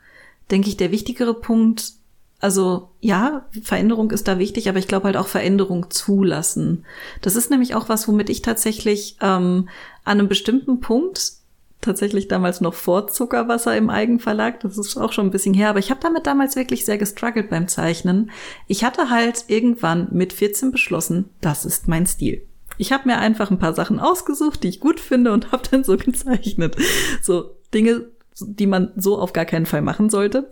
denke 0.49 0.69
ich, 0.69 0.77
der 0.77 0.91
wichtigere 0.91 1.33
Punkt, 1.33 1.93
also 2.39 2.89
ja, 2.99 3.45
Veränderung 3.61 4.11
ist 4.11 4.27
da 4.27 4.39
wichtig, 4.39 4.67
aber 4.67 4.79
ich 4.79 4.87
glaube 4.87 5.05
halt 5.05 5.17
auch 5.17 5.27
Veränderung 5.27 5.91
zulassen. 5.91 6.85
Das 7.21 7.35
ist 7.35 7.51
nämlich 7.51 7.75
auch 7.75 7.87
was, 7.87 8.07
womit 8.07 8.29
ich 8.29 8.41
tatsächlich 8.41 9.17
ähm, 9.21 9.69
an 10.03 10.19
einem 10.19 10.27
bestimmten 10.27 10.79
Punkt, 10.79 11.33
tatsächlich 11.81 12.27
damals 12.27 12.61
noch 12.61 12.73
vor 12.73 13.07
Zuckerwasser 13.07 13.75
im 13.75 13.89
Eigenverlag, 13.89 14.59
das 14.59 14.77
ist 14.77 14.97
auch 14.97 15.13
schon 15.13 15.27
ein 15.27 15.31
bisschen 15.31 15.53
her, 15.53 15.69
aber 15.69 15.79
ich 15.79 15.89
habe 15.89 16.01
damit 16.01 16.27
damals 16.27 16.55
wirklich 16.55 16.85
sehr 16.85 16.97
gestruggelt 16.97 17.49
beim 17.49 17.67
Zeichnen. 17.67 18.31
Ich 18.67 18.83
hatte 18.83 19.09
halt 19.09 19.45
irgendwann 19.47 20.07
mit 20.11 20.33
14 20.33 20.71
beschlossen, 20.71 21.29
das 21.41 21.65
ist 21.65 21.87
mein 21.87 22.05
Stil. 22.05 22.45
Ich 22.77 22.91
habe 22.91 23.07
mir 23.07 23.17
einfach 23.17 23.51
ein 23.51 23.59
paar 23.59 23.73
Sachen 23.73 23.99
ausgesucht, 23.99 24.63
die 24.63 24.69
ich 24.69 24.79
gut 24.79 24.99
finde 24.99 25.31
und 25.33 25.51
habe 25.51 25.63
dann 25.69 25.83
so 25.83 25.97
gezeichnet. 25.97 26.75
So 27.21 27.55
Dinge 27.73 28.10
die 28.39 28.67
man 28.67 28.91
so 28.95 29.17
auf 29.17 29.33
gar 29.33 29.45
keinen 29.45 29.65
Fall 29.65 29.81
machen 29.81 30.09
sollte. 30.09 30.49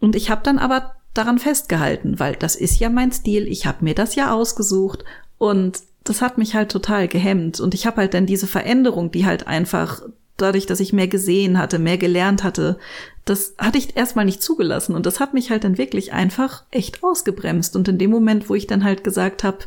Und 0.00 0.16
ich 0.16 0.30
habe 0.30 0.42
dann 0.42 0.58
aber 0.58 0.94
daran 1.14 1.38
festgehalten, 1.38 2.18
weil 2.18 2.36
das 2.36 2.56
ist 2.56 2.78
ja 2.78 2.88
mein 2.88 3.12
Stil, 3.12 3.46
ich 3.48 3.66
habe 3.66 3.84
mir 3.84 3.94
das 3.94 4.14
ja 4.14 4.32
ausgesucht 4.32 5.04
und 5.38 5.80
das 6.04 6.22
hat 6.22 6.38
mich 6.38 6.54
halt 6.54 6.70
total 6.70 7.08
gehemmt. 7.08 7.60
Und 7.60 7.74
ich 7.74 7.86
habe 7.86 7.98
halt 7.98 8.14
dann 8.14 8.26
diese 8.26 8.46
Veränderung, 8.46 9.10
die 9.10 9.26
halt 9.26 9.46
einfach 9.46 10.02
dadurch, 10.36 10.66
dass 10.66 10.80
ich 10.80 10.92
mehr 10.92 11.08
gesehen 11.08 11.58
hatte, 11.58 11.78
mehr 11.78 11.98
gelernt 11.98 12.42
hatte, 12.42 12.78
das 13.24 13.54
hatte 13.58 13.78
ich 13.78 13.96
erstmal 13.96 14.24
nicht 14.24 14.42
zugelassen. 14.42 14.94
Und 14.94 15.04
das 15.04 15.20
hat 15.20 15.34
mich 15.34 15.50
halt 15.50 15.64
dann 15.64 15.78
wirklich 15.78 16.12
einfach 16.12 16.64
echt 16.70 17.04
ausgebremst. 17.04 17.76
Und 17.76 17.88
in 17.88 17.98
dem 17.98 18.10
Moment, 18.10 18.48
wo 18.48 18.54
ich 18.54 18.66
dann 18.66 18.84
halt 18.84 19.04
gesagt 19.04 19.44
habe, 19.44 19.58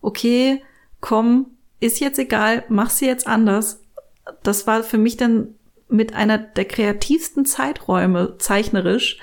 okay, 0.00 0.62
komm, 1.00 1.46
ist 1.80 1.98
jetzt 1.98 2.18
egal, 2.18 2.62
mach 2.68 2.90
sie 2.90 3.06
jetzt 3.06 3.26
anders, 3.26 3.80
das 4.44 4.66
war 4.68 4.84
für 4.84 4.98
mich 4.98 5.16
dann 5.16 5.48
mit 5.92 6.14
einer 6.14 6.38
der 6.38 6.64
kreativsten 6.64 7.44
Zeiträume 7.44 8.36
zeichnerisch. 8.38 9.18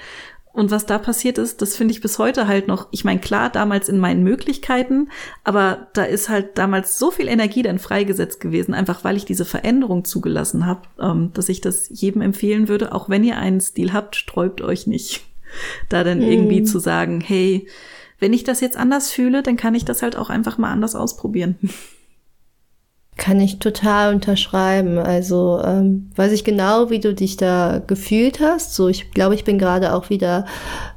Und 0.51 0.71
was 0.71 0.85
da 0.85 0.97
passiert 0.97 1.37
ist, 1.37 1.61
das 1.61 1.75
finde 1.75 1.93
ich 1.93 2.01
bis 2.01 2.17
heute 2.17 2.47
halt 2.47 2.67
noch, 2.67 2.87
ich 2.91 3.05
meine, 3.05 3.19
klar, 3.19 3.49
damals 3.49 3.87
in 3.87 3.99
meinen 3.99 4.23
Möglichkeiten, 4.23 5.09
aber 5.43 5.87
da 5.93 6.03
ist 6.03 6.27
halt 6.27 6.57
damals 6.57 6.97
so 6.97 7.11
viel 7.11 7.27
Energie 7.27 7.61
dann 7.61 7.77
freigesetzt 7.77 8.39
gewesen, 8.39 8.73
einfach 8.73 9.03
weil 9.03 9.15
ich 9.15 9.25
diese 9.25 9.45
Veränderung 9.45 10.05
zugelassen 10.05 10.65
habe, 10.65 10.81
ähm, 10.99 11.31
dass 11.33 11.49
ich 11.49 11.61
das 11.61 11.87
jedem 11.89 12.21
empfehlen 12.21 12.67
würde, 12.67 12.93
auch 12.93 13.09
wenn 13.09 13.23
ihr 13.23 13.37
einen 13.37 13.61
Stil 13.61 13.93
habt, 13.93 14.15
sträubt 14.15 14.61
euch 14.61 14.87
nicht. 14.87 15.21
Da 15.87 16.03
dann 16.03 16.19
mm. 16.19 16.31
irgendwie 16.31 16.63
zu 16.63 16.77
sagen, 16.77 17.21
hey, 17.21 17.67
wenn 18.19 18.33
ich 18.33 18.43
das 18.43 18.61
jetzt 18.61 18.77
anders 18.77 19.11
fühle, 19.11 19.41
dann 19.41 19.57
kann 19.57 19.75
ich 19.75 19.85
das 19.85 20.01
halt 20.01 20.15
auch 20.15 20.29
einfach 20.29 20.57
mal 20.57 20.71
anders 20.71 20.95
ausprobieren. 20.95 21.57
Kann 23.19 23.41
ich 23.41 23.59
total 23.59 24.13
unterschreiben. 24.15 24.97
Also 24.97 25.61
ähm, 25.63 26.09
weiß 26.15 26.31
ich 26.31 26.45
genau, 26.45 26.89
wie 26.89 26.99
du 26.99 27.13
dich 27.13 27.35
da 27.35 27.81
gefühlt 27.85 28.39
hast. 28.39 28.73
So, 28.73 28.87
ich 28.87 29.11
glaube, 29.11 29.35
ich 29.35 29.43
bin 29.43 29.59
gerade 29.59 29.93
auch 29.93 30.09
wieder 30.09 30.45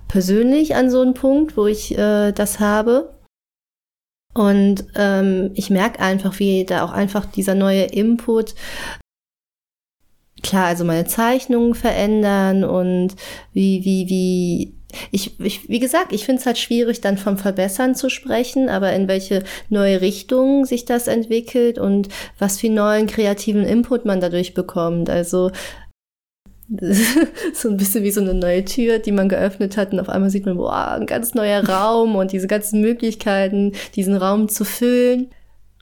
persönlich 0.06 0.76
an 0.76 0.88
so 0.88 1.00
einem 1.00 1.14
Punkt, 1.14 1.56
wo 1.56 1.66
ich 1.66 1.98
äh, 1.98 2.30
das 2.30 2.60
habe. 2.60 3.18
Und 4.34 4.86
ähm, 4.94 5.50
ich 5.54 5.68
merke 5.68 6.00
einfach, 6.00 6.38
wie 6.38 6.64
da 6.64 6.84
auch 6.84 6.92
einfach 6.92 7.26
dieser 7.26 7.54
neue 7.54 7.82
Input 7.82 8.54
klar, 10.42 10.66
also 10.66 10.84
meine 10.84 11.06
Zeichnungen 11.06 11.74
verändern 11.74 12.64
und 12.64 13.14
wie, 13.52 13.84
wie, 13.84 14.08
wie 14.08 14.74
ich, 15.10 15.38
ich, 15.40 15.68
wie 15.68 15.78
gesagt, 15.78 16.12
ich 16.12 16.24
finde 16.24 16.40
es 16.40 16.46
halt 16.46 16.58
schwierig, 16.58 17.00
dann 17.00 17.18
vom 17.18 17.38
Verbessern 17.38 17.94
zu 17.94 18.08
sprechen, 18.08 18.68
aber 18.68 18.92
in 18.92 19.08
welche 19.08 19.42
neue 19.68 20.00
Richtung 20.00 20.64
sich 20.64 20.84
das 20.84 21.06
entwickelt 21.06 21.78
und 21.78 22.08
was 22.38 22.60
für 22.60 22.68
neuen 22.68 23.06
kreativen 23.06 23.64
Input 23.64 24.04
man 24.04 24.20
dadurch 24.20 24.54
bekommt. 24.54 25.10
Also 25.10 25.50
so 27.52 27.68
ein 27.68 27.76
bisschen 27.76 28.02
wie 28.02 28.10
so 28.10 28.20
eine 28.20 28.34
neue 28.34 28.64
Tür, 28.64 28.98
die 28.98 29.12
man 29.12 29.28
geöffnet 29.28 29.76
hat 29.76 29.92
und 29.92 30.00
auf 30.00 30.08
einmal 30.08 30.30
sieht 30.30 30.46
man, 30.46 30.56
boah, 30.56 30.92
ein 30.92 31.06
ganz 31.06 31.34
neuer 31.34 31.68
Raum 31.68 32.16
und 32.16 32.32
diese 32.32 32.46
ganzen 32.46 32.80
Möglichkeiten, 32.80 33.72
diesen 33.94 34.16
Raum 34.16 34.48
zu 34.48 34.64
füllen. 34.64 35.30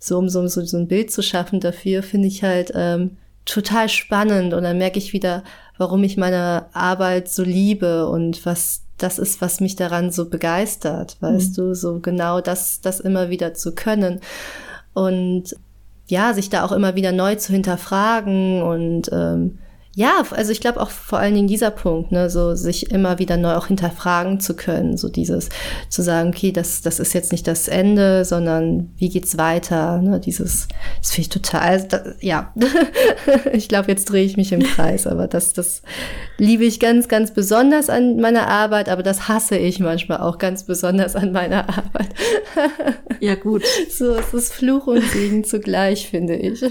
So, 0.01 0.19
um 0.19 0.29
so, 0.29 0.47
so, 0.47 0.77
ein 0.77 0.89
Bild 0.89 1.13
zu 1.13 1.23
schaffen 1.23 1.61
dafür, 1.61 2.03
finde 2.03 2.27
ich 2.27 2.43
halt 2.43 2.73
ähm, 2.75 3.19
total 3.45 3.89
spannend 3.89 4.55
und 4.55 4.63
dann 4.63 4.79
merke 4.79 4.99
ich 4.99 5.13
wieder, 5.13 5.45
warum 5.77 6.03
ich 6.05 6.17
meine 6.17 6.67
Arbeit 6.73 7.29
so 7.29 7.43
liebe 7.43 8.07
und 8.09 8.45
was 8.47 8.83
das 9.03 9.19
ist, 9.19 9.41
was 9.41 9.61
mich 9.61 9.77
daran 9.77 10.11
so 10.11 10.29
begeistert, 10.29 11.17
weißt 11.21 11.53
mhm. 11.53 11.55
du, 11.55 11.75
so 11.75 12.01
genau 12.01 12.41
das, 12.41 12.81
das 12.81 13.01
immer 13.01 13.31
wieder 13.31 13.55
zu 13.55 13.75
können. 13.75 14.21
Und 14.93 15.55
ja, 16.07 16.35
sich 16.35 16.51
da 16.51 16.65
auch 16.65 16.73
immer 16.73 16.95
wieder 16.97 17.13
neu 17.13 17.37
zu 17.37 17.53
hinterfragen 17.53 18.63
und 18.63 19.11
ähm, 19.13 19.59
ja, 20.01 20.23
also 20.31 20.51
ich 20.51 20.63
glaube 20.63 20.81
auch 20.81 20.89
vor 20.89 21.19
allen 21.19 21.35
Dingen 21.35 21.47
dieser 21.47 21.71
Punkt, 21.71 22.11
ne, 22.11 22.31
so 22.31 22.55
sich 22.55 22.91
immer 22.91 23.19
wieder 23.19 23.37
neu 23.37 23.53
auch 23.53 23.67
hinterfragen 23.67 24.41
zu 24.41 24.57
können, 24.57 24.97
so 24.97 25.11
dieses 25.11 25.51
zu 25.91 26.01
sagen, 26.01 26.31
okay, 26.31 26.53
das 26.53 26.81
das 26.81 26.99
ist 27.01 27.13
jetzt 27.13 27.33
nicht 27.33 27.47
das 27.47 27.69
Ende, 27.69 28.25
sondern 28.25 28.95
wie 28.97 29.11
geht's 29.11 29.37
weiter, 29.37 29.99
ne, 29.99 30.19
dieses 30.19 30.69
das 31.03 31.11
finde 31.11 31.21
ich 31.21 31.29
total 31.29 31.61
also 31.61 31.87
das, 31.89 32.03
ja. 32.21 32.55
ich 33.53 33.69
glaube, 33.69 33.89
jetzt 33.89 34.07
drehe 34.07 34.25
ich 34.25 34.39
mich 34.39 34.53
im 34.53 34.63
Kreis, 34.63 35.07
aber 35.07 35.29
das 35.29 35.53
das 35.53 35.83
liebe 36.39 36.65
ich 36.65 36.81
ganz 36.81 37.09
ganz 37.09 37.35
besonders 37.35 37.91
an 37.91 38.17
meiner 38.17 38.49
Arbeit, 38.49 38.89
aber 38.89 39.03
das 39.03 39.29
hasse 39.29 39.59
ich 39.59 39.81
manchmal 39.81 40.21
auch 40.21 40.39
ganz 40.39 40.65
besonders 40.65 41.15
an 41.15 41.33
meiner 41.33 41.69
Arbeit. 41.69 42.15
ja, 43.21 43.35
gut. 43.35 43.65
So, 43.91 44.15
es 44.15 44.33
ist 44.33 44.55
Fluch 44.55 44.87
und 44.87 45.03
Segen 45.03 45.45
zugleich, 45.45 46.09
finde 46.09 46.37
ich. 46.37 46.65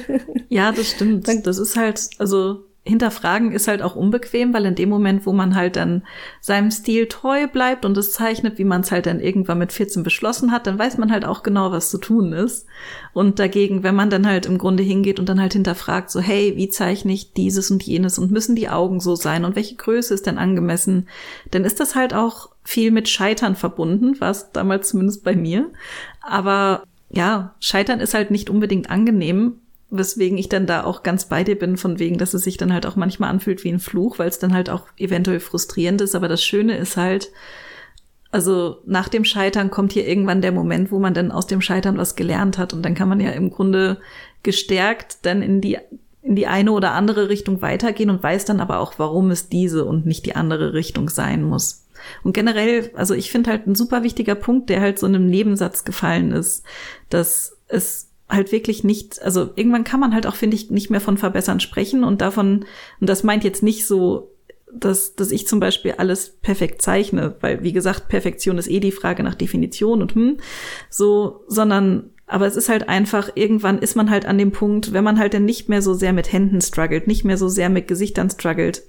ja, 0.50 0.72
das 0.72 0.90
stimmt. 0.90 1.28
Das 1.46 1.60
ist 1.60 1.76
halt 1.76 2.10
also 2.18 2.69
hinterfragen 2.90 3.52
ist 3.52 3.68
halt 3.68 3.82
auch 3.82 3.96
unbequem, 3.96 4.54
weil 4.54 4.66
in 4.66 4.76
dem 4.76 4.90
Moment, 4.90 5.26
wo 5.26 5.32
man 5.32 5.56
halt 5.56 5.76
dann 5.76 6.04
seinem 6.42 6.72
Stil 6.72 7.08
treu 7.08 7.48
bleibt 7.48 7.86
und 7.86 7.96
es 7.98 8.12
zeichnet, 8.12 8.58
wie 8.58 8.66
man 8.66 8.82
es 8.82 8.92
halt 8.92 9.06
dann 9.06 9.20
irgendwann 9.20 9.60
mit 9.60 9.72
14 9.72 10.04
beschlossen 10.04 10.52
hat, 10.52 10.68
dann 10.68 10.78
weiß 10.78 10.98
man 10.98 11.12
halt 11.12 11.24
auch 11.24 11.44
genau, 11.44 11.72
was 11.72 11.90
zu 11.90 12.00
tun 12.00 12.34
ist. 12.34 12.66
Und 13.14 13.40
dagegen, 13.40 13.84
wenn 13.84 13.96
man 13.96 14.10
dann 14.10 14.28
halt 14.28 14.46
im 14.46 14.58
Grunde 14.58 14.84
hingeht 14.84 15.20
und 15.20 15.30
dann 15.30 15.40
halt 15.40 15.54
hinterfragt, 15.54 16.12
so, 16.12 16.20
hey, 16.20 16.54
wie 16.58 16.70
zeichne 16.70 17.14
ich 17.14 17.34
dieses 17.34 17.72
und 17.72 17.84
jenes 17.84 18.20
und 18.20 18.32
müssen 18.32 18.56
die 18.56 18.70
Augen 18.70 19.00
so 19.00 19.16
sein 19.16 19.46
und 19.46 19.56
welche 19.56 19.76
Größe 19.76 20.14
ist 20.14 20.26
denn 20.26 20.38
angemessen, 20.38 21.08
dann 21.52 21.64
ist 21.64 21.80
das 21.80 21.96
halt 21.96 22.14
auch 22.14 22.50
viel 22.64 22.92
mit 22.92 23.08
Scheitern 23.08 23.56
verbunden, 23.56 24.20
war 24.20 24.32
es 24.32 24.52
damals 24.52 24.90
zumindest 24.90 25.24
bei 25.24 25.36
mir. 25.36 25.70
Aber 26.22 26.84
ja, 27.10 27.56
Scheitern 27.60 28.00
ist 28.00 28.14
halt 28.14 28.32
nicht 28.32 28.50
unbedingt 28.50 28.90
angenehm, 28.90 29.62
weswegen 29.92 30.38
ich 30.38 30.50
dann 30.50 30.68
da 30.68 30.84
auch 30.84 31.04
ganz 31.04 31.26
bei 31.26 31.44
dir 31.44 31.58
bin, 31.58 31.78
von 31.78 32.00
wegen, 32.00 32.18
dass 32.18 32.34
es 32.34 32.44
sich 32.44 32.58
dann 32.58 32.74
halt 32.74 32.86
auch 32.86 32.96
manchmal 32.96 33.30
anfühlt 33.30 33.64
wie 33.64 33.72
ein 33.72 33.80
Fluch, 33.80 34.20
weil 34.20 34.30
es 34.30 34.40
dann 34.40 34.54
halt 34.54 34.70
auch 34.70 34.84
eventuell 34.98 35.40
frustrierend 35.40 36.02
ist. 36.02 36.16
Aber 36.16 36.28
das 36.28 36.44
Schöne 36.44 36.78
ist 36.78 36.98
halt, 36.98 37.32
also 38.32 38.78
nach 38.86 39.10
dem 39.10 39.26
Scheitern 39.26 39.72
kommt 39.72 39.94
hier 39.94 40.08
irgendwann 40.08 40.42
der 40.42 40.52
Moment, 40.52 40.92
wo 40.92 41.00
man 41.00 41.14
dann 41.14 41.32
aus 41.32 41.48
dem 41.48 41.62
Scheitern 41.62 41.98
was 41.98 42.16
gelernt 42.16 42.58
hat. 42.58 42.74
Und 42.74 42.84
dann 42.84 42.94
kann 42.94 43.10
man 43.10 43.20
ja 43.20 43.32
im 43.32 43.50
Grunde 43.50 43.98
gestärkt 44.44 45.20
dann 45.24 45.42
in 45.42 45.62
die, 45.62 45.78
in 46.22 46.36
die 46.36 46.48
eine 46.48 46.72
oder 46.72 46.92
andere 46.92 47.30
Richtung 47.30 47.62
weitergehen 47.62 48.12
und 48.12 48.22
weiß 48.22 48.46
dann 48.46 48.60
aber 48.60 48.80
auch, 48.80 48.94
warum 48.98 49.32
es 49.32 49.50
diese 49.50 49.86
und 49.86 50.06
nicht 50.06 50.26
die 50.26 50.36
andere 50.36 50.74
Richtung 50.74 51.10
sein 51.10 51.44
muss. 51.44 51.88
Und 52.24 52.34
generell, 52.34 52.92
also 52.94 53.14
ich 53.14 53.32
finde 53.32 53.50
halt 53.50 53.68
ein 53.68 53.76
super 53.76 54.04
wichtiger 54.04 54.36
Punkt, 54.36 54.70
der 54.70 54.82
halt 54.82 55.00
so 55.00 55.08
in 55.08 55.16
einem 55.16 55.28
Nebensatz 55.28 55.84
gefallen 55.84 56.32
ist, 56.32 56.64
dass 57.10 57.58
es 57.68 58.09
halt 58.30 58.52
wirklich 58.52 58.84
nicht, 58.84 59.22
also 59.22 59.50
irgendwann 59.56 59.84
kann 59.84 60.00
man 60.00 60.14
halt 60.14 60.28
auch, 60.28 60.36
finde 60.36 60.56
ich, 60.56 60.70
nicht 60.70 60.90
mehr 60.90 61.02
von 61.02 61.18
verbessern 61.18 61.60
sprechen 61.60 62.04
und 62.04 62.22
davon, 62.22 62.66
und 63.00 63.10
das 63.10 63.24
meint 63.24 63.44
jetzt 63.44 63.64
nicht 63.64 63.88
so 63.88 64.32
dass, 64.72 65.16
dass 65.16 65.32
ich 65.32 65.48
zum 65.48 65.60
Beispiel 65.60 65.96
alles 65.98 66.30
perfekt 66.30 66.82
zeichne, 66.82 67.36
weil 67.42 67.64
wie 67.64 67.74
gesagt, 67.74 68.08
Perfektion 68.08 68.60
ist 68.60 68.70
eh 68.70 68.80
die 68.80 68.92
Frage 68.92 69.24
nach 69.24 69.34
Definition 69.34 70.02
und 70.02 70.14
hm, 70.14 70.38
so, 70.90 71.44
sondern 71.48 72.12
aber 72.28 72.46
es 72.46 72.56
ist 72.56 72.70
halt 72.70 72.88
einfach, 72.88 73.32
irgendwann 73.34 73.80
ist 73.80 73.96
man 73.96 74.12
halt 74.12 74.28
an 74.28 74.38
dem 74.38 74.52
Punkt, 74.52 74.94
wenn 74.94 75.04
man 75.04 75.18
halt 75.18 75.34
dann 75.34 75.46
nicht 75.46 75.68
mehr 75.68 75.82
so 75.82 75.96
sehr 75.96 76.14
mit 76.14 76.32
Händen 76.32 76.62
struggelt, 76.62 77.08
nicht 77.08 77.26
mehr 77.26 77.38
so 77.38 77.48
sehr 77.48 77.70
mit 77.70 77.88
Gesichtern 77.88 78.30
struggelt, 78.30 78.84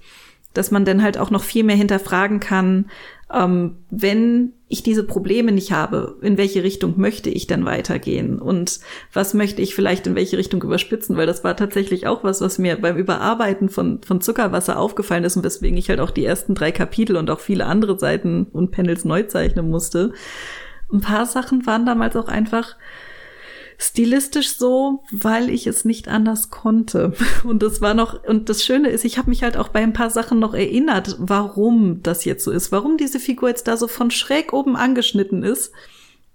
dass 0.53 0.69
man 0.69 0.85
dann 0.85 1.01
halt 1.01 1.17
auch 1.17 1.31
noch 1.31 1.43
viel 1.43 1.63
mehr 1.63 1.75
hinterfragen 1.75 2.39
kann, 2.39 2.91
ähm, 3.33 3.77
wenn 3.89 4.53
ich 4.67 4.83
diese 4.83 5.03
Probleme 5.03 5.51
nicht 5.51 5.71
habe, 5.71 6.17
in 6.21 6.37
welche 6.37 6.63
Richtung 6.63 6.93
möchte 6.97 7.29
ich 7.29 7.47
denn 7.47 7.65
weitergehen 7.65 8.39
und 8.39 8.79
was 9.11 9.33
möchte 9.33 9.61
ich 9.61 9.75
vielleicht 9.75 10.07
in 10.07 10.15
welche 10.15 10.37
Richtung 10.37 10.61
überspitzen, 10.63 11.17
weil 11.17 11.27
das 11.27 11.43
war 11.43 11.57
tatsächlich 11.57 12.07
auch 12.07 12.23
was, 12.23 12.41
was 12.41 12.57
mir 12.57 12.79
beim 12.79 12.97
Überarbeiten 12.97 13.69
von, 13.69 14.01
von 14.01 14.21
Zuckerwasser 14.21 14.79
aufgefallen 14.79 15.23
ist 15.23 15.35
und 15.35 15.43
weswegen 15.43 15.77
ich 15.77 15.89
halt 15.89 15.99
auch 15.99 16.11
die 16.11 16.25
ersten 16.25 16.55
drei 16.55 16.71
Kapitel 16.71 17.17
und 17.17 17.29
auch 17.29 17.39
viele 17.39 17.65
andere 17.65 17.99
Seiten 17.99 18.47
und 18.51 18.71
Panels 18.71 19.05
neu 19.05 19.23
zeichnen 19.23 19.69
musste. 19.69 20.13
Ein 20.91 21.01
paar 21.01 21.25
Sachen 21.25 21.65
waren 21.65 21.85
damals 21.85 22.15
auch 22.15 22.27
einfach, 22.27 22.75
stilistisch 23.81 24.55
so, 24.55 25.03
weil 25.11 25.49
ich 25.49 25.65
es 25.65 25.85
nicht 25.85 26.07
anders 26.07 26.51
konnte. 26.51 27.13
Und 27.43 27.63
das 27.63 27.81
war 27.81 27.95
noch, 27.95 28.23
und 28.23 28.47
das 28.47 28.63
Schöne 28.63 28.89
ist, 28.89 29.05
ich 29.05 29.17
habe 29.17 29.29
mich 29.29 29.41
halt 29.41 29.57
auch 29.57 29.69
bei 29.69 29.81
ein 29.81 29.93
paar 29.93 30.11
Sachen 30.11 30.39
noch 30.39 30.53
erinnert, 30.53 31.15
warum 31.17 32.03
das 32.03 32.23
jetzt 32.23 32.43
so 32.43 32.51
ist, 32.51 32.71
warum 32.71 32.97
diese 32.97 33.19
Figur 33.19 33.49
jetzt 33.49 33.67
da 33.67 33.77
so 33.77 33.87
von 33.87 34.11
schräg 34.11 34.53
oben 34.53 34.75
angeschnitten 34.75 35.43
ist. 35.43 35.73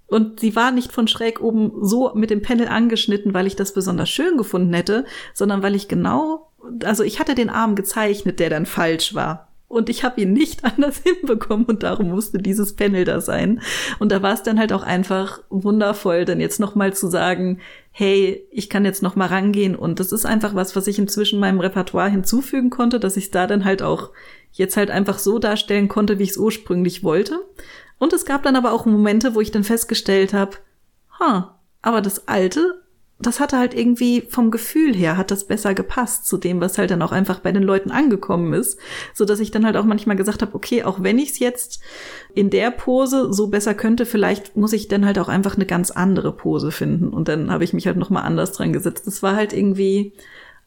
Und 0.08 0.40
sie 0.40 0.56
war 0.56 0.72
nicht 0.72 0.92
von 0.92 1.08
schräg 1.08 1.40
oben 1.40 1.72
so 1.82 2.12
mit 2.14 2.30
dem 2.30 2.42
Panel 2.42 2.68
angeschnitten, 2.68 3.32
weil 3.32 3.46
ich 3.46 3.56
das 3.56 3.74
besonders 3.74 4.10
schön 4.10 4.36
gefunden 4.36 4.74
hätte, 4.74 5.04
sondern 5.32 5.62
weil 5.62 5.74
ich 5.74 5.88
genau, 5.88 6.50
also 6.84 7.04
ich 7.04 7.20
hatte 7.20 7.34
den 7.34 7.50
Arm 7.50 7.76
gezeichnet, 7.76 8.40
der 8.40 8.50
dann 8.50 8.66
falsch 8.66 9.14
war. 9.14 9.45
Und 9.68 9.88
ich 9.88 10.04
habe 10.04 10.20
ihn 10.20 10.32
nicht 10.32 10.64
anders 10.76 11.02
hinbekommen 11.02 11.66
und 11.66 11.82
darum 11.82 12.10
musste 12.10 12.38
dieses 12.38 12.76
Panel 12.76 13.04
da 13.04 13.20
sein. 13.20 13.60
Und 13.98 14.12
da 14.12 14.22
war 14.22 14.34
es 14.34 14.42
dann 14.42 14.58
halt 14.58 14.72
auch 14.72 14.82
einfach 14.82 15.42
wundervoll, 15.50 16.24
dann 16.24 16.40
jetzt 16.40 16.60
noch 16.60 16.74
mal 16.74 16.94
zu 16.94 17.08
sagen, 17.08 17.60
hey, 17.90 18.46
ich 18.50 18.68
kann 18.68 18.84
jetzt 18.84 19.02
noch 19.02 19.16
mal 19.16 19.28
rangehen 19.28 19.74
und 19.74 20.00
das 20.00 20.12
ist 20.12 20.26
einfach 20.26 20.54
was, 20.54 20.76
was 20.76 20.86
ich 20.86 20.98
inzwischen 20.98 21.40
meinem 21.40 21.60
Repertoire 21.60 22.10
hinzufügen 22.10 22.70
konnte, 22.70 23.00
dass 23.00 23.16
ich 23.16 23.24
es 23.24 23.30
da 23.30 23.46
dann 23.46 23.64
halt 23.64 23.82
auch 23.82 24.10
jetzt 24.52 24.76
halt 24.76 24.90
einfach 24.90 25.18
so 25.18 25.38
darstellen 25.38 25.88
konnte, 25.88 26.18
wie 26.18 26.24
ich 26.24 26.30
es 26.30 26.36
ursprünglich 26.36 27.02
wollte. 27.02 27.40
Und 27.98 28.12
es 28.12 28.24
gab 28.24 28.42
dann 28.42 28.56
aber 28.56 28.72
auch 28.72 28.86
Momente, 28.86 29.34
wo 29.34 29.40
ich 29.40 29.50
dann 29.50 29.64
festgestellt 29.64 30.34
habe, 30.34 30.58
ha, 31.18 31.58
aber 31.82 32.02
das 32.02 32.28
alte 32.28 32.82
das 33.18 33.40
hatte 33.40 33.58
halt 33.58 33.72
irgendwie 33.72 34.22
vom 34.28 34.50
Gefühl 34.50 34.94
her 34.94 35.16
hat 35.16 35.30
das 35.30 35.44
besser 35.44 35.72
gepasst 35.74 36.26
zu 36.26 36.36
dem, 36.36 36.60
was 36.60 36.76
halt 36.76 36.90
dann 36.90 37.00
auch 37.00 37.12
einfach 37.12 37.40
bei 37.40 37.50
den 37.50 37.62
Leuten 37.62 37.90
angekommen 37.90 38.52
ist, 38.52 38.78
so 39.14 39.24
dass 39.24 39.40
ich 39.40 39.50
dann 39.50 39.64
halt 39.64 39.76
auch 39.76 39.84
manchmal 39.84 40.16
gesagt 40.16 40.42
habe, 40.42 40.54
okay, 40.54 40.82
auch 40.82 41.02
wenn 41.02 41.18
ich 41.18 41.30
es 41.30 41.38
jetzt 41.38 41.80
in 42.34 42.50
der 42.50 42.70
Pose 42.70 43.32
so 43.32 43.46
besser 43.46 43.74
könnte, 43.74 44.04
vielleicht 44.04 44.56
muss 44.56 44.74
ich 44.74 44.88
dann 44.88 45.06
halt 45.06 45.18
auch 45.18 45.28
einfach 45.28 45.56
eine 45.56 45.64
ganz 45.64 45.90
andere 45.90 46.32
Pose 46.32 46.70
finden 46.70 47.08
und 47.08 47.28
dann 47.28 47.50
habe 47.50 47.64
ich 47.64 47.72
mich 47.72 47.86
halt 47.86 47.96
noch 47.96 48.10
mal 48.10 48.20
anders 48.20 48.52
dran 48.52 48.74
gesetzt. 48.74 49.06
Das 49.06 49.22
war 49.22 49.34
halt 49.34 49.54
irgendwie 49.54 50.12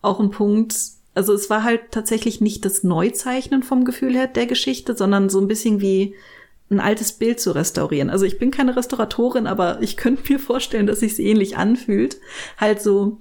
auch 0.01 0.19
ein 0.19 0.31
Punkt, 0.31 0.75
also 1.13 1.33
es 1.33 1.51
war 1.51 1.63
halt 1.63 1.91
tatsächlich 1.91 2.41
nicht 2.41 2.65
das 2.65 2.83
Neuzeichnen 2.83 3.61
vom 3.61 3.85
Gefühl 3.85 4.15
her 4.15 4.25
der 4.25 4.47
Geschichte, 4.47 4.97
sondern 4.97 5.29
so 5.29 5.39
ein 5.39 5.47
bisschen 5.47 5.81
wie 5.81 6.15
ein 6.69 6.79
altes 6.79 7.13
Bild 7.13 7.39
zu 7.39 7.51
restaurieren. 7.51 8.09
Also 8.09 8.25
ich 8.25 8.37
bin 8.37 8.51
keine 8.51 8.75
Restauratorin, 8.75 9.47
aber 9.47 9.81
ich 9.81 9.97
könnte 9.97 10.31
mir 10.31 10.39
vorstellen, 10.39 10.87
dass 10.87 10.99
sich 10.99 11.19
ähnlich 11.19 11.57
anfühlt. 11.57 12.17
Halt 12.57 12.81
so 12.81 13.19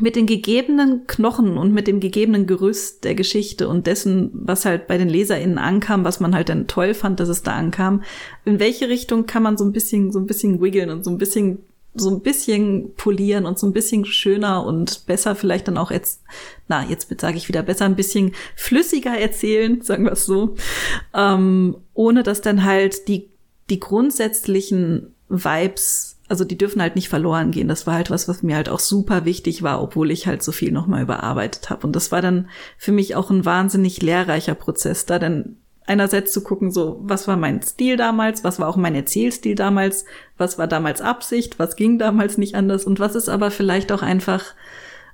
mit 0.00 0.14
den 0.14 0.26
gegebenen 0.26 1.06
Knochen 1.06 1.56
und 1.56 1.72
mit 1.72 1.86
dem 1.86 2.00
gegebenen 2.00 2.46
Gerüst 2.46 3.04
der 3.04 3.14
Geschichte 3.14 3.68
und 3.68 3.86
dessen, 3.86 4.30
was 4.34 4.64
halt 4.64 4.86
bei 4.86 4.98
den 4.98 5.08
LeserInnen 5.08 5.58
ankam, 5.58 6.04
was 6.04 6.20
man 6.20 6.34
halt 6.34 6.48
dann 6.48 6.66
toll 6.66 6.92
fand, 6.94 7.18
dass 7.18 7.28
es 7.28 7.42
da 7.42 7.52
ankam. 7.52 8.02
In 8.44 8.60
welche 8.60 8.88
Richtung 8.88 9.26
kann 9.26 9.42
man 9.42 9.56
so 9.56 9.64
ein 9.64 9.72
bisschen, 9.72 10.12
so 10.12 10.18
ein 10.18 10.26
bisschen 10.26 10.60
wiggeln 10.60 10.90
und 10.90 11.04
so 11.04 11.10
ein 11.10 11.18
bisschen 11.18 11.60
so 11.96 12.10
ein 12.10 12.20
bisschen 12.20 12.94
polieren 12.94 13.46
und 13.46 13.58
so 13.58 13.66
ein 13.66 13.72
bisschen 13.72 14.04
schöner 14.04 14.64
und 14.64 15.06
besser 15.06 15.34
vielleicht 15.34 15.68
dann 15.68 15.78
auch 15.78 15.90
jetzt, 15.90 16.22
na, 16.68 16.84
jetzt 16.84 17.08
sage 17.20 17.36
ich 17.36 17.48
wieder 17.48 17.62
besser, 17.62 17.84
ein 17.84 17.96
bisschen 17.96 18.32
flüssiger 18.54 19.16
erzählen, 19.18 19.82
sagen 19.82 20.04
wir 20.04 20.12
es 20.12 20.26
so, 20.26 20.54
ähm, 21.14 21.76
ohne 21.94 22.22
dass 22.22 22.40
dann 22.40 22.64
halt 22.64 23.08
die, 23.08 23.30
die 23.70 23.80
grundsätzlichen 23.80 25.14
Vibes, 25.28 26.18
also 26.28 26.44
die 26.44 26.58
dürfen 26.58 26.82
halt 26.82 26.96
nicht 26.96 27.08
verloren 27.08 27.50
gehen. 27.50 27.68
Das 27.68 27.86
war 27.86 27.94
halt 27.94 28.10
was, 28.10 28.28
was 28.28 28.42
mir 28.42 28.56
halt 28.56 28.68
auch 28.68 28.80
super 28.80 29.24
wichtig 29.24 29.62
war, 29.62 29.82
obwohl 29.82 30.10
ich 30.10 30.26
halt 30.26 30.42
so 30.42 30.52
viel 30.52 30.72
nochmal 30.72 31.02
überarbeitet 31.02 31.70
habe. 31.70 31.86
Und 31.86 31.94
das 31.94 32.12
war 32.12 32.22
dann 32.22 32.48
für 32.78 32.92
mich 32.92 33.14
auch 33.14 33.30
ein 33.30 33.44
wahnsinnig 33.44 34.02
lehrreicher 34.02 34.54
Prozess, 34.54 35.06
da 35.06 35.18
dann 35.18 35.56
einerseits 35.86 36.32
zu 36.32 36.42
gucken, 36.42 36.70
so, 36.70 36.98
was 37.02 37.28
war 37.28 37.36
mein 37.36 37.62
Stil 37.62 37.96
damals, 37.96 38.44
was 38.44 38.58
war 38.58 38.68
auch 38.68 38.76
mein 38.76 38.94
Erzählstil 38.94 39.54
damals, 39.54 40.04
was 40.36 40.58
war 40.58 40.66
damals 40.66 41.00
Absicht, 41.00 41.58
was 41.58 41.76
ging 41.76 41.98
damals 41.98 42.38
nicht 42.38 42.54
anders 42.54 42.84
und 42.84 43.00
was 43.00 43.14
ist 43.14 43.28
aber 43.28 43.50
vielleicht 43.50 43.92
auch 43.92 44.02
einfach, 44.02 44.44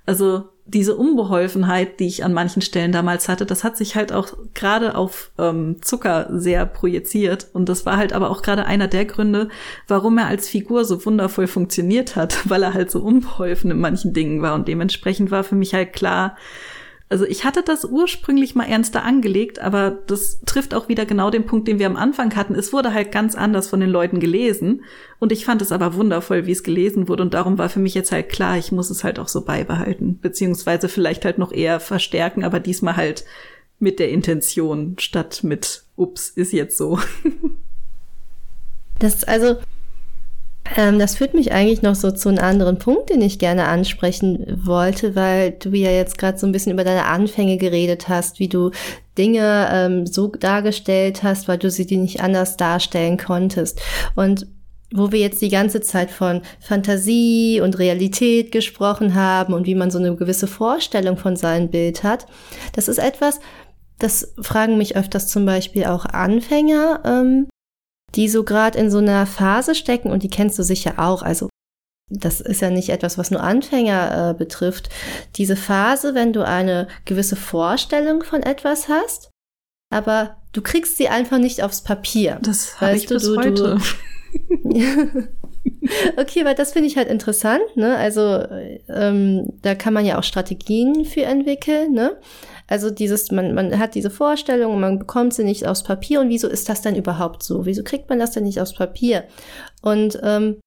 also 0.07 0.45
diese 0.65 0.97
Unbeholfenheit, 0.97 1.99
die 1.99 2.07
ich 2.07 2.25
an 2.25 2.33
manchen 2.33 2.63
Stellen 2.63 2.93
damals 2.93 3.29
hatte, 3.29 3.45
das 3.45 3.65
hat 3.65 3.77
sich 3.77 3.97
halt 3.97 4.13
auch 4.13 4.29
gerade 4.55 4.95
auf 4.95 5.33
ähm, 5.39 5.77
Zucker 5.83 6.29
sehr 6.31 6.67
projiziert. 6.67 7.49
Und 7.53 7.69
das 7.69 7.85
war 7.85 7.97
halt 7.97 8.13
aber 8.13 8.31
auch 8.31 8.43
gerade 8.43 8.65
einer 8.65 8.87
der 8.87 9.05
Gründe, 9.05 9.49
warum 9.89 10.19
er 10.19 10.29
als 10.29 10.49
Figur 10.49 10.85
so 10.85 11.05
wundervoll 11.05 11.49
funktioniert 11.49 12.15
hat, 12.15 12.39
weil 12.49 12.63
er 12.63 12.75
halt 12.75 12.91
so 12.91 13.01
unbeholfen 13.01 13.73
in 13.73 13.81
manchen 13.81 14.13
Dingen 14.13 14.41
war. 14.41 14.55
Und 14.55 14.69
dementsprechend 14.69 15.33
war 15.33 15.43
für 15.43 15.57
mich 15.57 15.75
halt 15.75 15.93
klar, 15.93 16.37
also 17.13 17.27
ich 17.27 17.45
hatte 17.45 17.63
das 17.63 17.85
ursprünglich 17.85 18.55
mal 18.55 18.65
ernster 18.65 19.05
angelegt, 19.05 19.59
aber 19.59 19.91
das 20.07 20.41
trifft 20.47 20.73
auch 20.73 20.89
wieder 20.89 21.05
genau 21.05 21.29
den 21.29 21.45
Punkt, 21.45 21.69
den 21.69 21.79
wir 21.79 21.87
am 21.87 21.97
Anfang 21.97 22.35
hatten. 22.35 22.55
Es 22.55 22.73
wurde 22.73 22.95
halt 22.95 23.13
ganz 23.13 23.35
anders 23.35 23.69
von 23.69 23.81
den 23.81 23.91
Leuten 23.91 24.19
gelesen 24.19 24.83
und 25.19 25.31
ich 25.31 25.45
fand 25.45 25.61
es 25.61 25.73
aber 25.73 25.93
wundervoll, 25.95 26.47
wie 26.47 26.53
es 26.53 26.63
gelesen 26.63 27.09
wurde 27.09 27.23
und 27.23 27.35
darum 27.35 27.59
war 27.59 27.69
für 27.69 27.81
mich 27.81 27.93
jetzt 27.93 28.13
halt 28.13 28.31
klar, 28.31 28.57
ich 28.57 28.73
muss 28.73 28.89
es 28.89 29.05
halt 29.05 29.19
auch 29.19 29.29
so 29.29 29.43
beibehalten, 29.45 30.21
beziehungsweise 30.21 30.89
vielleicht 30.89 31.27
halt 31.27 31.37
noch 31.37 31.53
eher 31.53 31.81
verstärken, 31.81 32.45
aber 32.45 32.61
diesmal 32.61 32.97
halt 32.97 33.27
mit 33.79 33.99
der 33.99 34.09
Intention 34.09 34.97
statt 34.99 35.41
mit, 35.43 35.83
ups, 35.97 36.31
ist 36.31 36.53
jetzt 36.53 36.79
so. 36.79 36.99
Das, 38.99 39.25
also, 39.25 39.57
ähm, 40.77 40.99
das 40.99 41.17
führt 41.17 41.35
mich 41.35 41.53
eigentlich 41.53 41.83
noch 41.83 41.95
so 41.95 42.11
zu 42.11 42.29
einem 42.29 42.39
anderen 42.39 42.79
Punkt, 42.79 43.11
den 43.11 43.21
ich 43.21 43.39
gerne 43.39 43.67
ansprechen 43.67 44.61
wollte, 44.65 45.15
weil 45.15 45.53
du 45.53 45.71
ja 45.71 45.91
jetzt 45.91 46.19
gerade 46.19 46.39
so 46.39 46.47
ein 46.47 46.53
bisschen 46.53 46.73
über 46.73 46.85
deine 46.85 47.07
Anfänge 47.07 47.57
geredet 47.57 48.09
hast, 48.09 48.39
wie 48.39 48.49
du 48.49 48.71
Dinge 49.19 49.69
ähm, 49.73 50.07
so 50.07 50.29
dargestellt 50.29 51.23
hast, 51.23 51.49
weil 51.49 51.59
du 51.59 51.71
sie 51.71 51.87
dir 51.87 51.99
nicht 51.99 52.21
anders 52.21 52.57
darstellen 52.57 53.19
konntest. 53.19 53.81
Und 54.15 54.47
wo 54.95 55.11
wir 55.11 55.21
jetzt 55.21 55.41
die 55.41 55.49
ganze 55.49 55.81
Zeit 55.81 56.11
von 56.11 56.43
Fantasie 56.61 57.61
und 57.63 57.79
Realität 57.79 58.53
gesprochen 58.53 59.15
haben 59.15 59.55
und 59.55 59.67
wie 59.67 59.75
man 59.75 59.91
so 59.91 59.99
eine 59.99 60.15
gewisse 60.17 60.47
Vorstellung 60.47 61.17
von 61.17 61.37
seinem 61.37 61.71
Bild 61.71 62.03
hat, 62.03 62.27
das 62.75 62.89
ist 62.89 62.99
etwas, 62.99 63.41
das 63.99 64.35
fragen 64.41 64.79
mich 64.79 64.97
öfters 64.97 65.29
zum 65.29 65.47
Beispiel 65.47 65.85
auch 65.85 66.05
Anfänger, 66.05 67.01
ähm, 67.05 67.49
die 68.15 68.29
so 68.29 68.45
gerade 68.45 68.79
in 68.79 68.91
so 68.91 68.99
einer 68.99 69.27
Phase 69.27 69.75
stecken 69.75 70.11
und 70.11 70.23
die 70.23 70.31
kennst 70.31 70.59
du 70.59 70.63
sicher 70.63 70.95
auch. 70.99 71.23
Also 71.23 71.49
das 72.11 72.41
ist 72.41 72.61
ja 72.61 72.71
nicht 72.71 72.91
etwas, 72.91 73.17
was 73.17 73.31
nur 73.31 73.43
Anfänger 73.43 74.31
äh, 74.31 74.35
betrifft. 74.35 74.91
Diese 75.37 75.57
Phase, 75.57 76.15
wenn 76.15 76.33
du 76.33 76.47
eine 76.47 76.89
gewisse 77.05 77.37
Vorstellung 77.37 78.23
von 78.23 78.43
etwas 78.43 78.89
hast, 78.89 79.31
aber 79.91 80.37
du 80.53 80.63
kriegst 80.63 80.97
sie 80.97 81.09
einfach 81.09 81.39
nicht 81.39 81.63
aufs 81.63 81.83
Papier. 81.83 82.39
Das 82.43 82.81
habe 82.81 82.97
ich 82.97 83.07
du, 83.07 83.15
bis 83.15 83.23
du, 83.23 83.37
heute. 83.37 83.79
Du 84.33 84.69
okay, 86.17 86.45
weil 86.45 86.55
das 86.55 86.73
finde 86.73 86.89
ich 86.89 86.97
halt 86.97 87.09
interessant, 87.09 87.63
ne? 87.77 87.97
Also 87.97 88.45
ähm, 88.89 89.53
da 89.63 89.75
kann 89.75 89.95
man 89.95 90.05
ja 90.05 90.19
auch 90.19 90.25
Strategien 90.25 91.05
für 91.05 91.23
entwickeln, 91.23 91.93
ne? 91.93 92.17
Also 92.73 92.89
dieses, 92.91 93.31
man, 93.31 93.53
man 93.53 93.79
hat 93.79 93.95
diese 93.95 94.09
Vorstellung 94.09 94.73
und 94.73 94.81
man 94.81 94.99
bekommt 94.99 95.35
sie 95.35 95.45
nicht 95.45 95.67
aufs 95.67 95.83
Papier. 95.83 96.23
Und 96.23 96.31
wieso 96.31 96.49
ist 96.49 96.71
das 96.71 96.81
denn 96.81 96.97
überhaupt 96.97 97.43
so? 97.43 97.67
Wieso 97.67 97.83
kriegt 97.83 98.09
man 98.09 98.19
das 98.19 98.31
denn 98.31 98.45
nicht 98.45 98.63
aufs 98.63 98.73
Papier? 98.73 99.25
Und 99.83 100.19
ähm, 100.23 100.59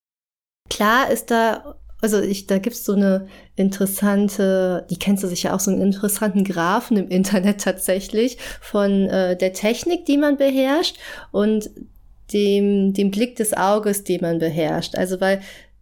klar 0.69 1.09
ist 1.09 1.31
da, 1.31 1.77
also 2.03 2.21
ich, 2.21 2.45
da 2.45 2.59
gibt's 2.59 2.85
so 2.85 2.93
eine 2.93 3.25
interessante, 3.55 4.85
die 4.91 4.99
kennst 4.99 5.23
du 5.23 5.27
sicher 5.27 5.55
auch, 5.55 5.59
so 5.59 5.71
einen 5.71 5.81
interessanten 5.81 6.43
Graphen 6.43 6.95
im 6.95 7.07
Internet 7.07 7.61
tatsächlich 7.61 8.37
von 8.61 9.09
äh, 9.09 9.35
der 9.35 9.53
Technik, 9.53 10.05
die 10.05 10.17
man 10.17 10.37
beherrscht 10.37 10.97
und 11.31 11.71
dem, 12.33 12.93
dem 12.93 13.09
Blick 13.09 13.35
des 13.35 13.53
Auges, 13.53 14.03
den 14.03 14.21
man 14.21 14.37
beherrscht. 14.37 14.95
Also 14.95 15.19
weil 15.21 15.41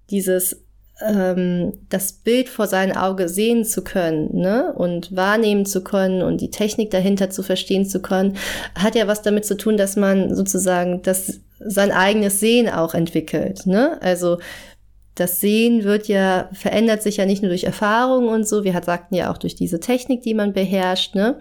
dieses 0.10 0.63
ähm, 1.04 1.74
das 1.90 2.14
Bild 2.14 2.50
vor 2.50 2.68
seinem 2.68 2.96
Auge 2.96 3.30
sehen 3.30 3.66
zu 3.66 3.84
können 3.84 4.36
ne? 4.36 4.74
und 4.74 5.16
wahrnehmen 5.16 5.66
zu 5.66 5.84
können 5.84 6.22
und 6.22 6.42
die 6.42 6.50
Technik 6.50 6.92
dahinter 6.92 7.30
zu 7.30 7.44
verstehen 7.44 7.86
zu 7.86 8.02
können, 8.02 8.38
hat 8.76 8.96
ja 8.96 9.08
was 9.08 9.22
damit 9.22 9.46
zu 9.46 9.58
tun, 9.58 9.78
dass 9.78 9.96
man 9.96 10.36
sozusagen 10.36 11.02
das, 11.02 11.40
sein 11.60 11.92
eigenes 11.92 12.40
Sehen 12.40 12.70
auch 12.70 12.94
entwickelt. 12.94 13.66
Ne? 13.66 14.02
Also 14.02 14.38
das 15.16 15.40
Sehen 15.40 15.84
wird 15.84 16.08
ja, 16.08 16.50
verändert 16.54 17.04
sich 17.04 17.18
ja 17.18 17.26
nicht 17.26 17.42
nur 17.42 17.50
durch 17.50 17.66
Erfahrung 17.66 18.30
und 18.30 18.48
so, 18.48 18.64
wir 18.64 18.80
sagten 18.84 19.16
ja 19.16 19.32
auch 19.32 19.38
durch 19.38 19.56
diese 19.56 19.80
Technik, 19.80 20.24
die 20.24 20.34
man 20.34 20.54
beherrscht, 20.54 21.14
ne? 21.14 21.40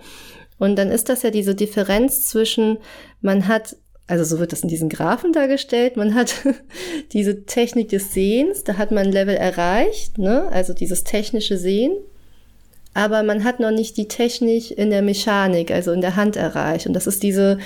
Und 0.58 0.76
dann 0.76 0.90
ist 0.92 1.08
das 1.08 1.22
ja 1.22 1.30
diese 1.30 1.56
Differenz 1.56 2.26
zwischen, 2.26 2.78
man 3.20 3.48
hat 3.48 3.74
also 4.06 4.24
so 4.24 4.38
wird 4.38 4.52
das 4.52 4.62
in 4.62 4.68
diesen 4.68 4.88
Graphen 4.88 5.32
dargestellt. 5.32 5.96
Man 5.96 6.14
hat 6.14 6.34
diese 7.12 7.44
Technik 7.44 7.88
des 7.88 8.12
Sehens, 8.12 8.64
da 8.64 8.76
hat 8.76 8.90
man 8.90 9.06
ein 9.06 9.12
Level 9.12 9.36
erreicht, 9.36 10.18
ne? 10.18 10.48
also 10.50 10.74
dieses 10.74 11.04
technische 11.04 11.56
Sehen. 11.56 11.92
Aber 12.94 13.22
man 13.22 13.42
hat 13.44 13.58
noch 13.58 13.70
nicht 13.70 13.96
die 13.96 14.08
Technik 14.08 14.76
in 14.76 14.90
der 14.90 15.02
Mechanik, 15.02 15.70
also 15.70 15.92
in 15.92 16.02
der 16.02 16.16
Hand 16.16 16.36
erreicht. 16.36 16.86
Und 16.86 16.92
das 16.92 17.06
ist 17.06 17.22
diese 17.22 17.58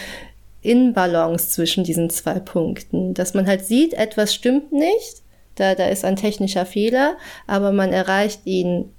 Inbalance 0.63 1.51
zwischen 1.51 1.85
diesen 1.85 2.11
zwei 2.11 2.39
Punkten, 2.39 3.15
dass 3.15 3.35
man 3.35 3.47
halt 3.47 3.65
sieht, 3.65 3.95
etwas 3.95 4.35
stimmt 4.35 4.73
nicht, 4.73 5.23
da, 5.55 5.75
da 5.75 5.89
ist 5.89 6.05
ein 6.05 6.17
technischer 6.17 6.67
Fehler, 6.67 7.17
aber 7.47 7.73
man 7.73 7.93
erreicht 7.93 8.43
ihn 8.45 8.91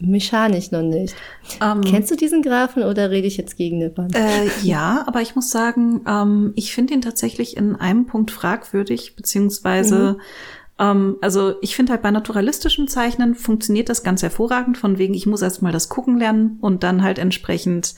mechanisch 0.00 0.70
noch 0.70 0.82
nicht. 0.82 1.14
Ähm, 1.62 1.82
Kennst 1.82 2.10
du 2.10 2.16
diesen 2.16 2.42
Graphen 2.42 2.82
oder 2.82 3.10
rede 3.10 3.26
ich 3.26 3.36
jetzt 3.36 3.56
gegen 3.56 3.82
eine 3.82 3.96
Wand? 3.96 4.16
Äh, 4.16 4.48
ja, 4.62 5.04
aber 5.06 5.20
ich 5.20 5.34
muss 5.34 5.50
sagen, 5.50 6.02
ähm, 6.06 6.52
ich 6.56 6.74
finde 6.74 6.94
ihn 6.94 7.02
tatsächlich 7.02 7.56
in 7.56 7.76
einem 7.76 8.06
Punkt 8.06 8.30
fragwürdig, 8.30 9.16
beziehungsweise 9.16 10.16
mhm. 10.18 10.20
ähm, 10.78 11.16
also 11.20 11.54
ich 11.60 11.76
finde 11.76 11.92
halt 11.92 12.02
bei 12.02 12.10
naturalistischem 12.10 12.88
Zeichnen 12.88 13.34
funktioniert 13.34 13.88
das 13.88 14.02
ganz 14.02 14.22
hervorragend, 14.22 14.78
von 14.78 14.98
wegen, 14.98 15.14
ich 15.14 15.26
muss 15.26 15.42
erstmal 15.42 15.72
das 15.72 15.88
Gucken 15.88 16.18
lernen 16.18 16.58
und 16.60 16.82
dann 16.82 17.02
halt 17.02 17.18
entsprechend 17.18 17.94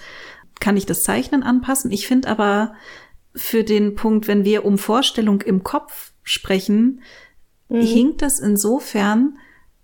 kann 0.60 0.76
ich 0.76 0.86
das 0.86 1.02
Zeichnen 1.02 1.42
anpassen. 1.42 1.90
Ich 1.90 2.06
finde 2.06 2.28
aber 2.28 2.74
für 3.34 3.64
den 3.64 3.94
Punkt, 3.94 4.28
wenn 4.28 4.44
wir 4.44 4.64
um 4.64 4.78
Vorstellung 4.78 5.40
im 5.40 5.62
Kopf 5.62 6.12
sprechen, 6.22 7.00
mhm. 7.68 7.80
hinkt 7.80 8.22
das 8.22 8.38
insofern, 8.38 9.38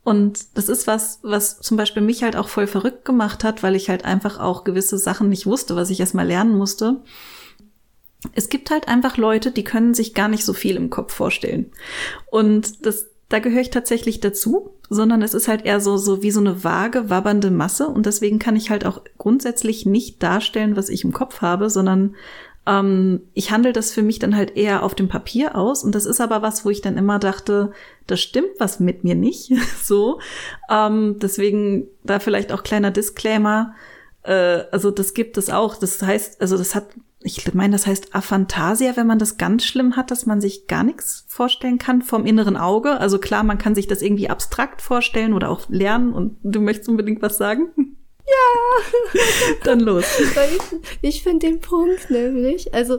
und 0.08 0.56
das 0.56 0.70
ist 0.70 0.86
was, 0.86 1.18
was 1.22 1.60
zum 1.60 1.76
Beispiel 1.76 2.02
mich 2.02 2.22
halt 2.22 2.34
auch 2.34 2.48
voll 2.48 2.66
verrückt 2.66 3.04
gemacht 3.04 3.44
hat, 3.44 3.62
weil 3.62 3.76
ich 3.76 3.90
halt 3.90 4.06
einfach 4.06 4.40
auch 4.40 4.64
gewisse 4.64 4.96
Sachen 4.96 5.28
nicht 5.28 5.44
wusste, 5.44 5.76
was 5.76 5.90
ich 5.90 6.00
erstmal 6.00 6.26
lernen 6.26 6.56
musste. 6.56 7.02
Es 8.32 8.48
gibt 8.48 8.70
halt 8.70 8.88
einfach 8.88 9.18
Leute, 9.18 9.50
die 9.50 9.64
können 9.64 9.92
sich 9.92 10.14
gar 10.14 10.28
nicht 10.28 10.46
so 10.46 10.54
viel 10.54 10.76
im 10.76 10.88
Kopf 10.88 11.12
vorstellen. 11.12 11.72
Und 12.30 12.86
das, 12.86 13.10
da 13.28 13.38
gehöre 13.38 13.60
ich 13.60 13.68
tatsächlich 13.68 14.18
dazu, 14.20 14.70
sondern 14.88 15.20
es 15.20 15.34
ist 15.34 15.46
halt 15.46 15.66
eher 15.66 15.78
so, 15.78 15.98
so 15.98 16.22
wie 16.22 16.30
so 16.30 16.40
eine 16.40 16.64
vage, 16.64 17.10
wabbernde 17.10 17.50
Masse. 17.50 17.86
Und 17.86 18.06
deswegen 18.06 18.38
kann 18.38 18.56
ich 18.56 18.70
halt 18.70 18.86
auch 18.86 19.02
grundsätzlich 19.18 19.84
nicht 19.84 20.22
darstellen, 20.22 20.74
was 20.74 20.88
ich 20.88 21.04
im 21.04 21.12
Kopf 21.12 21.42
habe, 21.42 21.68
sondern 21.68 22.16
ähm, 22.68 23.22
ich 23.32 23.50
handle 23.50 23.72
das 23.72 23.90
für 23.92 24.02
mich 24.02 24.18
dann 24.18 24.36
halt 24.36 24.56
eher 24.56 24.82
auf 24.82 24.94
dem 24.94 25.08
Papier 25.08 25.56
aus. 25.56 25.82
Und 25.82 25.94
das 25.94 26.04
ist 26.04 26.20
aber 26.20 26.42
was, 26.42 26.66
wo 26.66 26.70
ich 26.70 26.82
dann 26.82 26.98
immer 26.98 27.18
dachte, 27.18 27.72
das 28.06 28.20
stimmt 28.20 28.50
was 28.58 28.78
mit 28.78 29.04
mir 29.04 29.14
nicht. 29.14 29.50
so. 29.82 30.20
Ähm, 30.70 31.16
deswegen 31.18 31.88
da 32.04 32.20
vielleicht 32.20 32.52
auch 32.52 32.62
kleiner 32.62 32.90
Disclaimer. 32.90 33.74
Äh, 34.22 34.64
also 34.70 34.90
das 34.90 35.14
gibt 35.14 35.38
es 35.38 35.48
auch. 35.48 35.76
Das 35.76 36.02
heißt, 36.02 36.42
also 36.42 36.58
das 36.58 36.74
hat 36.74 36.88
ich 37.20 37.52
meine, 37.52 37.72
das 37.72 37.88
heißt 37.88 38.14
Aphantasia, 38.14 38.96
wenn 38.96 39.08
man 39.08 39.18
das 39.18 39.38
ganz 39.38 39.64
schlimm 39.64 39.96
hat, 39.96 40.12
dass 40.12 40.24
man 40.24 40.40
sich 40.40 40.68
gar 40.68 40.84
nichts 40.84 41.24
vorstellen 41.26 41.78
kann 41.78 42.00
vom 42.00 42.24
inneren 42.24 42.56
Auge. 42.56 43.00
Also 43.00 43.18
klar, 43.18 43.42
man 43.42 43.58
kann 43.58 43.74
sich 43.74 43.88
das 43.88 44.02
irgendwie 44.02 44.30
abstrakt 44.30 44.80
vorstellen 44.82 45.32
oder 45.32 45.50
auch 45.50 45.68
lernen 45.68 46.12
und 46.12 46.36
du 46.44 46.60
möchtest 46.60 46.88
unbedingt 46.88 47.20
was 47.20 47.36
sagen? 47.36 47.70
Ja. 48.28 49.20
Dann 49.64 49.80
los. 49.80 50.04
ich, 50.20 50.78
ich 51.00 51.22
finde 51.22 51.46
den 51.46 51.60
Punkt 51.60 52.10
nämlich, 52.10 52.74
also 52.74 52.98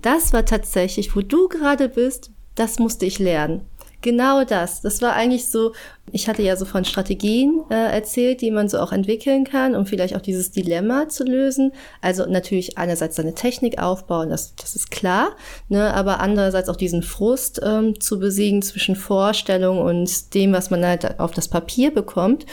das 0.00 0.32
war 0.32 0.44
tatsächlich, 0.44 1.14
wo 1.14 1.20
du 1.20 1.48
gerade 1.48 1.88
bist, 1.88 2.30
das 2.54 2.78
musste 2.78 3.06
ich 3.06 3.18
lernen. 3.18 3.66
Genau 4.02 4.42
das. 4.44 4.80
Das 4.80 5.00
war 5.00 5.12
eigentlich 5.12 5.48
so, 5.48 5.72
ich 6.10 6.28
hatte 6.28 6.42
ja 6.42 6.56
so 6.56 6.64
von 6.64 6.84
Strategien 6.84 7.62
äh, 7.70 7.74
erzählt, 7.74 8.40
die 8.40 8.50
man 8.50 8.68
so 8.68 8.80
auch 8.80 8.90
entwickeln 8.90 9.44
kann, 9.44 9.76
um 9.76 9.86
vielleicht 9.86 10.16
auch 10.16 10.20
dieses 10.20 10.50
Dilemma 10.50 11.08
zu 11.08 11.22
lösen. 11.22 11.72
Also 12.00 12.26
natürlich 12.26 12.76
einerseits 12.78 13.14
seine 13.14 13.34
Technik 13.34 13.80
aufbauen, 13.80 14.28
das, 14.28 14.56
das 14.56 14.74
ist 14.74 14.90
klar, 14.90 15.36
ne, 15.68 15.94
aber 15.94 16.18
andererseits 16.18 16.68
auch 16.68 16.76
diesen 16.76 17.04
Frust 17.04 17.60
ähm, 17.64 18.00
zu 18.00 18.18
besiegen 18.18 18.60
zwischen 18.62 18.96
Vorstellung 18.96 19.78
und 19.78 20.34
dem, 20.34 20.52
was 20.52 20.70
man 20.70 20.84
halt 20.84 21.20
auf 21.20 21.30
das 21.30 21.46
Papier 21.46 21.94
bekommt. 21.94 22.44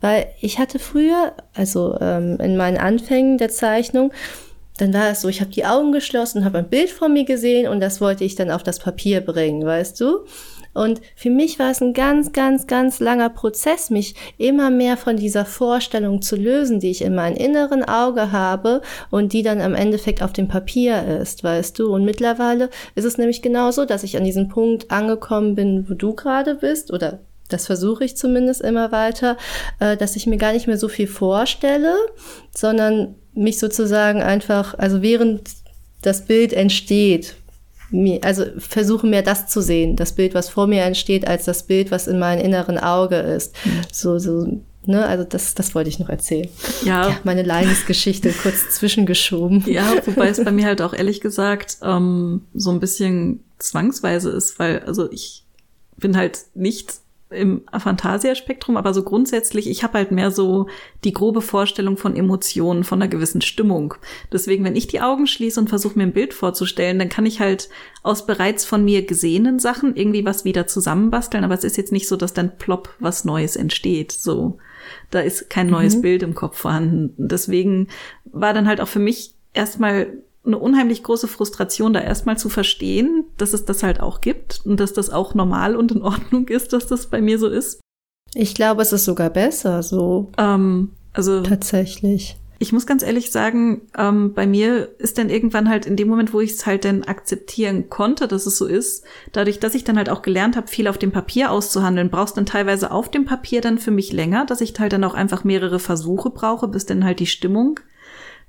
Weil 0.00 0.28
ich 0.40 0.58
hatte 0.58 0.78
früher, 0.78 1.32
also 1.54 1.96
ähm, 2.00 2.38
in 2.40 2.56
meinen 2.56 2.78
Anfängen 2.78 3.38
der 3.38 3.50
Zeichnung, 3.50 4.12
dann 4.78 4.94
war 4.94 5.10
es 5.10 5.20
so, 5.20 5.28
ich 5.28 5.40
habe 5.40 5.50
die 5.50 5.66
Augen 5.66 5.92
geschlossen, 5.92 6.44
habe 6.44 6.58
ein 6.58 6.68
Bild 6.68 6.90
von 6.90 7.12
mir 7.12 7.24
gesehen 7.24 7.68
und 7.68 7.80
das 7.80 8.00
wollte 8.00 8.24
ich 8.24 8.34
dann 8.34 8.50
auf 8.50 8.62
das 8.62 8.78
Papier 8.78 9.20
bringen, 9.20 9.64
weißt 9.64 10.00
du? 10.00 10.24
Und 10.72 11.00
für 11.16 11.30
mich 11.30 11.58
war 11.58 11.70
es 11.70 11.80
ein 11.80 11.94
ganz, 11.94 12.32
ganz, 12.32 12.66
ganz 12.66 13.00
langer 13.00 13.28
Prozess, 13.28 13.90
mich 13.90 14.14
immer 14.38 14.70
mehr 14.70 14.96
von 14.96 15.16
dieser 15.16 15.44
Vorstellung 15.44 16.22
zu 16.22 16.36
lösen, 16.36 16.78
die 16.78 16.90
ich 16.90 17.02
in 17.02 17.14
meinem 17.14 17.36
inneren 17.36 17.84
Auge 17.84 18.30
habe 18.30 18.80
und 19.10 19.32
die 19.32 19.42
dann 19.42 19.60
am 19.60 19.74
Endeffekt 19.74 20.22
auf 20.22 20.32
dem 20.32 20.46
Papier 20.46 21.18
ist, 21.20 21.42
weißt 21.42 21.76
du? 21.78 21.92
Und 21.92 22.04
mittlerweile 22.04 22.70
ist 22.94 23.04
es 23.04 23.18
nämlich 23.18 23.42
genauso, 23.42 23.84
dass 23.84 24.04
ich 24.04 24.16
an 24.16 24.24
diesem 24.24 24.48
Punkt 24.48 24.90
angekommen 24.92 25.56
bin, 25.56 25.90
wo 25.90 25.94
du 25.94 26.14
gerade 26.14 26.54
bist 26.54 26.92
oder 26.92 27.18
das 27.52 27.66
versuche 27.66 28.04
ich 28.04 28.16
zumindest 28.16 28.60
immer 28.60 28.92
weiter, 28.92 29.36
äh, 29.78 29.96
dass 29.96 30.16
ich 30.16 30.26
mir 30.26 30.36
gar 30.36 30.52
nicht 30.52 30.66
mehr 30.66 30.78
so 30.78 30.88
viel 30.88 31.06
vorstelle, 31.06 31.94
sondern 32.54 33.14
mich 33.34 33.58
sozusagen 33.58 34.22
einfach, 34.22 34.74
also 34.78 35.02
während 35.02 35.42
das 36.02 36.24
Bild 36.24 36.52
entsteht, 36.52 37.36
also 38.22 38.44
versuche 38.58 39.06
mehr 39.06 39.22
das 39.22 39.48
zu 39.48 39.60
sehen, 39.60 39.96
das 39.96 40.14
Bild, 40.14 40.34
was 40.34 40.48
vor 40.48 40.66
mir 40.66 40.82
entsteht, 40.82 41.26
als 41.26 41.44
das 41.44 41.64
Bild, 41.64 41.90
was 41.90 42.06
in 42.06 42.18
meinem 42.18 42.44
inneren 42.44 42.78
Auge 42.78 43.16
ist. 43.16 43.54
So, 43.92 44.18
so, 44.18 44.60
ne, 44.86 45.06
also 45.06 45.24
das, 45.24 45.54
das 45.54 45.74
wollte 45.74 45.90
ich 45.90 45.98
noch 45.98 46.08
erzählen. 46.08 46.48
Ja. 46.84 47.08
ja 47.08 47.18
meine 47.24 47.42
Leidensgeschichte 47.42 48.32
kurz 48.32 48.70
zwischengeschoben. 48.70 49.64
Ja, 49.70 49.92
wobei 50.06 50.28
es 50.28 50.42
bei 50.42 50.52
mir 50.52 50.66
halt 50.66 50.82
auch 50.82 50.94
ehrlich 50.94 51.20
gesagt 51.20 51.78
ähm, 51.82 52.42
so 52.54 52.70
ein 52.70 52.80
bisschen 52.80 53.44
zwangsweise 53.58 54.30
ist, 54.30 54.58
weil 54.58 54.80
also 54.80 55.10
ich 55.10 55.44
bin 55.96 56.16
halt 56.16 56.38
nicht 56.54 56.94
im 57.30 57.62
Phantasia-Spektrum, 57.72 58.76
aber 58.76 58.92
so 58.92 59.04
grundsätzlich, 59.04 59.70
ich 59.70 59.84
habe 59.84 59.94
halt 59.98 60.10
mehr 60.10 60.30
so 60.30 60.66
die 61.04 61.12
grobe 61.12 61.42
Vorstellung 61.42 61.96
von 61.96 62.16
Emotionen, 62.16 62.82
von 62.82 63.00
einer 63.00 63.08
gewissen 63.08 63.40
Stimmung. 63.40 63.94
Deswegen, 64.32 64.64
wenn 64.64 64.76
ich 64.76 64.88
die 64.88 65.00
Augen 65.00 65.26
schließe 65.26 65.60
und 65.60 65.68
versuche 65.68 65.96
mir 65.96 66.04
ein 66.04 66.12
Bild 66.12 66.34
vorzustellen, 66.34 66.98
dann 66.98 67.08
kann 67.08 67.26
ich 67.26 67.40
halt 67.40 67.68
aus 68.02 68.26
bereits 68.26 68.64
von 68.64 68.84
mir 68.84 69.06
gesehenen 69.06 69.58
Sachen 69.60 69.94
irgendwie 69.94 70.24
was 70.24 70.44
wieder 70.44 70.66
zusammenbasteln, 70.66 71.44
aber 71.44 71.54
es 71.54 71.64
ist 71.64 71.76
jetzt 71.76 71.92
nicht 71.92 72.08
so, 72.08 72.16
dass 72.16 72.34
dann 72.34 72.58
plopp 72.58 72.94
was 72.98 73.24
Neues 73.24 73.54
entsteht. 73.54 74.10
So, 74.10 74.58
da 75.10 75.20
ist 75.20 75.50
kein 75.50 75.68
neues 75.68 75.96
mhm. 75.96 76.02
Bild 76.02 76.22
im 76.22 76.34
Kopf 76.34 76.58
vorhanden. 76.58 77.14
Deswegen 77.16 77.88
war 78.24 78.54
dann 78.54 78.66
halt 78.66 78.80
auch 78.80 78.88
für 78.88 78.98
mich 78.98 79.34
erstmal 79.54 80.08
eine 80.44 80.58
unheimlich 80.58 81.02
große 81.02 81.28
Frustration, 81.28 81.92
da 81.92 82.00
erstmal 82.00 82.38
zu 82.38 82.48
verstehen, 82.48 83.24
dass 83.36 83.52
es 83.52 83.64
das 83.64 83.82
halt 83.82 84.00
auch 84.00 84.20
gibt 84.20 84.62
und 84.64 84.80
dass 84.80 84.92
das 84.92 85.10
auch 85.10 85.34
normal 85.34 85.76
und 85.76 85.92
in 85.92 86.02
Ordnung 86.02 86.48
ist, 86.48 86.72
dass 86.72 86.86
das 86.86 87.06
bei 87.06 87.20
mir 87.20 87.38
so 87.38 87.48
ist. 87.48 87.80
Ich 88.34 88.54
glaube, 88.54 88.82
es 88.82 88.92
ist 88.92 89.04
sogar 89.04 89.30
besser 89.30 89.82
so. 89.82 90.30
Ähm, 90.38 90.90
also 91.12 91.40
tatsächlich. 91.42 92.36
Ich 92.62 92.74
muss 92.74 92.86
ganz 92.86 93.02
ehrlich 93.02 93.30
sagen, 93.30 93.82
ähm, 93.96 94.34
bei 94.34 94.46
mir 94.46 94.90
ist 94.98 95.16
dann 95.16 95.30
irgendwann 95.30 95.70
halt 95.70 95.86
in 95.86 95.96
dem 95.96 96.08
Moment, 96.08 96.34
wo 96.34 96.40
ich 96.40 96.52
es 96.52 96.66
halt 96.66 96.84
dann 96.84 97.04
akzeptieren 97.04 97.88
konnte, 97.88 98.28
dass 98.28 98.44
es 98.44 98.58
so 98.58 98.66
ist, 98.66 99.02
dadurch, 99.32 99.60
dass 99.60 99.74
ich 99.74 99.82
dann 99.82 99.96
halt 99.96 100.10
auch 100.10 100.20
gelernt 100.20 100.56
habe, 100.56 100.68
viel 100.68 100.86
auf 100.86 100.98
dem 100.98 101.10
Papier 101.10 101.52
auszuhandeln, 101.52 102.10
brauchst 102.10 102.36
dann 102.36 102.44
teilweise 102.44 102.90
auf 102.90 103.10
dem 103.10 103.24
Papier 103.24 103.62
dann 103.62 103.78
für 103.78 103.90
mich 103.90 104.12
länger, 104.12 104.44
dass 104.44 104.60
ich 104.60 104.78
halt 104.78 104.92
dann 104.92 105.04
auch 105.04 105.14
einfach 105.14 105.42
mehrere 105.42 105.78
Versuche 105.78 106.28
brauche, 106.28 106.68
bis 106.68 106.84
dann 106.84 107.02
halt 107.02 107.20
die 107.20 107.26
Stimmung 107.26 107.80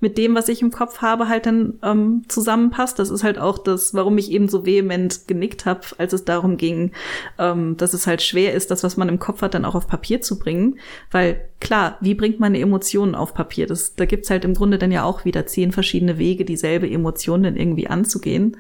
mit 0.02 0.18
dem, 0.18 0.36
was 0.36 0.50
ich 0.50 0.62
im 0.62 0.72
Kopf 0.72 1.02
habe, 1.02 1.30
halt 1.30 1.46
dann 1.46 1.76
ähm, 1.84 2.24
zusammenpasst. 2.28 3.00
Das 3.00 3.10
ist 3.10 3.24
halt 3.24 3.38
auch 3.38 3.58
das, 3.58 3.94
warum 3.94 4.18
ich 4.18 4.32
eben 4.32 4.50
so 4.50 4.66
vehement 4.66 5.28
genickt 5.28 5.66
habe, 5.66 5.82
als 5.98 6.12
es 6.12 6.26
darum 6.26 6.58
ging, 6.58 6.92
ähm, 7.38 7.78
dass 7.78 7.94
es 7.94 8.08
halt 8.08 8.22
schwer 8.22 8.54
ist, 8.54 8.72
das, 8.72 8.84
was 8.84 8.98
man 8.98 9.10
im 9.10 9.20
Kopf 9.20 9.42
hat, 9.42 9.54
dann 9.54 9.64
auch 9.64 9.76
auf 9.76 9.88
Papier 9.88 10.22
zu 10.22 10.40
bringen. 10.40 10.80
Weil 11.12 11.50
klar, 11.60 11.98
wie 12.02 12.16
bringt 12.16 12.40
man 12.40 12.56
Emotionen 12.56 13.16
auf 13.16 13.34
Papier? 13.34 13.68
Das, 13.68 13.96
da 13.96 14.06
gibt's 14.06 14.30
halt 14.30 14.44
im 14.44 14.56
Grunde 14.56 14.80
dann 14.80 14.92
ja 14.92 15.04
auch 15.04 15.24
wieder 15.24 15.46
zehn 15.46 15.72
verschiedene 15.72 16.18
Wege, 16.18 16.44
dieselbe 16.44 16.90
Emotion 16.90 17.44
dann 17.44 17.56
irgendwie 17.56 17.88
anzugehen. 17.88 18.58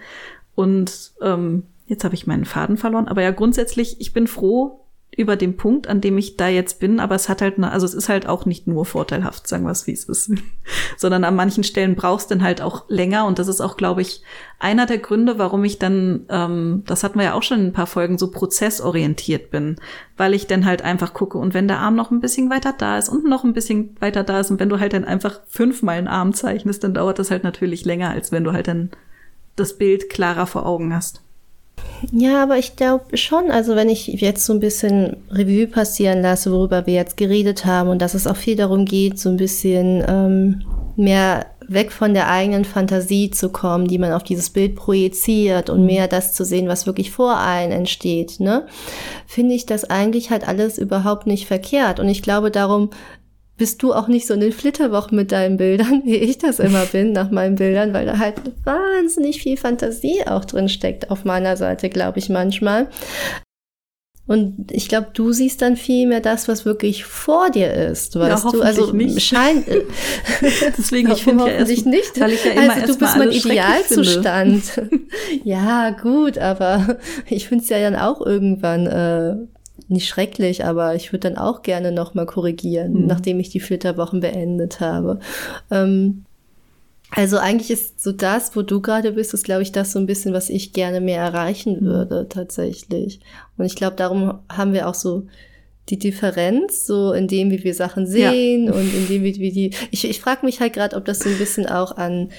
Und 0.53 1.13
ähm, 1.21 1.63
jetzt 1.87 2.03
habe 2.03 2.15
ich 2.15 2.27
meinen 2.27 2.45
Faden 2.45 2.77
verloren. 2.77 3.07
Aber 3.07 3.23
ja, 3.23 3.31
grundsätzlich, 3.31 3.99
ich 3.99 4.13
bin 4.13 4.27
froh, 4.27 4.80
über 5.15 5.35
den 5.35 5.57
Punkt, 5.57 5.87
an 5.87 5.99
dem 5.99 6.17
ich 6.17 6.37
da 6.37 6.47
jetzt 6.47 6.79
bin, 6.79 7.01
aber 7.01 7.15
es 7.15 7.27
hat 7.27 7.41
halt, 7.41 7.57
eine, 7.57 7.71
also 7.71 7.85
es 7.85 7.93
ist 7.93 8.07
halt 8.07 8.27
auch 8.27 8.45
nicht 8.45 8.65
nur 8.65 8.85
vorteilhaft, 8.85 9.45
sagen 9.45 9.65
wir 9.65 9.71
es 9.71 9.85
wie 9.85 9.91
es 9.91 10.05
ist, 10.05 10.31
sondern 10.97 11.25
an 11.25 11.35
manchen 11.35 11.65
Stellen 11.65 11.95
brauchst 11.95 12.31
du 12.31 12.35
dann 12.35 12.43
halt 12.43 12.61
auch 12.61 12.85
länger 12.87 13.25
und 13.25 13.37
das 13.37 13.49
ist 13.49 13.59
auch, 13.59 13.75
glaube 13.75 14.01
ich, 14.01 14.23
einer 14.57 14.85
der 14.85 14.99
Gründe, 14.99 15.37
warum 15.37 15.65
ich 15.65 15.79
dann, 15.79 16.25
ähm, 16.29 16.83
das 16.87 17.03
hatten 17.03 17.19
wir 17.19 17.25
ja 17.25 17.33
auch 17.33 17.43
schon 17.43 17.59
in 17.59 17.65
ein 17.67 17.73
paar 17.73 17.87
Folgen, 17.87 18.17
so 18.17 18.31
prozessorientiert 18.31 19.51
bin, 19.51 19.75
weil 20.15 20.33
ich 20.33 20.47
dann 20.47 20.65
halt 20.65 20.81
einfach 20.81 21.13
gucke 21.13 21.37
und 21.37 21.53
wenn 21.53 21.67
der 21.67 21.79
Arm 21.79 21.95
noch 21.95 22.11
ein 22.11 22.21
bisschen 22.21 22.49
weiter 22.49 22.73
da 22.77 22.97
ist 22.97 23.09
und 23.09 23.25
noch 23.25 23.43
ein 23.43 23.53
bisschen 23.53 23.97
weiter 23.99 24.23
da 24.23 24.39
ist 24.39 24.49
und 24.49 24.61
wenn 24.61 24.69
du 24.69 24.79
halt 24.79 24.93
dann 24.93 25.03
einfach 25.03 25.41
fünfmal 25.47 25.97
einen 25.97 26.07
Arm 26.07 26.33
zeichnest, 26.33 26.85
dann 26.85 26.93
dauert 26.93 27.19
das 27.19 27.31
halt 27.31 27.43
natürlich 27.43 27.83
länger, 27.83 28.11
als 28.11 28.31
wenn 28.31 28.45
du 28.45 28.53
halt 28.53 28.69
dann 28.69 28.91
das 29.57 29.77
Bild 29.77 30.09
klarer 30.09 30.47
vor 30.47 30.65
Augen 30.65 30.95
hast. 30.95 31.21
Ja, 32.11 32.41
aber 32.43 32.57
ich 32.57 32.75
glaube 32.75 33.15
schon, 33.15 33.51
also 33.51 33.75
wenn 33.75 33.89
ich 33.89 34.07
jetzt 34.07 34.45
so 34.45 34.53
ein 34.53 34.59
bisschen 34.59 35.17
Revue 35.29 35.67
passieren 35.67 36.21
lasse, 36.21 36.51
worüber 36.51 36.87
wir 36.87 36.95
jetzt 36.95 37.15
geredet 37.15 37.65
haben 37.65 37.89
und 37.89 38.01
dass 38.01 38.15
es 38.15 38.25
auch 38.25 38.35
viel 38.35 38.55
darum 38.55 38.85
geht, 38.85 39.19
so 39.19 39.29
ein 39.29 39.37
bisschen 39.37 40.03
ähm, 40.07 40.63
mehr 40.95 41.45
weg 41.67 41.91
von 41.91 42.13
der 42.13 42.29
eigenen 42.29 42.65
Fantasie 42.65 43.29
zu 43.29 43.49
kommen, 43.49 43.87
die 43.87 43.97
man 43.97 44.11
auf 44.11 44.23
dieses 44.23 44.49
Bild 44.49 44.75
projiziert 44.75 45.69
und 45.69 45.85
mehr 45.85 46.07
das 46.07 46.33
zu 46.33 46.43
sehen, 46.43 46.67
was 46.67 46.85
wirklich 46.85 47.11
vor 47.11 47.37
einem 47.37 47.71
entsteht, 47.71 48.39
ne, 48.39 48.65
finde 49.25 49.55
ich 49.55 49.65
das 49.65 49.89
eigentlich 49.89 50.31
halt 50.31 50.47
alles 50.47 50.77
überhaupt 50.77 51.27
nicht 51.27 51.47
verkehrt. 51.47 51.99
Und 51.99 52.09
ich 52.09 52.21
glaube, 52.21 52.51
darum 52.51 52.89
bist 53.61 53.83
du 53.83 53.93
auch 53.93 54.07
nicht 54.07 54.25
so 54.25 54.33
in 54.33 54.39
den 54.39 54.53
Flitterwochen 54.53 55.15
mit 55.15 55.31
deinen 55.31 55.57
Bildern, 55.57 56.01
wie 56.05 56.15
ich 56.15 56.39
das 56.39 56.57
immer 56.57 56.83
bin 56.87 57.11
nach 57.11 57.29
meinen 57.29 57.57
Bildern, 57.57 57.93
weil 57.93 58.07
da 58.07 58.17
halt 58.17 58.37
wahnsinnig 58.63 59.39
viel 59.39 59.55
Fantasie 59.55 60.25
auch 60.25 60.45
drin 60.45 60.67
steckt 60.67 61.11
auf 61.11 61.25
meiner 61.25 61.55
Seite, 61.57 61.89
glaube 61.89 62.17
ich 62.17 62.27
manchmal. 62.29 62.87
Und 64.25 64.71
ich 64.71 64.89
glaube, 64.89 65.09
du 65.13 65.31
siehst 65.31 65.61
dann 65.61 65.77
viel 65.77 66.07
mehr 66.07 66.21
das, 66.21 66.47
was 66.47 66.65
wirklich 66.65 67.05
vor 67.05 67.51
dir 67.51 67.71
ist, 67.71 68.17
weißt 68.17 68.45
ja, 68.45 68.51
du? 68.51 68.61
Also 68.63 68.93
nicht. 68.93 69.21
scheint. 69.21 69.67
Deswegen, 70.77 71.11
ich 71.11 71.23
finde 71.23 71.45
ja 71.45 71.51
erst, 71.51 71.85
nicht. 71.85 72.19
weil 72.19 72.31
ich 72.31 72.43
ja 72.43 72.53
immer 72.53 72.73
also 72.73 72.93
du 72.93 72.97
bist 72.97 73.15
mein 73.15 73.31
Idealzustand. 73.31 74.63
ja, 75.43 75.91
gut, 75.91 76.39
aber 76.39 76.97
ich 77.29 77.47
finde 77.47 77.63
es 77.63 77.69
ja 77.69 77.79
dann 77.79 77.95
auch 77.95 78.25
irgendwann 78.25 78.87
äh, 78.87 79.35
nicht 79.87 80.07
schrecklich, 80.07 80.65
aber 80.65 80.95
ich 80.95 81.11
würde 81.11 81.29
dann 81.29 81.37
auch 81.37 81.61
gerne 81.61 81.91
nochmal 81.91 82.25
korrigieren, 82.25 82.93
mhm. 82.93 83.07
nachdem 83.07 83.39
ich 83.39 83.49
die 83.49 83.59
Flitterwochen 83.59 84.19
beendet 84.19 84.79
habe. 84.79 85.19
Ähm, 85.69 86.25
also 87.11 87.37
eigentlich 87.37 87.71
ist 87.71 88.01
so 88.01 88.13
das, 88.13 88.55
wo 88.55 88.61
du 88.61 88.81
gerade 88.81 89.11
bist, 89.11 89.33
ist, 89.33 89.43
glaube 89.43 89.63
ich, 89.63 89.73
das 89.73 89.91
so 89.91 89.99
ein 89.99 90.05
bisschen, 90.05 90.33
was 90.33 90.49
ich 90.49 90.71
gerne 90.71 91.01
mehr 91.01 91.21
erreichen 91.21 91.81
mhm. 91.81 91.85
würde, 91.85 92.27
tatsächlich. 92.29 93.19
Und 93.57 93.65
ich 93.65 93.75
glaube, 93.75 93.97
darum 93.97 94.39
haben 94.49 94.73
wir 94.73 94.87
auch 94.87 94.95
so 94.95 95.23
die 95.89 95.99
Differenz, 95.99 96.85
so 96.85 97.11
in 97.11 97.27
dem, 97.27 97.51
wie 97.51 97.63
wir 97.63 97.73
Sachen 97.73 98.07
sehen 98.07 98.67
ja. 98.67 98.73
und 98.73 98.93
in 98.93 99.07
dem, 99.07 99.23
wie, 99.25 99.39
wie 99.39 99.51
die. 99.51 99.71
Ich, 99.91 100.05
ich 100.05 100.21
frage 100.21 100.45
mich 100.45 100.61
halt 100.61 100.73
gerade, 100.73 100.95
ob 100.95 101.03
das 101.03 101.19
so 101.19 101.29
ein 101.29 101.37
bisschen 101.37 101.65
auch 101.65 101.97
an 101.97 102.29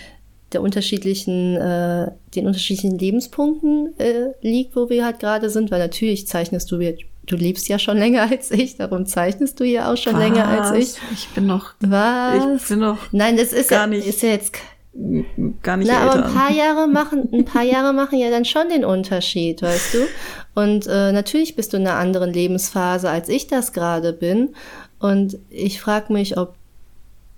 der 0.52 0.62
unterschiedlichen, 0.62 1.56
äh, 1.56 2.10
den 2.34 2.46
unterschiedlichen 2.46 2.98
Lebenspunkten 2.98 3.98
äh, 3.98 4.32
liegt, 4.40 4.76
wo 4.76 4.88
wir 4.88 5.04
halt 5.04 5.18
gerade 5.18 5.50
sind, 5.50 5.70
weil 5.70 5.78
natürlich 5.78 6.26
zeichnest 6.26 6.70
du, 6.70 6.78
du 7.26 7.36
lebst 7.36 7.68
ja 7.68 7.78
schon 7.78 7.98
länger 7.98 8.28
als 8.30 8.50
ich, 8.50 8.76
darum 8.76 9.06
zeichnest 9.06 9.60
du 9.60 9.64
ja 9.64 9.92
auch 9.92 9.96
schon 9.96 10.14
Was? 10.14 10.20
länger 10.20 10.46
als 10.46 10.70
ich. 10.72 11.00
Ich 11.12 11.28
bin 11.30 11.46
noch. 11.46 11.74
Was? 11.80 12.62
Ich 12.62 12.68
bin 12.68 12.80
noch. 12.80 12.98
Nein, 13.12 13.36
das 13.36 13.52
ist 13.52 13.70
gar 13.70 13.86
nicht. 13.86 14.06
Ist 14.06 14.22
ja 14.22 14.30
jetzt 14.30 14.54
gar 15.62 15.76
nicht 15.78 15.90
Na, 15.90 16.04
älter. 16.04 16.18
aber 16.18 16.26
ein 16.26 16.34
paar 16.34 16.52
Jahre 16.52 16.86
machen, 16.86 17.28
ein 17.32 17.44
paar 17.44 17.62
Jahre 17.62 17.92
machen 17.94 18.18
ja 18.18 18.30
dann 18.30 18.44
schon 18.44 18.68
den 18.68 18.84
Unterschied, 18.84 19.62
weißt 19.62 19.94
du? 19.94 19.98
Und 20.54 20.86
äh, 20.86 21.12
natürlich 21.12 21.56
bist 21.56 21.72
du 21.72 21.78
in 21.78 21.86
einer 21.86 21.96
anderen 21.96 22.32
Lebensphase, 22.32 23.08
als 23.08 23.28
ich 23.28 23.46
das 23.46 23.72
gerade 23.72 24.12
bin. 24.12 24.54
Und 24.98 25.38
ich 25.48 25.80
frage 25.80 26.12
mich, 26.12 26.36
ob 26.36 26.54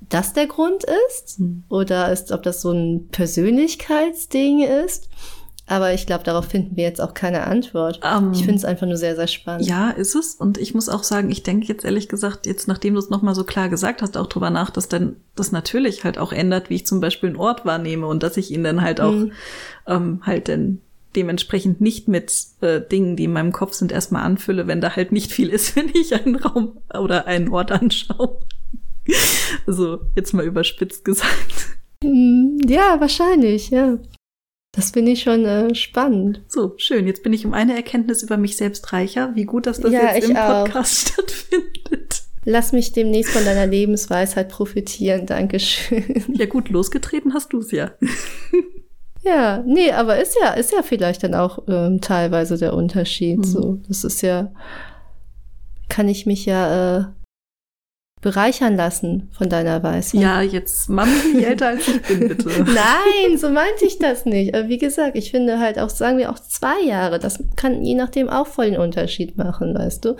das 0.08 0.32
der 0.32 0.46
Grund 0.46 0.84
ist 1.08 1.38
hm. 1.38 1.64
oder 1.68 2.10
ist, 2.12 2.32
ob 2.32 2.42
das 2.42 2.60
so 2.60 2.72
ein 2.72 3.08
Persönlichkeitsding 3.10 4.62
ist. 4.62 5.08
Aber 5.66 5.94
ich 5.94 6.06
glaube, 6.06 6.24
darauf 6.24 6.44
finden 6.46 6.76
wir 6.76 6.84
jetzt 6.84 7.00
auch 7.00 7.14
keine 7.14 7.46
Antwort. 7.46 8.00
Um, 8.04 8.32
ich 8.32 8.40
finde 8.40 8.56
es 8.56 8.66
einfach 8.66 8.86
nur 8.86 8.98
sehr, 8.98 9.16
sehr 9.16 9.26
spannend. 9.26 9.66
Ja, 9.66 9.90
ist 9.90 10.14
es. 10.14 10.34
Und 10.34 10.58
ich 10.58 10.74
muss 10.74 10.90
auch 10.90 11.02
sagen, 11.02 11.30
ich 11.30 11.42
denke 11.42 11.66
jetzt 11.66 11.86
ehrlich 11.86 12.08
gesagt, 12.08 12.46
jetzt 12.46 12.68
nachdem 12.68 12.94
du 12.94 13.00
es 13.00 13.08
nochmal 13.08 13.34
so 13.34 13.44
klar 13.44 13.70
gesagt 13.70 14.02
hast, 14.02 14.18
auch 14.18 14.26
drüber 14.26 14.50
nach, 14.50 14.68
dass 14.68 14.88
dann 14.88 15.16
das 15.34 15.52
natürlich 15.52 16.04
halt 16.04 16.18
auch 16.18 16.32
ändert, 16.32 16.68
wie 16.68 16.74
ich 16.74 16.86
zum 16.86 17.00
Beispiel 17.00 17.30
einen 17.30 17.38
Ort 17.38 17.64
wahrnehme 17.64 18.06
und 18.06 18.22
dass 18.22 18.36
ich 18.36 18.50
ihn 18.50 18.62
dann 18.62 18.82
halt 18.82 19.00
auch 19.00 19.12
mhm. 19.12 19.32
ähm, 19.86 20.20
halt 20.24 20.48
dann 20.48 20.80
dementsprechend 21.16 21.80
nicht 21.80 22.08
mit 22.08 22.32
äh, 22.60 22.80
Dingen, 22.80 23.16
die 23.16 23.24
in 23.24 23.32
meinem 23.32 23.52
Kopf 23.52 23.72
sind, 23.72 23.90
erstmal 23.90 24.24
anfülle, 24.24 24.66
wenn 24.66 24.82
da 24.82 24.94
halt 24.94 25.12
nicht 25.12 25.32
viel 25.32 25.48
ist, 25.48 25.76
wenn 25.76 25.88
ich 25.94 26.14
einen 26.14 26.36
Raum 26.36 26.78
oder 26.92 27.26
einen 27.26 27.48
Ort 27.48 27.72
anschaue. 27.72 28.38
so, 29.66 30.00
jetzt 30.14 30.34
mal 30.34 30.44
überspitzt 30.44 31.06
gesagt. 31.06 31.68
Mhm. 32.02 32.58
Ja, 32.66 33.00
wahrscheinlich, 33.00 33.70
ja. 33.70 33.98
Das 34.74 34.90
finde 34.90 35.12
ich 35.12 35.22
schon 35.22 35.44
äh, 35.44 35.74
spannend. 35.74 36.42
So, 36.48 36.74
schön. 36.76 37.06
Jetzt 37.06 37.22
bin 37.22 37.32
ich 37.32 37.46
um 37.46 37.54
eine 37.54 37.76
Erkenntnis 37.76 38.22
über 38.22 38.36
mich 38.36 38.56
selbst 38.56 38.92
reicher. 38.92 39.30
Wie 39.34 39.44
gut, 39.44 39.66
dass 39.66 39.80
das 39.80 39.92
ja, 39.92 40.14
jetzt 40.14 40.28
im 40.28 40.36
Podcast 40.36 41.12
auch. 41.12 41.24
stattfindet. 41.28 42.22
Lass 42.44 42.72
mich 42.72 42.92
demnächst 42.92 43.32
von 43.32 43.44
deiner 43.44 43.66
Lebensweisheit 43.66 44.48
profitieren. 44.48 45.26
Dankeschön. 45.26 46.24
Ja 46.34 46.46
gut, 46.46 46.68
losgetreten 46.68 47.32
hast 47.32 47.52
du 47.52 47.58
es 47.58 47.70
ja. 47.70 47.92
Ja, 49.26 49.64
nee, 49.66 49.90
aber 49.90 50.20
ist 50.20 50.36
ja, 50.38 50.52
ist 50.52 50.70
ja 50.72 50.82
vielleicht 50.82 51.22
dann 51.22 51.34
auch 51.34 51.60
ähm, 51.66 52.02
teilweise 52.02 52.58
der 52.58 52.74
Unterschied. 52.74 53.38
Mhm. 53.38 53.44
So, 53.44 53.78
das 53.88 54.04
ist 54.04 54.20
ja, 54.20 54.52
kann 55.88 56.08
ich 56.08 56.26
mich 56.26 56.44
ja 56.44 56.98
äh, 56.98 57.04
bereichern 58.24 58.74
lassen 58.74 59.28
von 59.32 59.50
deiner 59.50 59.82
Weisheit. 59.82 60.22
Ja, 60.22 60.40
jetzt 60.40 60.88
Mami, 60.88 61.12
wie 61.34 61.44
älter 61.44 61.68
als 61.68 61.86
ich 61.86 62.00
bin, 62.00 62.28
bitte. 62.28 62.48
Nein, 62.64 63.36
so 63.36 63.50
meinte 63.50 63.84
ich 63.84 63.98
das 63.98 64.24
nicht. 64.24 64.54
Aber 64.54 64.68
wie 64.68 64.78
gesagt, 64.78 65.14
ich 65.14 65.30
finde 65.30 65.58
halt 65.58 65.78
auch, 65.78 65.90
sagen 65.90 66.16
wir 66.16 66.30
auch 66.30 66.38
zwei 66.38 66.80
Jahre, 66.80 67.18
das 67.18 67.44
kann 67.54 67.82
je 67.82 67.94
nachdem 67.94 68.30
auch 68.30 68.46
voll 68.46 68.70
den 68.70 68.80
Unterschied 68.80 69.36
machen, 69.36 69.74
weißt 69.74 70.06
du. 70.06 70.16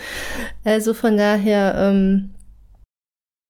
Also 0.65 0.93
von 0.93 1.17
daher 1.17 1.77
ähm, 1.79 2.35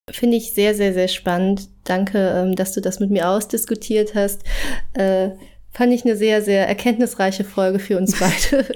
finde 0.08 0.36
ich 0.36 0.54
sehr, 0.54 0.76
sehr, 0.76 0.94
sehr 0.94 1.08
spannend. 1.08 1.68
Danke, 1.82 2.18
ähm, 2.36 2.54
dass 2.54 2.72
du 2.72 2.80
das 2.80 3.00
mit 3.00 3.10
mir 3.10 3.28
ausdiskutiert 3.28 4.14
hast. 4.14 4.44
Äh, 4.92 5.30
fand 5.74 5.92
ich 5.92 6.04
eine 6.04 6.16
sehr, 6.16 6.40
sehr 6.40 6.68
erkenntnisreiche 6.68 7.42
Folge 7.42 7.80
für 7.80 7.98
uns 7.98 8.18
beide. 8.18 8.74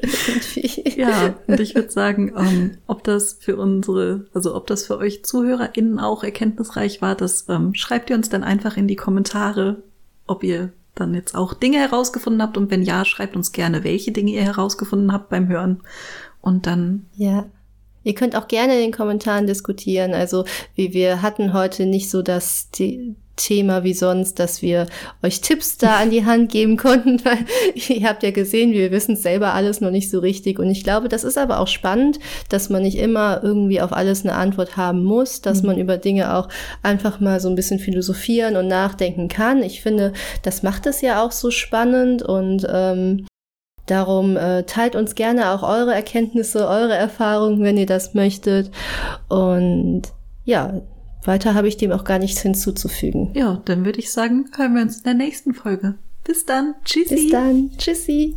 ja, 0.97 1.37
und 1.47 1.61
ich 1.61 1.77
würde 1.77 1.91
sagen, 1.91 2.33
ähm, 2.37 2.79
ob 2.89 3.05
das 3.05 3.35
für 3.35 3.57
unsere, 3.57 4.27
also 4.35 4.55
ob 4.55 4.67
das 4.67 4.87
für 4.87 4.99
euch 4.99 5.25
ZuhörerInnen 5.25 6.01
auch 6.01 6.25
erkenntnisreich 6.25 7.01
war, 7.01 7.15
das 7.15 7.47
ähm, 7.49 7.75
schreibt 7.75 8.11
ihr 8.11 8.17
uns 8.17 8.29
dann 8.29 8.43
einfach 8.43 8.77
in 8.77 8.89
die 8.89 8.97
Kommentare, 8.97 9.83
ob 10.27 10.43
ihr 10.43 10.73
dann 10.97 11.15
jetzt 11.15 11.37
auch 11.37 11.55
Dinge 11.55 11.79
herausgefunden 11.79 12.43
habt 12.43 12.57
und 12.57 12.71
wenn 12.73 12.83
ja, 12.83 13.05
schreibt 13.05 13.37
uns 13.37 13.53
gerne, 13.53 13.85
welche 13.85 14.11
Dinge 14.11 14.33
ihr 14.33 14.43
herausgefunden 14.43 15.13
habt 15.13 15.29
beim 15.29 15.47
Hören. 15.47 15.83
Und 16.41 16.67
dann. 16.67 17.07
Ja. 17.17 17.47
Ihr 18.03 18.15
könnt 18.15 18.37
auch 18.37 18.49
gerne 18.49 18.75
in 18.75 18.81
den 18.81 18.93
Kommentaren 18.93 19.47
diskutieren. 19.47 20.15
Also, 20.15 20.45
wie 20.75 20.93
wir 20.95 21.23
hatten 21.23 21.53
heute 21.53 21.87
nicht 21.87 22.11
so 22.11 22.23
dass 22.23 22.71
die, 22.71 23.15
Thema 23.39 23.85
wie 23.85 23.95
sonst, 23.95 24.39
dass 24.39 24.61
wir 24.61 24.87
euch 25.23 25.41
Tipps 25.41 25.79
da 25.79 25.97
an 25.97 26.11
die 26.11 26.27
Hand 26.27 26.53
geben 26.53 26.77
konnten, 26.77 27.25
weil 27.25 27.39
ihr 27.75 28.07
habt 28.07 28.23
ja 28.23 28.31
gesehen, 28.31 28.73
wir 28.73 28.91
wissen 28.91 29.17
selber 29.17 29.55
alles 29.55 29.81
noch 29.81 29.91
nicht 29.91 30.11
so 30.11 30.19
richtig. 30.19 30.59
Und 30.59 30.71
ich 30.71 30.85
glaube, 30.85 31.09
das 31.09 31.25
ist 31.25 31.39
aber 31.39 31.61
auch 31.61 31.69
spannend, 31.69 32.19
dass 32.51 32.69
man 32.69 32.83
nicht 32.83 32.99
immer 32.99 33.41
irgendwie 33.43 33.81
auf 33.81 33.93
alles 33.93 34.25
eine 34.25 34.35
Antwort 34.35 34.77
haben 34.77 35.03
muss, 35.03 35.41
dass 35.41 35.63
mhm. 35.63 35.69
man 35.69 35.79
über 35.79 35.97
Dinge 35.97 36.35
auch 36.35 36.49
einfach 36.83 37.21
mal 37.21 37.41
so 37.41 37.49
ein 37.49 37.55
bisschen 37.55 37.79
philosophieren 37.79 38.57
und 38.57 38.69
nachdenken 38.69 39.29
kann. 39.29 39.63
Ich 39.63 39.81
finde, 39.81 40.13
das 40.43 40.63
macht 40.63 40.87
es 40.87 41.01
ja 41.01 41.25
auch 41.25 41.33
so 41.33 41.51
spannend 41.51 42.23
und 42.23 42.67
ähm, 42.71 43.27
Darum 43.89 44.37
äh, 44.37 44.65
teilt 44.65 44.95
uns 44.97 45.15
gerne 45.15 45.51
auch 45.51 45.63
eure 45.63 45.95
Erkenntnisse, 45.95 46.69
eure 46.69 46.95
Erfahrungen, 46.95 47.63
wenn 47.63 47.79
ihr 47.79 47.87
das 47.87 48.13
möchtet. 48.13 48.71
Und 49.29 50.03
ja, 50.45 50.83
weiter 51.25 51.55
habe 51.55 51.69
ich 51.69 51.77
dem 51.77 51.93
auch 51.93 52.05
gar 52.05 52.19
nichts 52.19 52.41
hinzuzufügen. 52.41 53.33
Ja, 53.35 53.61
dann 53.65 53.85
würde 53.85 53.99
ich 53.99 54.11
sagen, 54.11 54.47
hören 54.57 54.75
wir 54.75 54.83
uns 54.83 54.99
in 54.99 55.05
der 55.05 55.15
nächsten 55.15 55.55
Folge. 55.55 55.95
Bis 56.25 56.45
dann. 56.45 56.75
Tschüssi. 56.85 57.15
Bis 57.15 57.31
dann. 57.31 57.71
Tschüssi. 57.79 58.37